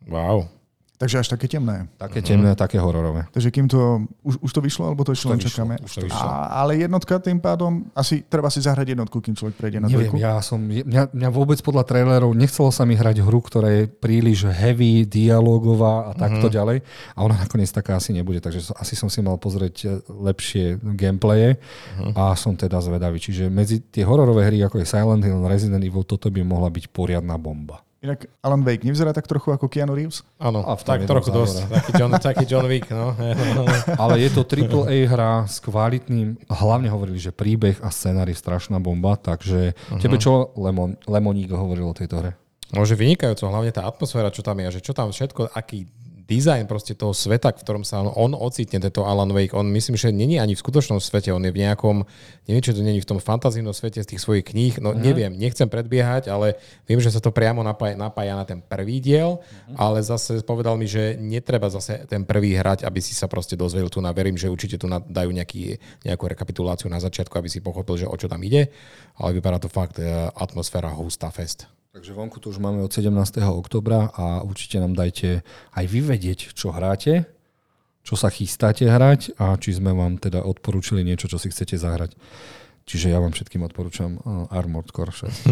Wow. 0.09 0.49
Takže 0.95 1.19
až 1.19 1.27
také 1.27 1.51
temné. 1.51 1.91
Také 1.99 2.23
temné, 2.23 2.55
uh-huh. 2.55 2.63
také 2.63 2.79
hororové. 2.79 3.27
Takže 3.35 3.51
kým 3.51 3.67
to... 3.67 4.07
Už, 4.23 4.39
už 4.39 4.51
to 4.55 4.61
vyšlo, 4.63 4.83
alebo 4.87 5.03
to 5.03 5.11
ešte 5.11 5.27
len 5.27 5.39
čakáme? 5.43 5.75
už 5.83 5.91
to 5.91 6.07
vyšlo. 6.07 6.23
A, 6.23 6.63
ale 6.63 6.79
jednotka 6.79 7.19
tým 7.19 7.43
pádom... 7.43 7.91
Asi 7.91 8.23
treba 8.23 8.47
si 8.47 8.63
zahrať 8.63 8.95
jednotku, 8.95 9.19
kým 9.19 9.35
človek 9.35 9.59
prejde 9.59 9.83
na 9.83 9.91
Neviem, 9.91 10.15
dvojku. 10.15 10.23
ja 10.23 10.39
som, 10.39 10.55
mňa, 10.63 11.11
mňa 11.11 11.29
vôbec 11.35 11.59
podľa 11.59 11.83
trailerov 11.83 12.31
nechcelo 12.31 12.71
sa 12.71 12.87
mi 12.87 12.95
hrať 12.95 13.19
hru, 13.19 13.39
ktorá 13.43 13.67
je 13.75 13.83
príliš 13.91 14.47
heavy, 14.47 15.03
dialogová 15.03 16.09
a 16.09 16.11
takto 16.15 16.47
uh-huh. 16.47 16.57
ďalej. 16.63 16.77
A 17.11 17.19
ona 17.27 17.35
nakoniec 17.43 17.67
taká 17.75 17.99
asi 17.99 18.15
nebude, 18.15 18.39
takže 18.39 18.71
asi 18.79 18.95
som 18.95 19.11
si 19.11 19.19
mal 19.19 19.35
pozrieť 19.35 19.75
e, 19.83 19.87
lepšie 20.07 20.79
gameplaye 20.95 21.59
uh-huh. 21.59 22.15
a 22.15 22.23
som 22.39 22.55
teda 22.55 22.79
zvedavý. 22.79 23.19
Čiže 23.19 23.51
medzi 23.51 23.83
tie 23.83 24.07
hororové 24.07 24.47
hry, 24.47 24.63
ako 24.63 24.79
je 24.79 24.87
Silent 24.87 25.27
Hill, 25.27 25.43
Resident 25.43 25.83
Evil, 25.83 26.07
toto 26.07 26.31
by 26.31 26.39
mohla 26.41 26.71
byť 26.71 26.87
poriadna 26.89 27.35
bomba. 27.35 27.84
Inak 28.05 28.29
Alan 28.45 28.61
Wake 28.61 28.85
nevyzerá 28.85 29.09
tak 29.17 29.25
trochu 29.25 29.49
ako 29.49 29.65
Keanu 29.65 29.97
Reeves? 29.97 30.21
Áno, 30.37 30.61
A 30.61 30.77
v 30.77 30.83
tak 30.85 31.09
trochu 31.09 31.33
dosť. 31.33 31.65
Taký 31.65 31.91
John, 31.97 32.11
taký 32.21 32.45
John 32.45 32.69
Wick, 32.69 32.93
no. 32.93 33.17
Ale 34.01 34.21
je 34.21 34.29
to 34.29 34.45
AAA 34.45 35.09
hra 35.09 35.49
s 35.49 35.57
kvalitným, 35.65 36.37
hlavne 36.45 36.93
hovorili, 36.93 37.17
že 37.17 37.33
príbeh 37.33 37.81
a 37.81 37.89
scenár 37.89 38.29
je 38.29 38.37
strašná 38.37 38.77
bomba, 38.77 39.17
takže 39.17 39.73
uh-huh. 39.73 39.97
tebe 39.97 40.21
čo 40.21 40.53
Lemon, 40.53 40.93
Lemoník 41.09 41.49
hovoril 41.49 41.89
o 41.89 41.97
tejto 41.97 42.21
hre? 42.21 42.31
No, 42.69 42.85
že 42.85 42.93
vynikajúco, 42.93 43.49
hlavne 43.49 43.73
tá 43.73 43.89
atmosféra, 43.89 44.29
čo 44.29 44.45
tam 44.45 44.61
je, 44.61 44.77
že 44.77 44.81
čo 44.85 44.93
tam 44.93 45.09
všetko, 45.09 45.53
aký 45.53 45.89
dizajn 46.25 46.65
proste 46.65 46.97
toho 46.97 47.13
sveta, 47.13 47.53
v 47.53 47.61
ktorom 47.61 47.83
sa 47.85 48.01
on, 48.01 48.09
on 48.09 48.31
ocitne, 48.33 48.81
tento 48.81 49.05
Alan 49.05 49.29
Wake, 49.29 49.53
on 49.53 49.69
myslím, 49.69 49.93
že 49.93 50.09
není 50.09 50.41
ani 50.41 50.57
v 50.57 50.61
skutočnom 50.61 50.97
svete, 50.97 51.29
on 51.29 51.45
je 51.45 51.53
v 51.53 51.61
nejakom, 51.61 52.01
neviem, 52.49 52.63
či 52.65 52.73
to 52.73 52.81
není 52.81 52.97
v 52.97 53.09
tom 53.09 53.21
fantazívnom 53.21 53.73
svete 53.73 54.01
z 54.01 54.09
tých 54.09 54.21
svojich 54.25 54.49
kníh, 54.49 54.81
no 54.81 54.91
mm-hmm. 54.91 55.05
neviem, 55.05 55.33
nechcem 55.37 55.69
predbiehať, 55.69 56.33
ale 56.33 56.57
viem, 56.89 56.97
že 56.97 57.13
sa 57.13 57.21
to 57.21 57.29
priamo 57.29 57.61
napája, 57.61 57.93
napája 57.93 58.33
na 58.33 58.45
ten 58.45 58.59
prvý 58.59 58.97
diel, 58.97 59.37
mm-hmm. 59.37 59.77
ale 59.77 60.01
zase 60.01 60.41
povedal 60.41 60.81
mi, 60.81 60.89
že 60.89 61.13
netreba 61.21 61.69
zase 61.69 62.09
ten 62.09 62.25
prvý 62.25 62.57
hrať, 62.57 62.81
aby 62.89 62.99
si 62.99 63.13
sa 63.13 63.29
proste 63.29 63.53
dozvedel 63.53 63.93
tu 63.93 64.01
na, 64.01 64.09
verím, 64.09 64.35
že 64.35 64.49
určite 64.49 64.81
tu 64.81 64.89
na, 64.89 64.97
dajú 64.97 65.29
nejaký, 65.29 65.77
nejakú 66.01 66.25
rekapituláciu 66.25 66.89
na 66.89 66.97
začiatku, 66.97 67.37
aby 67.37 67.49
si 67.53 67.61
pochopil, 67.61 68.01
že 68.01 68.09
o 68.09 68.15
čo 68.17 68.25
tam 68.25 68.41
ide, 68.41 68.73
ale 69.21 69.37
vypadá 69.37 69.61
to 69.61 69.69
fakt 69.69 70.01
e, 70.01 70.09
atmosféra 70.33 70.89
Hosta 70.89 71.29
Fest. 71.29 71.69
Takže 71.95 72.11
vonku 72.11 72.43
to 72.43 72.51
už 72.51 72.59
máme 72.59 72.83
od 72.83 72.91
17. 72.91 73.07
oktobra 73.55 74.11
a 74.11 74.43
určite 74.43 74.83
nám 74.83 74.99
dajte 74.99 75.47
aj 75.79 75.85
vy 75.87 76.03
vedieť, 76.03 76.51
čo 76.51 76.75
hráte, 76.75 77.23
čo 78.03 78.19
sa 78.19 78.27
chystáte 78.27 78.83
hrať 78.83 79.31
a 79.39 79.55
či 79.55 79.79
sme 79.79 79.95
vám 79.95 80.19
teda 80.19 80.43
odporúčili 80.43 81.07
niečo, 81.07 81.31
čo 81.31 81.39
si 81.39 81.47
chcete 81.47 81.79
zahrať. 81.79 82.19
Čiže 82.85 83.09
ja 83.09 83.17
vám 83.17 83.33
všetkým 83.33 83.65
odporúčam 83.65 84.21
uh, 84.21 84.45
Armored 84.53 84.93
Core 84.93 85.09
6. 85.09 85.49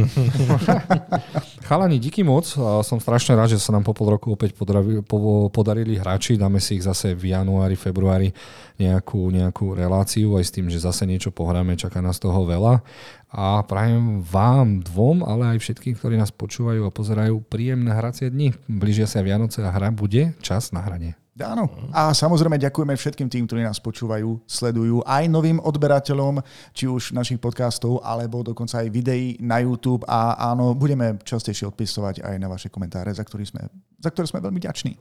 Chalani, 1.66 1.98
díky 1.98 2.22
moc. 2.22 2.46
A 2.62 2.86
Som 2.86 3.02
strašne 3.02 3.34
rád, 3.34 3.58
že 3.58 3.58
sa 3.58 3.74
nám 3.74 3.82
po 3.82 3.98
pol 3.98 4.14
roku 4.14 4.38
opäť 4.38 4.54
podarili, 4.54 5.02
po, 5.02 5.50
podarili 5.50 5.98
hráči. 5.98 6.38
Dáme 6.38 6.62
si 6.62 6.78
ich 6.78 6.86
zase 6.86 7.18
v 7.18 7.34
januári, 7.34 7.74
februári 7.74 8.30
nejakú, 8.78 9.34
nejakú 9.34 9.74
reláciu 9.74 10.38
aj 10.38 10.46
s 10.46 10.54
tým, 10.54 10.70
že 10.70 10.78
zase 10.78 11.10
niečo 11.10 11.34
pohráme. 11.34 11.74
Čaká 11.74 12.06
nás 12.06 12.22
toho 12.22 12.46
veľa. 12.46 12.86
A 13.34 13.66
prajem 13.66 14.22
vám 14.22 14.86
dvom, 14.86 15.26
ale 15.26 15.58
aj 15.58 15.66
všetkým, 15.66 15.98
ktorí 15.98 16.22
nás 16.22 16.30
počúvajú 16.30 16.86
a 16.86 16.94
pozerajú 16.94 17.42
príjemné 17.50 17.98
hracie 17.98 18.30
dni. 18.30 18.54
Blížia 18.70 19.10
sa 19.10 19.26
Vianoce 19.26 19.66
a 19.66 19.74
hra 19.74 19.90
bude 19.90 20.38
čas 20.46 20.70
na 20.70 20.86
hranie. 20.86 21.18
Áno. 21.42 21.66
A 21.90 22.14
samozrejme 22.14 22.62
ďakujeme 22.62 22.94
všetkým 22.94 23.26
tým, 23.26 23.50
ktorí 23.50 23.66
nás 23.66 23.82
počúvajú, 23.82 24.46
sledujú, 24.46 25.02
aj 25.02 25.26
novým 25.26 25.58
odberateľom, 25.58 26.46
či 26.78 26.86
už 26.86 27.18
našich 27.18 27.42
podcastov, 27.42 28.06
alebo 28.06 28.46
dokonca 28.46 28.86
aj 28.86 28.94
videí 28.94 29.42
na 29.42 29.58
YouTube. 29.66 30.06
A 30.06 30.38
áno, 30.54 30.78
budeme 30.78 31.18
častejšie 31.26 31.74
odpisovať 31.74 32.22
aj 32.22 32.36
na 32.38 32.46
vaše 32.46 32.70
komentáre, 32.70 33.10
za, 33.18 33.26
ktorý 33.26 33.50
sme, 33.50 33.66
za 33.98 34.14
ktoré 34.14 34.30
sme 34.30 34.46
veľmi 34.46 34.62
ďační. 34.62 34.94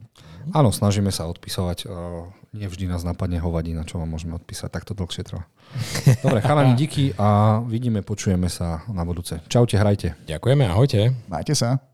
Áno, 0.57 0.73
snažíme 0.73 1.13
sa 1.13 1.29
odpisovať. 1.29 1.85
Uh, 1.85 2.33
Nie 2.57 2.73
vždy 2.73 2.89
nás 2.89 3.05
napadne 3.05 3.37
hovadina, 3.37 3.85
čo 3.85 4.01
vám 4.01 4.09
môžeme 4.09 4.33
odpísať. 4.41 4.73
Tak 4.73 4.89
to 4.89 4.97
dlhšie 4.97 5.29
trvá. 5.29 5.45
Dobre, 6.25 6.41
chalani, 6.41 6.73
díky 6.73 7.13
a 7.21 7.61
vidíme, 7.61 8.01
počujeme 8.01 8.49
sa 8.49 8.89
na 8.89 9.05
budúce. 9.05 9.37
Čaute, 9.53 9.77
hrajte. 9.77 10.17
Ďakujeme, 10.25 10.65
ahojte. 10.65 11.13
Majte 11.29 11.53
sa. 11.53 11.92